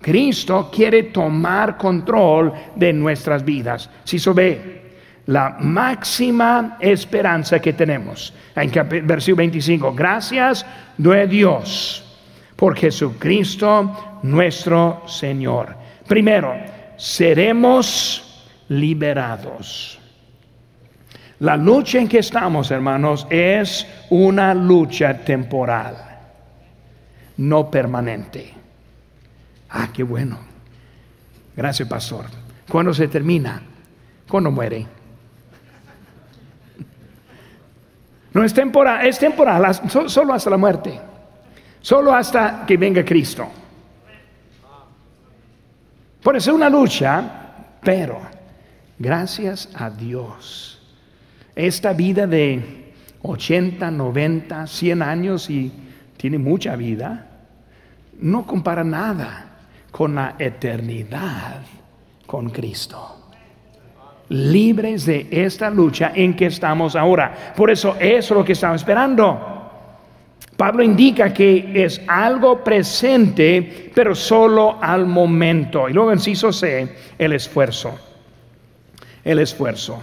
Cristo 0.00 0.70
quiere 0.72 1.04
tomar 1.04 1.76
control 1.76 2.50
de 2.74 2.94
nuestras 2.94 3.44
vidas. 3.44 3.90
Si 4.02 4.18
se 4.18 4.32
ve, 4.32 4.82
la 5.26 5.56
máxima 5.60 6.78
esperanza 6.80 7.58
que 7.58 7.74
tenemos. 7.74 8.32
En 8.56 8.70
versículo 9.06 9.36
25, 9.36 9.92
gracias 9.92 10.64
de 10.96 11.26
Dios 11.26 12.04
por 12.56 12.74
Jesucristo 12.76 14.20
nuestro 14.22 15.02
Señor. 15.06 15.76
Primero, 16.08 16.54
seremos 16.96 18.46
liberados. 18.68 19.98
La 21.44 21.58
lucha 21.58 21.98
en 21.98 22.08
que 22.08 22.20
estamos, 22.20 22.70
hermanos, 22.70 23.26
es 23.28 23.86
una 24.08 24.54
lucha 24.54 25.18
temporal, 25.18 25.94
no 27.36 27.70
permanente. 27.70 28.50
Ah, 29.68 29.90
qué 29.92 30.04
bueno. 30.04 30.38
Gracias, 31.54 31.86
pastor. 31.86 32.24
¿Cuándo 32.66 32.94
se 32.94 33.08
termina? 33.08 33.60
¿Cuándo 34.26 34.50
muere? 34.50 34.86
No 38.32 38.42
es 38.42 38.54
temporal, 38.54 39.06
es 39.06 39.18
temporal, 39.18 39.74
solo 40.08 40.32
hasta 40.32 40.48
la 40.48 40.56
muerte, 40.56 40.98
solo 41.82 42.14
hasta 42.14 42.64
que 42.66 42.78
venga 42.78 43.04
Cristo. 43.04 43.46
Por 46.22 46.36
eso 46.36 46.52
es 46.52 46.56
una 46.56 46.70
lucha, 46.70 47.22
pero 47.82 48.18
gracias 48.98 49.68
a 49.74 49.90
Dios 49.90 50.73
esta 51.56 51.92
vida 51.92 52.26
de 52.26 52.92
80, 53.22 53.90
90, 53.90 54.66
100 54.66 55.02
años 55.02 55.48
y 55.50 55.72
tiene 56.16 56.38
mucha 56.38 56.76
vida, 56.76 57.26
no 58.20 58.46
compara 58.46 58.84
nada 58.84 59.46
con 59.90 60.14
la 60.14 60.36
eternidad 60.38 61.62
con 62.26 62.50
Cristo. 62.50 63.20
Libres 64.30 65.06
de 65.06 65.28
esta 65.30 65.70
lucha 65.70 66.12
en 66.14 66.34
que 66.34 66.46
estamos 66.46 66.96
ahora. 66.96 67.52
Por 67.56 67.70
eso 67.70 67.96
es 68.00 68.30
lo 68.30 68.44
que 68.44 68.52
estamos 68.52 68.80
esperando. 68.80 69.54
Pablo 70.56 70.82
indica 70.82 71.32
que 71.32 71.84
es 71.84 72.00
algo 72.06 72.62
presente, 72.62 73.90
pero 73.94 74.14
solo 74.14 74.78
al 74.80 75.06
momento. 75.06 75.88
Y 75.88 75.92
luego 75.92 76.12
inciso 76.12 76.52
C, 76.52 76.88
el 77.18 77.32
esfuerzo. 77.32 77.98
El 79.24 79.40
esfuerzo. 79.40 80.00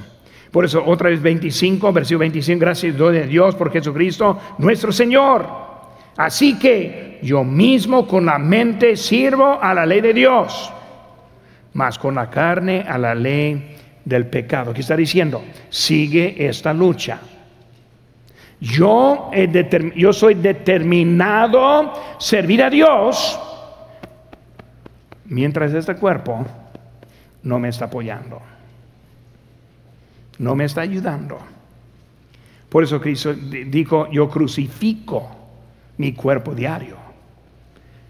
Por 0.52 0.66
eso, 0.66 0.84
otra 0.86 1.10
vez 1.10 1.22
25, 1.22 1.94
versículo 1.94 2.20
25, 2.20 2.60
gracias 2.60 2.98
doy 2.98 3.18
a 3.18 3.26
Dios 3.26 3.56
por 3.56 3.72
Jesucristo, 3.72 4.38
nuestro 4.58 4.92
Señor. 4.92 5.48
Así 6.18 6.60
que 6.60 7.20
yo 7.24 7.44
mismo 7.44 8.06
con 8.06 8.26
la 8.26 8.38
mente 8.38 8.98
sirvo 8.98 9.60
a 9.62 9.74
la 9.74 9.86
ley 9.86 10.02
de 10.02 10.14
Dios, 10.14 10.74
mas 11.74 11.98
con 11.98 12.16
la 12.16 12.30
carne 12.30 12.84
a 12.86 12.98
la 12.98 13.16
ley 13.16 13.78
del 14.04 14.28
pecado. 14.28 14.74
¿Qué 14.74 14.82
está 14.82 14.98
diciendo? 14.98 15.42
Sigue 15.70 16.36
esta 16.46 16.74
lucha. 16.74 17.22
Yo, 18.60 19.32
yo 19.96 20.14
soy 20.14 20.36
determinado 20.36 21.94
servir 22.20 22.62
a 22.62 22.70
Dios 22.70 23.40
mientras 25.26 25.74
este 25.74 25.96
cuerpo 25.96 26.46
no 27.42 27.58
me 27.58 27.70
está 27.70 27.86
apoyando 27.86 28.40
no 30.42 30.56
me 30.56 30.66
está 30.66 30.82
ayudando. 30.82 31.38
Por 32.68 32.84
eso 32.84 33.00
Cristo 33.00 33.34
dijo, 33.34 34.10
yo 34.12 34.28
crucifico 34.28 35.30
mi 35.98 36.14
cuerpo 36.14 36.56
diario. 36.56 36.98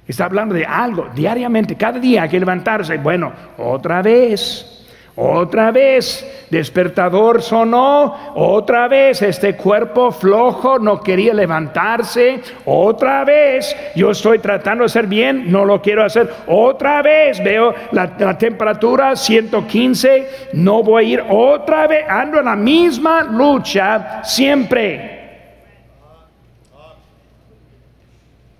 Está 0.07 0.25
hablando 0.25 0.55
de 0.55 0.65
algo 0.65 1.09
diariamente, 1.13 1.75
cada 1.75 1.99
día 1.99 2.23
hay 2.23 2.29
que 2.29 2.39
levantarse. 2.39 2.97
Bueno, 2.97 3.33
otra 3.57 4.01
vez 4.01 4.80
otra 5.15 5.71
vez, 5.71 6.25
despertador 6.49 7.41
sonó, 7.41 8.33
otra 8.33 8.87
vez 8.87 9.21
este 9.21 9.57
cuerpo 9.57 10.11
flojo 10.11 10.79
no 10.79 11.01
quería 11.01 11.33
levantarse, 11.33 12.41
otra 12.63 13.25
vez 13.25 13.75
yo 13.93 14.11
estoy 14.11 14.39
tratando 14.39 14.83
de 14.83 14.85
hacer 14.85 15.07
bien, 15.07 15.51
no 15.51 15.65
lo 15.65 15.81
quiero 15.81 16.05
hacer, 16.05 16.33
otra 16.47 17.01
vez 17.01 17.43
veo 17.43 17.73
la, 17.91 18.37
temperatura 18.37 19.17
115, 19.17 20.49
no 20.53 20.81
voy 20.81 21.03
a 21.03 21.07
ir, 21.09 21.23
otra 21.29 21.87
vez 21.87 22.05
ando 22.07 22.39
en 22.39 22.45
la 22.45 22.55
misma 22.55 23.23
lucha 23.23 24.23
siempre. 24.23 25.19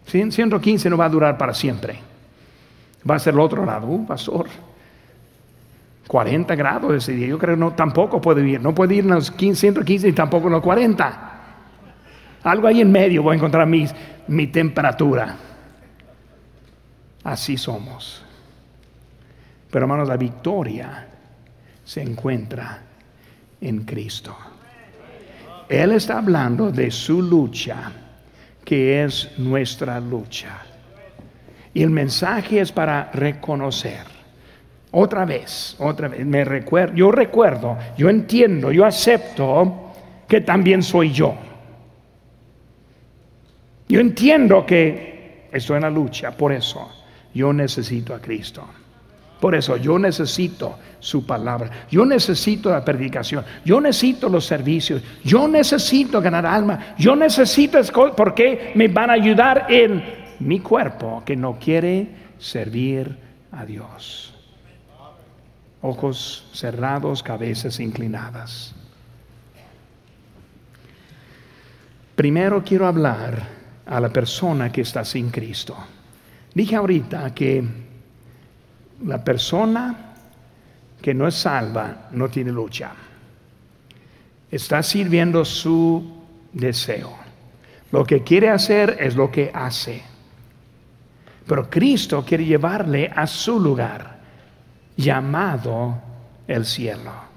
115 0.06 0.90
no 0.90 0.98
va 0.98 1.06
a 1.06 1.10
durar 1.10 1.38
para 1.38 1.54
siempre. 1.54 1.98
Va 3.10 3.16
a 3.16 3.20
ser 3.20 3.34
el 3.34 3.40
otro 3.40 3.66
lado, 3.66 3.88
uh, 3.88 4.06
pastor. 4.06 4.48
40 6.12 6.56
grados 6.56 6.94
ese 6.94 7.14
día. 7.14 7.28
Yo 7.28 7.40
creo 7.40 7.56
que 7.56 7.60
no, 7.62 7.72
tampoco 7.72 8.20
puede 8.20 8.46
ir. 8.46 8.60
No 8.60 8.76
puede 8.76 8.96
ir 8.96 9.06
en 9.06 9.12
los 9.12 9.32
15, 9.32 9.62
115 9.62 10.10
y 10.10 10.12
tampoco 10.12 10.48
en 10.48 10.52
los 10.52 10.62
40. 10.62 11.32
Algo 12.44 12.68
ahí 12.68 12.82
en 12.82 12.92
medio 12.92 13.24
voy 13.24 13.32
a 13.32 13.38
encontrar 13.38 13.66
mi, 13.66 13.88
mi 14.28 14.48
temperatura. 14.48 15.38
Así 17.24 17.56
somos. 17.56 18.26
Pero 19.72 19.86
hermanos, 19.86 20.10
la 20.10 20.18
victoria 20.18 21.08
se 21.86 22.02
encuentra 22.02 22.82
en 23.62 23.86
Cristo. 23.86 24.36
Él 25.70 25.94
está 25.94 26.18
hablando 26.18 26.74
de 26.74 26.92
su 26.92 27.22
lucha, 27.22 27.90
que 28.66 29.06
es 29.06 29.32
nuestra 29.38 30.02
lucha. 30.02 30.58
Y 31.74 31.82
el 31.82 31.90
mensaje 31.90 32.60
es 32.60 32.74
para 32.74 33.10
reconocer. 33.14 34.11
Otra 34.92 35.24
vez, 35.26 35.76
otra 35.80 36.10
vez, 36.10 36.26
me 36.26 36.44
recuerdo, 36.44 36.96
yo 36.96 37.12
recuerdo, 37.12 37.78
yo 37.98 38.10
entiendo, 38.10 38.72
yo 38.72 38.86
acepto 38.86 39.92
que 40.28 40.42
también 40.42 40.84
soy 40.84 41.12
yo. 41.12 41.34
Yo 43.88 44.00
entiendo 44.00 44.66
que 44.66 45.48
estoy 45.52 45.78
en 45.78 45.84
la 45.84 45.90
lucha, 45.90 46.32
por 46.32 46.52
eso 46.52 46.90
yo 47.34 47.54
necesito 47.54 48.14
a 48.14 48.20
Cristo. 48.20 48.68
Por 49.40 49.56
eso 49.56 49.76
yo 49.76 49.98
necesito 49.98 50.78
su 51.00 51.26
palabra. 51.26 51.88
Yo 51.90 52.06
necesito 52.06 52.70
la 52.70 52.86
predicación. 52.86 53.44
Yo 53.66 53.82
necesito 53.82 54.30
los 54.30 54.46
servicios. 54.46 55.02
Yo 55.24 55.48
necesito 55.48 56.22
ganar 56.22 56.46
alma. 56.46 56.94
Yo 56.98 57.16
necesito 57.16 57.80
porque 58.16 58.72
me 58.76 58.88
van 58.88 59.10
a 59.10 59.14
ayudar 59.14 59.66
en 59.68 60.04
mi 60.40 60.60
cuerpo 60.60 61.24
que 61.26 61.36
no 61.36 61.58
quiere 61.60 62.08
servir 62.38 63.18
a 63.52 63.66
Dios. 63.66 64.31
Ojos 65.82 66.48
cerrados, 66.54 67.24
cabezas 67.24 67.80
inclinadas. 67.80 68.76
Primero 72.16 72.64
quiero 72.64 72.86
hablar 72.86 73.48
a 73.86 74.00
la 74.00 74.10
persona 74.10 74.72
que 74.72 74.82
está 74.82 75.04
sin 75.04 75.30
Cristo. 75.30 75.76
Dije 76.54 76.76
ahorita 76.76 77.34
que 77.34 77.64
la 79.06 79.24
persona 79.24 80.14
que 81.02 81.14
no 81.14 81.28
es 81.28 81.36
salva 81.36 82.10
no 82.12 82.30
tiene 82.30 82.52
lucha. 82.52 82.92
Está 84.52 84.84
sirviendo 84.84 85.44
su 85.44 86.22
deseo. 86.54 87.16
Lo 87.92 88.06
que 88.06 88.24
quiere 88.24 88.50
hacer 88.50 88.98
es 89.00 89.16
lo 89.16 89.32
que 89.32 89.50
hace. 89.54 90.02
Pero 91.48 91.70
Cristo 91.70 92.24
quiere 92.26 92.46
llevarle 92.46 93.12
a 93.14 93.26
su 93.26 93.60
lugar, 93.60 94.11
llamado 95.02 95.96
el 96.48 96.66
cielo. 96.66 97.31